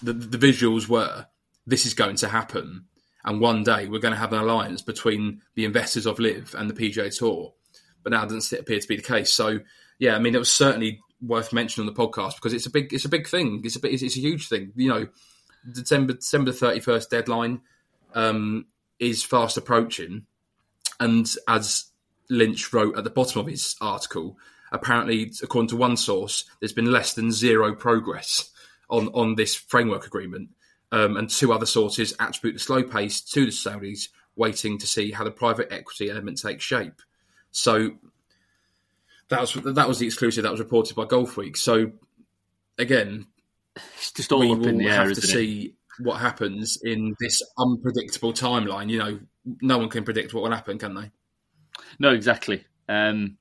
The, 0.03 0.13
the 0.13 0.39
visuals 0.39 0.89
were 0.89 1.27
this 1.67 1.87
is 1.87 1.95
going 1.95 2.17
to 2.17 2.29
happen, 2.29 2.87
and 3.25 3.41
one 3.41 3.63
day 3.65 3.87
we're 3.87 4.01
going 4.01 4.15
to 4.15 4.21
have 4.21 4.33
an 4.33 4.41
alliance 4.41 4.83
between 4.83 5.43
the 5.55 5.65
investors 5.65 6.07
of 6.07 6.19
LIV 6.19 6.55
and 6.59 6.71
the 6.71 6.75
PGA 6.75 7.17
Tour. 7.17 7.53
But 8.03 8.13
now 8.13 8.23
it 8.23 8.31
doesn't 8.31 8.59
appear 8.59 8.81
to 8.81 8.89
be 8.89 8.97
the 8.97 9.03
case. 9.03 9.33
So 9.33 9.61
yeah, 9.99 10.17
I 10.17 10.19
mean, 10.19 10.35
it 10.35 10.39
was 10.39 10.51
certainly 10.51 11.01
worth 11.23 11.53
mentioning 11.53 11.89
on 11.89 11.95
the 11.95 12.01
podcast 12.01 12.37
because 12.37 12.53
it's 12.53 12.67
a 12.67 12.71
big 12.71 12.93
it's 12.93 13.05
a 13.05 13.11
big 13.11 13.29
thing. 13.29 13.61
It's 13.65 13.77
a 13.77 13.87
it's 13.87 14.03
a 14.03 14.21
huge 14.21 14.49
thing. 14.49 14.73
You 14.75 14.89
know, 14.89 15.09
December 15.71 16.15
December 16.15 16.53
thirty 16.53 16.81
first 16.81 17.11
deadline 17.11 17.61
um, 18.15 18.67
is 18.99 19.23
fast 19.23 19.57
approaching, 19.57 20.27
and 20.99 21.31
as 21.47 21.91
Lynch 22.29 22.73
wrote 22.73 22.97
at 22.97 23.05
the 23.05 23.11
bottom 23.11 23.41
of 23.41 23.47
his 23.47 23.77
article, 23.81 24.39
apparently, 24.73 25.33
according 25.43 25.69
to 25.69 25.77
one 25.77 25.97
source, 25.97 26.45
there's 26.61 26.73
been 26.73 26.91
less 26.91 27.15
than 27.15 27.31
zero 27.31 27.75
progress 27.75 28.51
on 28.89 29.09
on 29.09 29.35
this 29.35 29.55
framework 29.55 30.07
agreement, 30.07 30.49
um, 30.93 31.17
and 31.17 31.31
two 31.31 31.53
other 31.53 31.67
sources 31.67 32.15
attribute 32.19 32.55
the 32.55 32.61
slow 32.61 32.83
pace 32.83 33.21
to 33.21 33.47
the 33.47 33.53
Saudis 33.53 34.09
waiting 34.37 34.79
to 34.79 34.87
see 34.87 35.11
how 35.11 35.25
the 35.25 35.31
private 35.31 35.73
equity 35.73 36.11
element 36.11 36.41
takes 36.41 36.65
shape. 36.65 37.03
So 37.51 37.93
that 39.29 39.41
was 39.41 39.53
that 39.53 39.89
was 39.89 39.99
the 39.99 40.07
exclusive 40.07 40.43
that 40.45 40.51
was 40.51 40.61
reported 40.61 40.97
by 40.97 41.05
Golf 41.05 41.37
Week. 41.37 41.57
So 41.57 41.93
again, 42.79 43.27
it's 43.77 44.13
just 44.13 44.33
all 44.33 44.53
up 44.53 44.67
in 44.67 44.79
the 44.79 44.87
air. 44.87 45.07
Have 45.07 45.15
to 45.15 45.21
see 45.21 45.75
what 45.99 46.21
happens 46.21 46.79
in 46.83 47.15
this 47.21 47.43
unpredictable 47.59 48.33
timeline. 48.33 48.89
You 48.89 48.99
know, 48.99 49.21
no 49.61 49.79
one 49.79 49.89
can 49.89 50.05
predict 50.05 50.35
what 50.35 50.43
will 50.43 50.51
happen, 50.51 50.79
can 50.79 50.95
they? 50.95 51.11
No, 51.99 52.11
exactly. 52.13 52.65
Um, 52.89 53.37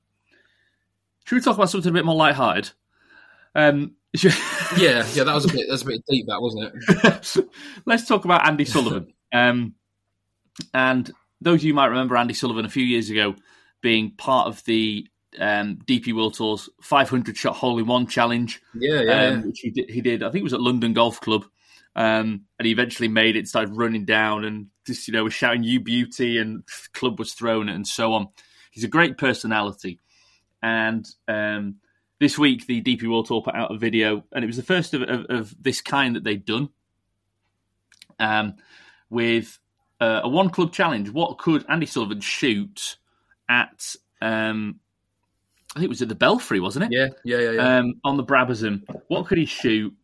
should 1.24 1.36
we 1.36 1.40
talk 1.40 1.56
about 1.56 1.70
something 1.70 1.90
a 1.90 1.94
bit 1.94 2.04
more 2.04 2.14
light-hearted? 2.14 2.70
Um, 3.54 3.96
yeah, 4.76 5.06
yeah, 5.12 5.24
that 5.24 5.34
was 5.34 5.44
a 5.44 5.52
bit 5.52 5.66
that's 5.68 5.82
a 5.82 5.86
bit 5.86 6.02
deep, 6.08 6.26
that 6.26 6.42
wasn't 6.42 6.72
it? 6.74 7.48
Let's 7.86 8.06
talk 8.06 8.24
about 8.24 8.46
Andy 8.46 8.64
Sullivan. 8.64 9.12
um, 9.32 9.74
and 10.74 11.10
those 11.40 11.60
of 11.60 11.64
you 11.64 11.74
might 11.74 11.86
remember 11.86 12.16
Andy 12.16 12.34
Sullivan 12.34 12.64
a 12.64 12.70
few 12.70 12.84
years 12.84 13.10
ago 13.10 13.34
being 13.82 14.12
part 14.16 14.46
of 14.46 14.62
the 14.64 15.06
um, 15.38 15.78
DP 15.86 16.14
World 16.14 16.34
Tour's 16.34 16.68
500 16.82 17.36
shot 17.36 17.56
hole 17.56 17.78
in 17.78 17.86
one 17.86 18.06
challenge. 18.06 18.60
Yeah, 18.74 19.00
yeah, 19.00 19.26
um, 19.26 19.46
which 19.46 19.60
he 19.60 19.70
did, 19.70 19.90
he 19.90 20.00
did. 20.00 20.22
I 20.22 20.30
think 20.30 20.40
it 20.40 20.44
was 20.44 20.54
at 20.54 20.60
London 20.60 20.92
Golf 20.92 21.20
Club, 21.20 21.44
um, 21.96 22.42
and 22.58 22.66
he 22.66 22.72
eventually 22.72 23.08
made 23.08 23.36
it. 23.36 23.48
Started 23.48 23.76
running 23.76 24.04
down 24.04 24.44
and 24.44 24.66
just 24.86 25.06
you 25.06 25.12
know 25.12 25.24
was 25.24 25.34
shouting 25.34 25.62
"You 25.62 25.80
beauty" 25.80 26.38
and 26.38 26.64
club 26.92 27.18
was 27.18 27.32
thrown 27.32 27.68
and 27.68 27.86
so 27.86 28.12
on. 28.12 28.28
He's 28.70 28.84
a 28.84 28.88
great 28.88 29.18
personality, 29.18 30.00
and 30.62 31.06
um, 31.28 31.76
this 32.20 32.38
week 32.38 32.66
the 32.66 32.80
DP 32.80 33.08
World 33.08 33.26
Tour 33.26 33.42
put 33.42 33.56
out 33.56 33.74
a 33.74 33.78
video, 33.78 34.24
and 34.32 34.44
it 34.44 34.46
was 34.46 34.56
the 34.56 34.62
first 34.62 34.94
of, 34.94 35.02
of, 35.02 35.26
of 35.28 35.54
this 35.60 35.80
kind 35.80 36.14
that 36.14 36.22
they'd 36.22 36.44
done. 36.44 36.68
Um, 38.20 38.54
with 39.08 39.58
uh, 40.00 40.20
a 40.22 40.28
one 40.28 40.50
club 40.50 40.72
challenge, 40.72 41.10
what 41.10 41.38
could 41.38 41.64
Andy 41.68 41.86
Sullivan 41.86 42.20
shoot 42.20 42.96
at 43.48 43.96
um, 44.22 44.78
I 45.74 45.80
think 45.80 45.86
it 45.86 45.88
was 45.88 46.02
at 46.02 46.08
the 46.08 46.14
Belfry, 46.14 46.60
wasn't 46.60 46.84
it? 46.84 46.92
Yeah, 46.92 47.08
yeah, 47.24 47.38
yeah. 47.38 47.50
yeah. 47.52 47.78
Um, 47.78 47.94
on 48.04 48.16
the 48.16 48.24
Brabazon, 48.24 48.82
what 49.08 49.26
could 49.26 49.38
he 49.38 49.46
shoot 49.46 49.94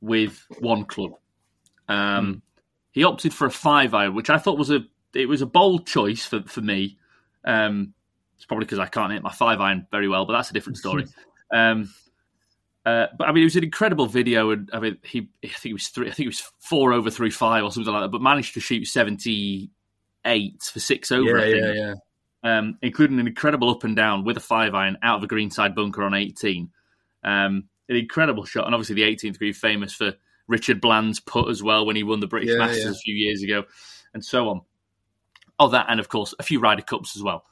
with 0.00 0.46
one 0.60 0.84
club. 0.84 1.12
Um, 1.88 2.42
He 2.92 3.04
opted 3.04 3.32
for 3.32 3.46
a 3.46 3.50
five 3.50 3.94
iron, 3.94 4.14
which 4.14 4.30
I 4.30 4.38
thought 4.38 4.58
was 4.58 4.70
a 4.70 4.84
it 5.14 5.28
was 5.28 5.42
a 5.42 5.46
bold 5.46 5.86
choice 5.86 6.24
for 6.24 6.42
for 6.42 6.60
me. 6.60 6.98
Um, 7.44 7.94
it's 8.36 8.46
probably 8.46 8.64
because 8.64 8.78
I 8.78 8.86
can't 8.86 9.12
hit 9.12 9.22
my 9.22 9.32
five 9.32 9.60
iron 9.60 9.86
very 9.90 10.08
well, 10.08 10.24
but 10.24 10.32
that's 10.32 10.50
a 10.50 10.54
different 10.54 10.78
story. 10.78 11.06
um, 11.52 11.92
uh, 12.86 13.06
but 13.18 13.28
I 13.28 13.32
mean, 13.32 13.42
it 13.42 13.46
was 13.46 13.56
an 13.56 13.64
incredible 13.64 14.06
video, 14.06 14.50
and 14.50 14.70
I 14.72 14.80
mean, 14.80 14.98
he 15.04 15.28
I 15.44 15.48
think 15.48 15.66
it 15.70 15.72
was 15.74 15.88
three, 15.88 16.08
I 16.08 16.12
think 16.12 16.26
it 16.26 16.30
was 16.30 16.50
four 16.58 16.92
over 16.92 17.10
three 17.10 17.30
five 17.30 17.62
or 17.64 17.70
something 17.70 17.92
like 17.92 18.02
that, 18.02 18.08
but 18.10 18.22
managed 18.22 18.54
to 18.54 18.60
shoot 18.60 18.86
seventy 18.86 19.70
eight 20.24 20.62
for 20.62 20.80
six 20.80 21.12
over. 21.12 21.38
I 21.38 21.50
think 21.52 21.62
yeah, 21.62 21.94
yeah. 22.44 22.58
um, 22.58 22.78
including 22.82 23.20
an 23.20 23.26
incredible 23.26 23.70
up 23.70 23.84
and 23.84 23.94
down 23.94 24.24
with 24.24 24.36
a 24.36 24.40
five 24.40 24.74
iron 24.74 24.96
out 25.02 25.18
of 25.18 25.24
a 25.24 25.26
greenside 25.26 25.74
bunker 25.74 26.02
on 26.02 26.14
18. 26.14 26.70
Um, 27.22 27.64
an 27.88 27.96
incredible 27.96 28.44
shot, 28.44 28.66
and 28.66 28.74
obviously 28.74 28.94
the 28.94 29.02
18th 29.02 29.38
green 29.38 29.52
famous 29.52 29.92
for 29.92 30.14
Richard 30.46 30.80
Bland's 30.80 31.20
putt 31.20 31.48
as 31.50 31.62
well 31.62 31.84
when 31.84 31.96
he 31.96 32.02
won 32.02 32.20
the 32.20 32.26
British 32.26 32.50
Yeah, 32.50 32.58
Masters 32.58 32.84
yeah. 32.84 32.90
a 32.90 32.94
few 32.94 33.14
years 33.14 33.42
ago, 33.42 33.64
and 34.14 34.24
so 34.24 34.48
on. 34.48 34.60
Oh, 35.58 35.68
that 35.68 35.86
and 35.90 36.00
of 36.00 36.08
course 36.08 36.34
a 36.38 36.42
few 36.42 36.60
Ryder 36.60 36.82
Cups 36.82 37.14
as 37.16 37.22
well. 37.22 37.44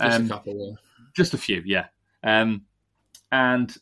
Just 0.00 0.16
Um, 0.20 0.26
a 0.26 0.28
couple. 0.28 0.68
Yeah. 0.68 0.76
just 1.16 1.32
a 1.34 1.38
few, 1.38 1.62
yeah. 1.64 1.86
Um, 2.22 2.66
and 3.34 3.76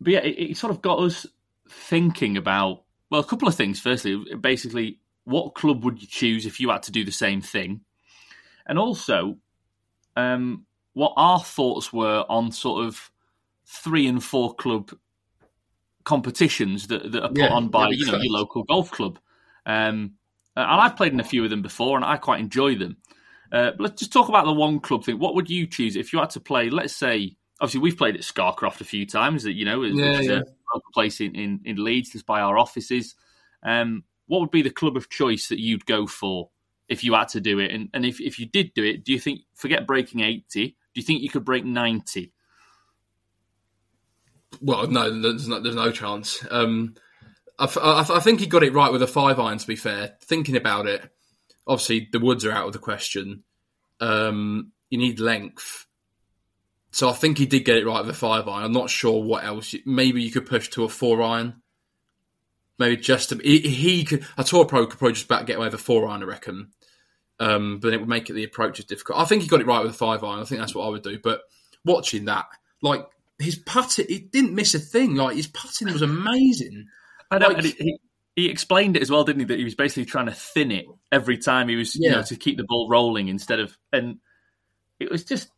but 0.00 0.12
yeah, 0.12 0.20
it, 0.20 0.50
it 0.50 0.56
sort 0.56 0.72
of 0.72 0.82
got 0.82 0.98
us 0.98 1.24
thinking 1.68 2.36
about 2.36 2.82
well, 3.08 3.20
a 3.20 3.24
couple 3.24 3.46
of 3.46 3.54
things. 3.54 3.80
Firstly, 3.80 4.24
basically, 4.40 4.98
what 5.24 5.54
club 5.54 5.84
would 5.84 6.00
you 6.02 6.08
choose 6.08 6.44
if 6.44 6.58
you 6.58 6.70
had 6.70 6.82
to 6.84 6.92
do 6.92 7.04
the 7.04 7.12
same 7.12 7.40
thing, 7.40 7.82
and 8.66 8.78
also 8.78 9.36
um, 10.16 10.66
what 10.94 11.12
our 11.16 11.38
thoughts 11.38 11.92
were 11.92 12.24
on 12.28 12.50
sort 12.50 12.84
of 12.84 13.10
three 13.64 14.08
and 14.08 14.24
four 14.24 14.54
club 14.54 14.90
competitions 16.02 16.88
that, 16.88 17.12
that 17.12 17.22
are 17.22 17.28
put 17.28 17.38
Yeah, 17.38 17.50
on 17.50 17.68
by 17.68 17.90
you 17.90 18.06
know 18.06 18.12
makes 18.12 18.24
your 18.24 18.32
local 18.32 18.64
golf 18.64 18.90
club. 18.90 19.20
Um, 19.66 20.14
and 20.56 20.80
I've 20.80 20.96
played 20.96 21.12
in 21.12 21.20
a 21.20 21.24
few 21.24 21.44
of 21.44 21.50
them 21.50 21.62
before, 21.62 21.94
and 21.94 22.04
I 22.04 22.16
quite 22.16 22.40
enjoy 22.40 22.74
them. 22.74 22.96
Uh, 23.52 23.70
but 23.70 23.80
let's 23.80 24.00
just 24.00 24.12
talk 24.12 24.28
about 24.28 24.46
the 24.46 24.52
one 24.52 24.80
club 24.80 25.04
thing. 25.04 25.20
What 25.20 25.36
would 25.36 25.48
you 25.48 25.68
choose 25.68 25.94
if 25.94 26.12
you 26.12 26.18
had 26.18 26.30
to 26.30 26.40
play? 26.40 26.70
Let's 26.70 26.94
say, 26.94 27.36
obviously, 27.60 27.80
we've 27.80 27.96
played 27.96 28.16
at 28.16 28.24
Scarcroft 28.24 28.80
a 28.80 28.84
few 28.84 29.06
times. 29.06 29.44
That 29.44 29.52
you 29.52 29.64
know, 29.64 29.80
which 29.80 29.94
Yeah, 29.94 30.18
is 30.18 30.26
yeah. 30.26 30.40
a 30.74 30.80
place 30.92 31.20
in, 31.20 31.34
in, 31.34 31.60
in 31.64 31.82
Leeds, 31.82 32.10
just 32.10 32.26
by 32.26 32.40
our 32.40 32.58
offices. 32.58 33.14
Um, 33.62 34.04
what 34.26 34.40
would 34.40 34.50
be 34.50 34.62
the 34.62 34.70
club 34.70 34.96
of 34.96 35.10
choice 35.10 35.48
that 35.48 35.60
you'd 35.60 35.86
go 35.86 36.06
for 36.06 36.50
if 36.88 37.04
you 37.04 37.14
had 37.14 37.28
to 37.28 37.40
do 37.40 37.58
it? 37.58 37.72
And, 37.72 37.88
and 37.92 38.04
if, 38.04 38.20
if 38.20 38.38
you 38.38 38.46
did 38.46 38.72
do 38.74 38.84
it, 38.84 39.04
do 39.04 39.12
you 39.12 39.18
think 39.18 39.40
forget 39.54 39.86
breaking 39.86 40.20
eighty? 40.20 40.76
Do 40.94 41.00
you 41.00 41.02
think 41.02 41.22
you 41.22 41.30
could 41.30 41.44
break 41.44 41.64
ninety? 41.64 42.32
Well, 44.60 44.88
no, 44.88 45.20
there's 45.20 45.48
no, 45.48 45.60
there's 45.60 45.76
no 45.76 45.92
chance. 45.92 46.44
Um, 46.50 46.94
I, 47.58 47.66
I, 47.66 48.16
I 48.16 48.20
think 48.20 48.40
he 48.40 48.46
got 48.46 48.62
it 48.62 48.72
right 48.72 48.92
with 48.92 49.02
a 49.02 49.06
five 49.06 49.38
iron. 49.38 49.58
To 49.58 49.66
be 49.66 49.76
fair, 49.76 50.16
thinking 50.22 50.56
about 50.56 50.86
it, 50.86 51.08
obviously 51.66 52.08
the 52.10 52.18
woods 52.18 52.44
are 52.44 52.52
out 52.52 52.66
of 52.66 52.72
the 52.72 52.78
question. 52.78 53.44
Um, 54.00 54.72
you 54.88 54.98
need 54.98 55.20
length, 55.20 55.86
so 56.90 57.08
I 57.08 57.12
think 57.12 57.38
he 57.38 57.46
did 57.46 57.64
get 57.64 57.76
it 57.76 57.86
right 57.86 58.00
with 58.00 58.14
a 58.14 58.18
five 58.18 58.48
iron. 58.48 58.64
I'm 58.64 58.72
not 58.72 58.90
sure 58.90 59.22
what 59.22 59.44
else. 59.44 59.74
Maybe 59.86 60.22
you 60.22 60.30
could 60.30 60.46
push 60.46 60.68
to 60.70 60.84
a 60.84 60.88
four 60.88 61.22
iron. 61.22 61.62
Maybe 62.78 62.96
just 62.96 63.28
to, 63.28 63.36
he, 63.36 63.60
he 63.60 64.04
could. 64.04 64.26
A 64.38 64.44
tour 64.44 64.64
pro 64.64 64.86
could 64.86 64.98
probably 64.98 65.12
just 65.12 65.26
about 65.26 65.46
get 65.46 65.56
away 65.56 65.66
with 65.66 65.74
a 65.74 65.78
four 65.78 66.08
iron, 66.08 66.22
I 66.22 66.26
reckon. 66.26 66.70
Um, 67.38 67.78
but 67.78 67.92
it 67.92 68.00
would 68.00 68.08
make 68.08 68.28
it 68.28 68.34
the 68.34 68.44
approaches 68.44 68.86
difficult. 68.86 69.18
I 69.18 69.24
think 69.24 69.42
he 69.42 69.48
got 69.48 69.60
it 69.60 69.66
right 69.66 69.82
with 69.82 69.92
a 69.92 69.94
five 69.94 70.24
iron. 70.24 70.40
I 70.40 70.44
think 70.44 70.60
that's 70.60 70.74
what 70.74 70.86
I 70.86 70.88
would 70.88 71.02
do. 71.02 71.18
But 71.18 71.42
watching 71.84 72.24
that, 72.26 72.46
like 72.82 73.06
his 73.38 73.56
putting, 73.56 74.06
he 74.08 74.18
didn't 74.18 74.54
miss 74.54 74.74
a 74.74 74.78
thing. 74.78 75.14
Like 75.14 75.36
his 75.36 75.46
putting 75.46 75.92
was 75.92 76.02
amazing. 76.02 76.86
I 77.30 77.38
know. 77.38 77.48
Like- 77.48 77.58
and 77.58 77.66
he, 77.66 77.72
he, 77.78 77.98
he 78.36 78.48
explained 78.48 78.96
it 78.96 79.02
as 79.02 79.10
well, 79.10 79.24
didn't 79.24 79.40
he? 79.40 79.46
That 79.46 79.58
he 79.58 79.64
was 79.64 79.74
basically 79.74 80.06
trying 80.06 80.26
to 80.26 80.32
thin 80.32 80.70
it 80.70 80.86
every 81.12 81.38
time 81.38 81.68
he 81.68 81.76
was, 81.76 81.94
you 81.96 82.10
know, 82.10 82.22
to 82.22 82.36
keep 82.36 82.56
the 82.56 82.64
ball 82.64 82.88
rolling 82.88 83.28
instead 83.28 83.60
of. 83.60 83.76
And 83.92 84.18
it 84.98 85.10
was 85.10 85.24
just. 85.24 85.50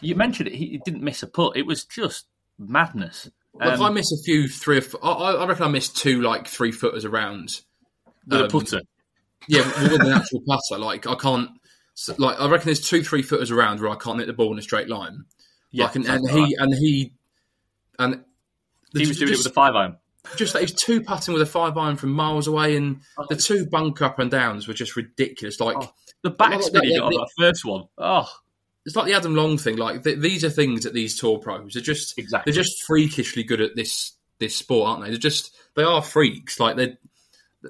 You 0.00 0.14
mentioned 0.14 0.48
it. 0.48 0.54
He 0.54 0.66
he 0.66 0.80
didn't 0.84 1.02
miss 1.02 1.22
a 1.22 1.26
putt. 1.26 1.56
It 1.56 1.66
was 1.66 1.84
just 1.84 2.26
madness. 2.58 3.30
Like 3.54 3.78
Um, 3.78 3.82
I 3.82 3.90
miss 3.90 4.12
a 4.12 4.22
few 4.22 4.48
three. 4.48 4.82
I, 5.02 5.08
I 5.08 5.46
reckon 5.46 5.64
I 5.64 5.68
missed 5.68 5.96
two 5.96 6.20
like 6.22 6.46
three 6.46 6.72
footers 6.72 7.04
around. 7.04 7.62
with 8.26 8.40
a 8.40 8.44
um, 8.44 8.50
putter. 8.50 8.80
Yeah, 9.48 9.64
with 9.82 10.00
an 10.02 10.12
actual 10.12 10.42
putter. 10.46 10.78
Like 10.80 11.06
I 11.06 11.14
can't. 11.14 11.50
Like 12.18 12.38
I 12.38 12.48
reckon 12.48 12.66
there's 12.66 12.86
two 12.86 13.02
three 13.02 13.22
footers 13.22 13.50
around 13.50 13.80
where 13.80 13.90
I 13.90 13.96
can't 13.96 14.18
hit 14.18 14.26
the 14.26 14.34
ball 14.34 14.52
in 14.52 14.58
a 14.58 14.62
straight 14.62 14.88
line. 14.88 15.24
Yeah, 15.70 15.84
like 15.86 15.96
and, 15.96 16.06
and 16.06 16.30
he 16.30 16.54
and 16.58 16.74
he 16.74 17.12
and 17.98 18.24
He 18.92 19.06
was 19.06 19.18
doing 19.18 19.32
it 19.32 19.38
with 19.38 19.46
a 19.46 19.50
five 19.50 19.74
iron. 19.74 19.96
just 20.36 20.54
like 20.54 20.60
he 20.60 20.64
was 20.64 20.74
two 20.74 21.00
putting 21.00 21.32
with 21.32 21.42
a 21.42 21.46
five 21.46 21.76
iron 21.78 21.96
from 21.96 22.12
miles 22.12 22.46
away, 22.46 22.76
and 22.76 23.00
the 23.30 23.36
two 23.36 23.64
bunk 23.66 24.02
up 24.02 24.18
and 24.18 24.30
downs 24.30 24.68
were 24.68 24.74
just 24.74 24.96
ridiculous. 24.96 25.58
Like 25.60 25.76
Oh, 25.80 25.92
The 26.22 26.30
Well, 26.38 26.50
backspin 26.50 26.82
he 26.82 26.92
yeah, 26.92 26.98
got 26.98 27.04
on 27.06 27.12
the- 27.12 27.18
that 27.18 27.30
first 27.38 27.64
one. 27.64 27.84
Oh, 27.96 28.28
it's 28.86 28.94
like 28.94 29.06
the 29.06 29.14
Adam 29.14 29.34
Long 29.34 29.58
thing. 29.58 29.76
Like 29.76 30.04
th- 30.04 30.20
these 30.20 30.44
are 30.44 30.50
things 30.50 30.84
that 30.84 30.94
these 30.94 31.18
tour 31.18 31.38
pros 31.38 31.74
are 31.76 31.80
just 31.80 32.16
exactly. 32.18 32.52
they're 32.52 32.62
just 32.62 32.84
freakishly 32.84 33.42
good 33.42 33.60
at 33.60 33.74
this 33.74 34.12
this 34.38 34.54
sport, 34.54 34.88
aren't 34.88 35.04
they? 35.04 35.10
They're 35.10 35.18
just 35.18 35.54
they 35.74 35.82
are 35.82 36.00
freaks. 36.00 36.60
Like 36.60 36.76
they're 36.76 36.96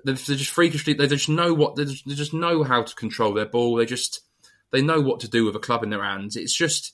they're, 0.04 0.14
just 0.14 0.50
freakishly. 0.50 0.92
They 0.92 1.06
just 1.06 1.30
know 1.30 1.54
what 1.54 1.74
they 1.74 1.86
just, 1.86 2.06
they 2.06 2.14
just 2.14 2.34
know 2.34 2.62
how 2.62 2.82
to 2.82 2.94
control 2.94 3.32
their 3.32 3.46
ball. 3.46 3.76
They 3.76 3.86
just 3.86 4.20
they 4.72 4.82
know 4.82 5.00
what 5.00 5.20
to 5.20 5.28
do 5.28 5.46
with 5.46 5.56
a 5.56 5.60
club 5.60 5.82
in 5.82 5.88
their 5.88 6.04
hands. 6.04 6.36
It's 6.36 6.54
just 6.54 6.92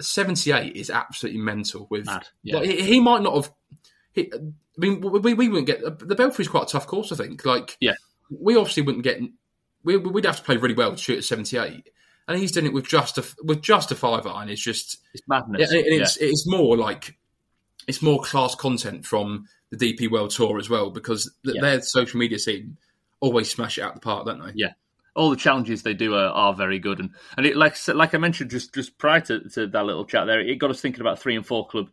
seventy 0.00 0.50
eight 0.50 0.74
is 0.74 0.90
absolutely 0.90 1.40
mental. 1.40 1.86
With 1.88 2.06
Mad. 2.06 2.26
Yeah. 2.42 2.56
like, 2.56 2.68
he, 2.68 2.82
he 2.82 3.00
might 3.00 3.22
not 3.22 3.36
have. 3.36 3.52
He, 4.12 4.32
I 4.34 4.38
mean, 4.76 5.00
we, 5.00 5.34
we 5.34 5.48
wouldn't 5.48 5.68
get 5.68 5.82
the 5.82 6.16
Belfry's 6.16 6.48
quite 6.48 6.64
a 6.64 6.72
tough 6.72 6.88
course. 6.88 7.12
I 7.12 7.16
think. 7.16 7.44
Like 7.44 7.76
Yeah. 7.80 7.94
we 8.28 8.56
obviously 8.56 8.82
wouldn't 8.82 9.04
get. 9.04 9.20
We, 9.84 9.98
we'd 9.98 10.24
have 10.24 10.38
to 10.38 10.42
play 10.42 10.56
really 10.56 10.74
well 10.74 10.90
to 10.90 10.96
shoot 10.96 11.18
at 11.18 11.24
seventy 11.24 11.58
eight. 11.58 11.90
And 12.28 12.38
he's 12.38 12.50
doing 12.52 12.66
it 12.66 12.72
with 12.72 12.88
just 12.88 13.18
a 13.18 13.24
with 13.44 13.62
just 13.62 13.92
a 13.92 13.94
five 13.94 14.26
iron. 14.26 14.48
It's 14.48 14.60
just 14.62 14.98
it's 15.14 15.22
madness. 15.28 15.70
yeah, 15.72 15.78
and 15.78 15.86
Yeah. 15.94 16.02
it's 16.02 16.16
it's 16.16 16.44
more 16.46 16.76
like 16.76 17.16
it's 17.86 18.02
more 18.02 18.20
class 18.20 18.54
content 18.56 19.06
from 19.06 19.46
the 19.70 19.76
DP 19.76 20.10
World 20.10 20.30
Tour 20.30 20.58
as 20.58 20.68
well 20.68 20.90
because 20.90 21.32
Yeah. 21.44 21.60
their 21.60 21.80
social 21.82 22.18
media 22.18 22.38
scene 22.38 22.76
always 23.20 23.50
smash 23.50 23.78
it 23.78 23.82
out 23.82 23.94
the 23.94 24.00
park, 24.00 24.26
don't 24.26 24.44
they? 24.44 24.52
Yeah. 24.56 24.72
all 25.14 25.30
the 25.30 25.36
challenges 25.36 25.82
they 25.82 25.94
do 25.94 26.14
are, 26.14 26.28
are 26.28 26.52
very 26.52 26.78
good, 26.78 26.98
and 27.00 27.10
and 27.36 27.46
it, 27.46 27.56
like 27.56 27.76
I 27.88 27.92
like 27.92 28.14
I 28.14 28.18
mentioned 28.18 28.50
just 28.50 28.74
just 28.74 28.98
prior 28.98 29.20
to, 29.22 29.48
to 29.50 29.66
that 29.68 29.84
little 29.86 30.04
chat 30.04 30.26
there, 30.26 30.40
it 30.40 30.56
got 30.58 30.70
us 30.70 30.80
thinking 30.80 31.00
about 31.00 31.18
three 31.20 31.36
and 31.36 31.46
four 31.46 31.66
club 31.68 31.88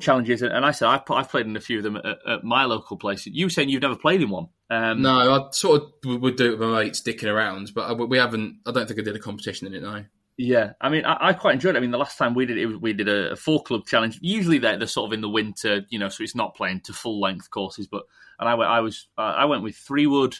challenges. 0.00 0.42
And, 0.42 0.52
and 0.52 0.64
I 0.64 0.70
said 0.72 0.88
I've, 0.88 1.02
I've 1.10 1.28
played 1.30 1.46
in 1.46 1.56
a 1.56 1.60
few 1.60 1.78
of 1.78 1.84
them 1.84 1.96
at, 1.96 2.18
at 2.28 2.44
my 2.44 2.64
local 2.64 2.96
place. 2.96 3.26
You 3.26 3.46
were 3.46 3.50
saying 3.50 3.70
you've 3.70 3.82
never 3.82 3.96
played 3.96 4.22
in 4.22 4.28
one. 4.30 4.48
Um, 4.74 5.02
No, 5.02 5.34
I 5.34 5.50
sort 5.50 5.82
of 5.82 6.20
would 6.20 6.36
do 6.36 6.46
it 6.46 6.58
with 6.58 6.68
my 6.68 6.84
mates 6.84 7.02
dicking 7.02 7.32
around, 7.32 7.72
but 7.74 7.90
I, 7.90 7.92
we 7.92 8.18
haven't. 8.18 8.60
I 8.66 8.72
don't 8.72 8.86
think 8.86 9.00
I 9.00 9.02
did 9.02 9.16
a 9.16 9.20
competition 9.20 9.66
in 9.66 9.74
it. 9.74 9.82
No. 9.82 10.04
Yeah, 10.36 10.72
I 10.80 10.88
mean, 10.88 11.04
I, 11.04 11.28
I 11.28 11.32
quite 11.32 11.54
enjoyed 11.54 11.76
it. 11.76 11.78
I 11.78 11.80
mean, 11.80 11.92
the 11.92 11.98
last 11.98 12.18
time 12.18 12.34
we 12.34 12.44
did 12.44 12.58
it, 12.58 12.66
we 12.66 12.92
did 12.92 13.08
a, 13.08 13.32
a 13.32 13.36
four 13.36 13.62
club 13.62 13.86
challenge. 13.86 14.18
Usually 14.20 14.58
they're, 14.58 14.76
they're 14.76 14.88
sort 14.88 15.08
of 15.08 15.12
in 15.12 15.20
the 15.20 15.28
winter, 15.28 15.84
you 15.90 15.98
know, 15.98 16.08
so 16.08 16.24
it's 16.24 16.34
not 16.34 16.56
playing 16.56 16.80
to 16.80 16.92
full 16.92 17.20
length 17.20 17.50
courses. 17.50 17.86
But 17.86 18.02
and 18.40 18.48
I 18.48 18.54
went, 18.54 18.68
I 18.68 18.80
was, 18.80 19.06
I 19.16 19.44
went 19.44 19.62
with 19.62 19.76
three 19.76 20.08
wood, 20.08 20.36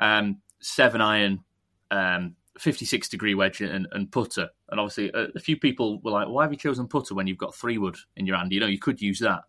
um, 0.00 0.38
seven 0.60 1.00
iron, 1.00 1.44
um, 1.92 2.34
fifty 2.58 2.84
six 2.84 3.08
degree 3.08 3.36
wedge, 3.36 3.60
and, 3.60 3.86
and 3.92 4.10
putter. 4.10 4.48
And 4.68 4.80
obviously, 4.80 5.10
a, 5.14 5.28
a 5.36 5.40
few 5.40 5.56
people 5.56 6.00
were 6.00 6.10
like, 6.10 6.28
"Why 6.28 6.42
have 6.42 6.52
you 6.52 6.58
chosen 6.58 6.88
putter 6.88 7.14
when 7.14 7.28
you've 7.28 7.38
got 7.38 7.54
three 7.54 7.78
wood 7.78 7.96
in 8.16 8.26
your 8.26 8.36
hand? 8.36 8.50
You 8.50 8.58
know, 8.58 8.66
you 8.66 8.80
could 8.80 9.00
use 9.00 9.20
that." 9.20 9.42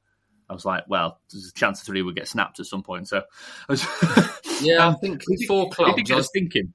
I 0.52 0.54
was 0.54 0.66
like, 0.66 0.84
"Well, 0.90 1.18
there's 1.32 1.48
a 1.48 1.54
chance 1.54 1.80
the 1.80 1.86
three 1.86 2.02
would 2.02 2.16
get 2.16 2.28
snapped 2.28 2.60
at 2.60 2.66
some 2.66 2.84
point." 2.84 3.08
So, 3.08 3.22
I 3.70 3.72
was, 3.72 3.86
Yeah, 4.62 4.86
Um, 4.86 4.96
I 4.96 4.98
think 5.00 5.24
four 5.48 5.70
clubs. 5.70 6.12
I 6.12 6.16
was 6.16 6.30
thinking. 6.34 6.74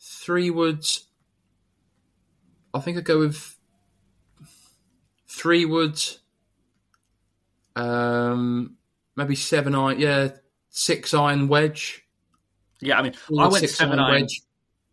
three 0.00 0.48
woods. 0.50 1.06
I 2.72 2.80
think 2.80 2.96
I'd 2.96 3.04
go 3.04 3.18
with 3.18 3.54
three 5.28 5.66
woods. 5.66 6.20
Um, 7.76 8.76
maybe 9.14 9.34
seven 9.34 9.74
iron. 9.74 10.00
Yeah, 10.00 10.28
six 10.70 11.12
iron 11.14 11.48
wedge. 11.48 12.02
Yeah, 12.80 12.98
I 12.98 13.02
mean, 13.02 13.14
I 13.38 13.48
went 13.48 13.68
seven 13.68 13.98
iron 13.98 14.22
wedge. 14.22 14.40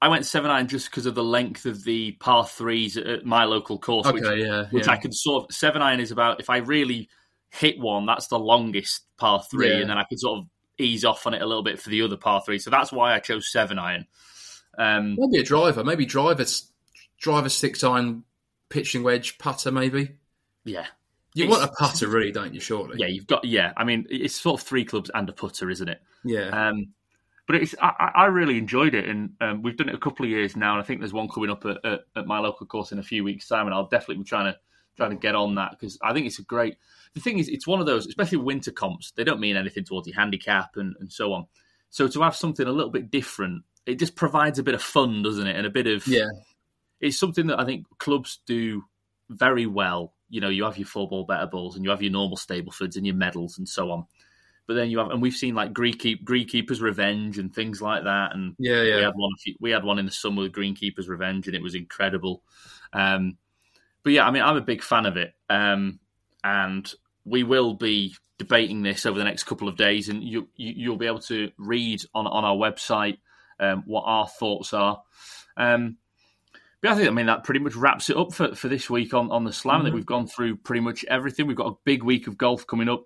I 0.04 0.08
went 0.08 0.26
seven 0.26 0.50
iron 0.52 0.68
just 0.68 0.90
because 0.90 1.06
of 1.06 1.14
the 1.16 1.24
length 1.24 1.66
of 1.66 1.84
the 1.84 2.14
par 2.14 2.46
threes 2.46 2.98
at 2.98 3.24
my 3.24 3.46
local 3.46 3.78
course, 3.78 4.12
which, 4.12 4.24
yeah, 4.24 4.66
which 4.72 4.88
yeah. 4.88 4.94
I 4.94 4.98
can 4.98 5.12
sort 5.12 5.46
of 5.46 5.56
seven 5.56 5.82
iron 5.82 6.00
is 6.00 6.12
about 6.12 6.40
if 6.40 6.50
I 6.50 6.58
really 6.58 7.08
hit 7.52 7.80
one, 7.80 8.06
that's 8.06 8.28
the 8.28 8.40
longest 8.40 9.02
par 9.18 9.44
three, 9.52 9.70
Yeah. 9.70 9.78
and 9.82 9.90
then 9.90 9.98
I 9.98 10.04
could 10.06 10.20
sort 10.20 10.40
of 10.40 10.46
ease 10.78 11.06
off 11.06 11.28
on 11.28 11.34
it 11.34 11.42
a 11.42 11.46
little 11.46 11.64
bit 11.64 11.80
for 11.80 11.90
the 11.90 12.02
other 12.02 12.18
par 12.18 12.42
three. 12.46 12.58
So 12.60 12.70
that's 12.70 12.92
why 12.92 13.14
I 13.14 13.20
chose 13.20 13.52
seven 13.52 13.78
iron. 13.78 14.08
Um, 14.78 15.16
Maybe 15.20 15.42
a 15.42 15.44
driver. 15.44 15.84
Maybe 15.84 16.06
driver. 16.06 16.46
Driver 17.20 17.50
six 17.50 17.84
iron 17.84 18.24
pitching 18.70 19.04
wedge 19.04 19.38
putter. 19.38 19.72
Maybe 19.72 20.16
yeah, 20.64 20.86
you 21.36 21.44
It's- 21.46 21.60
want 21.60 21.70
a 21.70 21.74
putter, 21.76 22.08
really, 22.08 22.32
don't 22.32 22.54
you? 22.54 22.60
Surely. 22.60 22.98
yeah, 23.00 23.08
you've 23.08 23.28
got 23.28 23.44
yeah. 23.46 23.74
I 23.78 23.84
mean, 23.84 24.08
it's 24.10 24.36
sort 24.40 24.60
of 24.62 24.66
three 24.68 24.86
clubs 24.86 25.12
and 25.14 25.30
a 25.30 25.34
putter, 25.34 25.70
isn't 25.70 25.88
it? 25.90 26.02
Yeah. 26.24 26.48
Um, 26.70 26.94
but 27.48 27.58
it's 27.58 27.76
I, 27.82 27.90
I 28.00 28.12
I 28.24 28.26
really 28.28 28.58
enjoyed 28.58 28.96
it, 28.96 29.08
and 29.10 29.32
um, 29.42 29.62
we've 29.62 29.76
done 29.76 29.90
it 29.90 29.96
a 29.96 30.00
couple 30.00 30.24
of 30.26 30.30
years 30.32 30.56
now, 30.56 30.72
and 30.74 30.82
I 30.82 30.86
think 30.86 31.00
there's 31.02 31.12
one 31.14 31.28
coming 31.28 31.50
up 31.50 31.66
at, 31.66 31.84
at, 31.84 32.02
at 32.16 32.26
my 32.28 32.40
local 32.40 32.66
course 32.66 32.92
in 32.92 33.00
a 33.00 33.04
few 33.04 33.24
weeks' 33.24 33.48
time, 33.48 33.66
and 33.68 33.74
I'll 33.76 33.88
definitely 33.88 34.24
be 34.24 34.30
trying 34.30 34.54
to 34.54 34.58
trying 34.98 35.12
to 35.12 35.16
get 35.16 35.36
on 35.36 35.56
that 35.56 35.72
because 35.72 35.98
I 36.02 36.14
think 36.14 36.28
it's 36.28 36.40
a 36.40 36.44
great. 36.44 36.78
The 37.14 37.20
thing 37.20 37.40
is, 37.40 37.50
it's 37.50 37.68
one 37.68 37.80
of 37.80 37.86
those, 37.86 38.08
especially 38.08 38.38
winter 38.38 38.72
comps. 38.72 39.12
They 39.12 39.24
don't 39.24 39.40
mean 39.40 39.58
anything 39.58 39.84
towards 39.84 40.08
your 40.08 40.16
handicap 40.16 40.78
and, 40.78 40.96
and 41.00 41.12
so 41.12 41.34
on. 41.34 41.46
So 41.90 42.08
to 42.08 42.22
have 42.22 42.36
something 42.36 42.68
a 42.68 42.72
little 42.72 42.92
bit 42.92 43.12
different, 43.12 43.64
it 43.86 44.00
just 44.00 44.16
provides 44.16 44.60
a 44.60 44.64
bit 44.64 44.76
of 44.76 44.82
fun, 44.82 45.24
doesn't 45.24 45.48
it? 45.48 45.56
And 45.56 45.66
a 45.66 45.72
bit 45.72 45.88
of 45.88 46.08
yeah. 46.08 46.30
It's 47.00 47.18
something 47.18 47.48
that 47.48 47.60
I 47.60 47.66
think 47.66 47.88
clubs 47.98 48.40
do 48.46 48.84
very 49.30 49.66
well. 49.66 50.14
You 50.30 50.40
know, 50.40 50.50
you 50.50 50.64
have 50.66 50.78
your 50.78 50.88
four 50.88 51.10
ball 51.10 51.26
better 51.26 51.48
balls 51.48 51.76
and 51.76 51.84
you 51.84 51.90
have 51.90 52.02
your 52.02 52.12
normal 52.12 52.38
Stablefords 52.38 52.96
and 52.96 53.06
your 53.06 53.16
medals 53.16 53.58
and 53.58 53.68
so 53.68 53.92
on. 53.92 54.06
But 54.68 54.76
then 54.76 54.90
you 54.92 55.00
have, 55.00 55.10
and 55.10 55.22
we've 55.22 55.34
seen 55.34 55.56
like 55.56 55.74
Green 55.74 55.98
Keeper's 55.98 56.82
Revenge 56.82 57.40
and 57.40 57.54
things 57.54 57.82
like 57.82 58.04
that. 58.04 58.36
And 58.36 58.56
yeah, 58.60 58.84
yeah, 58.84 58.96
we 58.98 59.02
had 59.02 59.14
one. 59.16 59.32
We 59.60 59.72
had 59.72 59.84
one 59.84 60.00
in 60.00 60.06
the 60.06 60.12
summer 60.12 60.44
with 60.44 60.54
Greenkeeper's 60.54 61.10
Revenge, 61.10 61.48
and 61.48 61.56
it 61.56 61.62
was 61.62 61.76
incredible. 61.76 62.44
Um, 62.94 63.38
but 64.04 64.14
yeah, 64.14 64.26
I 64.26 64.32
mean, 64.32 64.44
I'm 64.44 64.58
a 64.58 64.62
big 64.62 64.82
fan 64.82 65.06
of 65.06 65.18
it, 65.18 65.34
um, 65.50 66.00
and 66.44 66.92
we 67.26 67.44
will 67.44 67.74
be 67.74 68.16
debating 68.38 68.82
this 68.82 69.06
over 69.06 69.20
the 69.20 69.26
next 69.26 69.44
couple 69.44 69.68
of 69.68 69.78
days, 69.78 70.10
and 70.10 70.24
you, 70.24 70.50
you 70.56 70.90
will 70.90 70.98
be 70.98 71.06
able 71.06 71.20
to 71.20 71.52
read 71.58 72.02
on 72.14 72.26
on 72.28 72.44
our 72.44 72.56
website 72.56 73.18
um, 73.60 73.84
what 73.86 74.04
our 74.06 74.28
thoughts 74.28 74.74
are. 74.74 75.02
Um, 75.56 75.98
but 76.82 76.92
I 76.92 76.96
think 76.96 77.08
I 77.08 77.12
mean 77.12 77.28
that 77.28 77.44
pretty 77.44 77.60
much 77.60 77.76
wraps 77.76 78.10
it 78.10 78.18
up 78.18 78.34
for, 78.34 78.56
for 78.56 78.68
this 78.68 78.90
week 78.90 79.14
on, 79.14 79.30
on 79.32 79.44
the 79.44 79.54
slam. 79.54 79.78
Mm-hmm. 79.78 79.86
That 79.86 79.94
we've 79.94 80.06
gone 80.06 80.28
through 80.28 80.58
pretty 80.58 80.82
much 80.82 81.06
everything. 81.06 81.46
We've 81.46 81.56
got 81.56 81.72
a 81.72 81.78
big 81.86 82.04
week 82.04 82.28
of 82.28 82.38
golf 82.38 82.66
coming 82.66 82.90
up. 82.90 83.06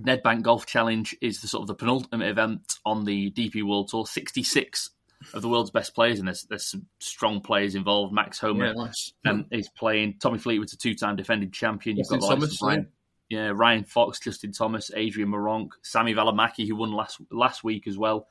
Nedbank 0.00 0.42
Golf 0.42 0.66
Challenge 0.66 1.16
is 1.20 1.40
the 1.40 1.48
sort 1.48 1.62
of 1.62 1.68
the 1.68 1.74
penultimate 1.74 2.28
event 2.28 2.74
on 2.84 3.04
the 3.04 3.30
DP 3.30 3.62
World 3.62 3.88
Tour. 3.88 4.06
Sixty 4.06 4.42
six 4.42 4.90
of 5.34 5.42
the 5.42 5.48
world's 5.48 5.70
best 5.70 5.94
players, 5.94 6.18
and 6.18 6.28
there's 6.28 6.44
there's 6.44 6.70
some 6.70 6.86
strong 7.00 7.40
players 7.40 7.74
involved. 7.74 8.12
Max 8.12 8.38
Homa 8.38 8.66
yeah, 8.66 8.72
nice. 8.72 9.12
um, 9.26 9.46
is 9.50 9.68
playing. 9.68 10.16
Tommy 10.20 10.38
Fleetwood's 10.38 10.72
a 10.72 10.76
two 10.76 10.94
time 10.94 11.16
defending 11.16 11.50
champion. 11.50 11.96
You've 11.96 12.08
got 12.08 12.20
Thomas, 12.20 12.58
Ryan, 12.62 12.88
yeah, 13.28 13.52
Ryan 13.54 13.84
Fox, 13.84 14.20
Justin 14.20 14.52
Thomas, 14.52 14.90
Adrian 14.94 15.30
Meronk, 15.30 15.70
Sami 15.82 16.14
Valimaki, 16.14 16.66
who 16.66 16.76
won 16.76 16.92
last 16.92 17.20
last 17.30 17.64
week 17.64 17.86
as 17.86 17.98
well. 17.98 18.28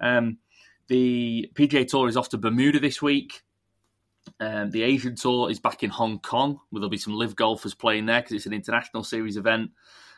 Um, 0.00 0.38
the 0.86 1.50
PGA 1.54 1.86
Tour 1.86 2.08
is 2.08 2.16
off 2.16 2.30
to 2.30 2.38
Bermuda 2.38 2.80
this 2.80 3.02
week. 3.02 3.42
Um, 4.40 4.70
the 4.70 4.82
Asian 4.82 5.16
Tour 5.16 5.50
is 5.50 5.58
back 5.58 5.82
in 5.82 5.90
Hong 5.90 6.18
Kong, 6.20 6.60
where 6.70 6.80
there'll 6.80 6.90
be 6.90 6.98
some 6.98 7.14
LIV 7.14 7.36
golfers 7.36 7.74
playing 7.74 8.06
there 8.06 8.20
because 8.20 8.36
it's 8.36 8.46
an 8.46 8.52
international 8.52 9.02
series 9.02 9.36
event. 9.36 9.70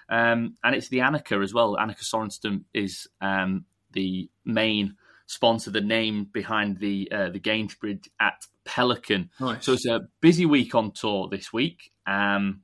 Um, 0.09 0.57
and 0.65 0.75
it's 0.75 0.89
the 0.89 0.99
Annika 0.99 1.43
as 1.43 1.55
well. 1.55 1.77
Annika 1.77 2.03
Sorenstam 2.03 2.65
is 2.75 3.09
um, 3.21 3.65
the 3.93 4.29
main 4.45 4.97
sponsor, 5.31 5.71
the 5.71 5.81
name 5.81 6.25
behind 6.25 6.79
the 6.79 7.11
uh, 7.13 7.31
the 7.31 7.39
Gainbridge 7.39 8.09
at 8.19 8.45
Pelican. 8.65 9.31
Nice. 9.39 9.65
So 9.65 9.75
it's 9.75 9.87
a 9.87 10.09
busy 10.21 10.45
week 10.45 10.75
on 10.75 10.91
tour 10.91 11.29
this 11.29 11.53
week. 11.53 11.93
Um, 12.05 12.61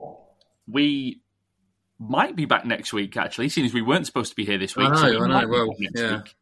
we 0.69 1.21
might 1.99 2.35
be 2.35 2.45
back 2.45 2.67
next 2.67 2.93
week, 2.93 3.17
actually, 3.17 3.49
seeing 3.51 3.67
as 3.67 3.73
we 3.73 3.83
weren't 3.83 4.05
supposed 4.05 4.31
to 4.31 4.37
be 4.37 4.45
here 4.45 4.59
this 4.59 4.77
week. 4.77 4.89
I 4.89 4.91
know, 4.91 4.97
so 4.97 5.11
we 5.11 5.33
I 5.33 5.43
know. 5.43 5.49
Well, 5.49 5.75
yeah. 5.79 6.17
Week. 6.17 6.35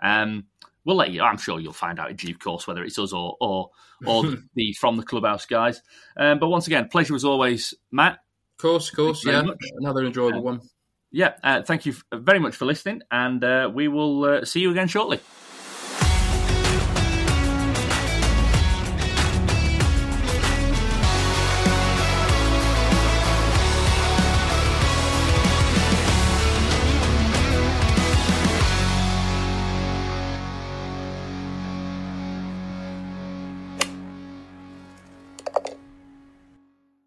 Um, 0.00 0.44
we'll 0.84 0.96
let 0.96 1.10
you. 1.10 1.22
I'm 1.22 1.38
sure 1.38 1.58
you'll 1.58 1.72
find 1.72 1.98
out 1.98 2.10
in 2.10 2.16
due 2.16 2.38
course 2.38 2.68
whether 2.68 2.84
it's 2.84 2.98
us 2.98 3.12
or 3.12 3.36
or, 3.40 3.70
or 4.06 4.24
the 4.54 4.72
from 4.74 4.96
the 4.96 5.02
clubhouse 5.02 5.44
guys. 5.44 5.82
Um, 6.16 6.38
but 6.38 6.48
once 6.48 6.68
again, 6.68 6.88
pleasure 6.88 7.16
as 7.16 7.24
always, 7.24 7.74
Matt. 7.90 8.12
Of 8.12 8.62
course, 8.62 8.90
of 8.90 8.96
course, 8.96 9.26
yeah. 9.26 9.42
Another 9.78 10.04
enjoyable 10.04 10.42
one. 10.42 10.60
Yeah, 11.10 11.34
uh, 11.42 11.62
thank 11.62 11.86
you 11.86 11.94
very 12.12 12.38
much 12.38 12.54
for 12.54 12.64
listening, 12.64 13.02
and 13.10 13.42
uh, 13.42 13.70
we 13.72 13.88
will 13.88 14.24
uh, 14.24 14.44
see 14.44 14.60
you 14.60 14.70
again 14.70 14.86
shortly. 14.86 15.20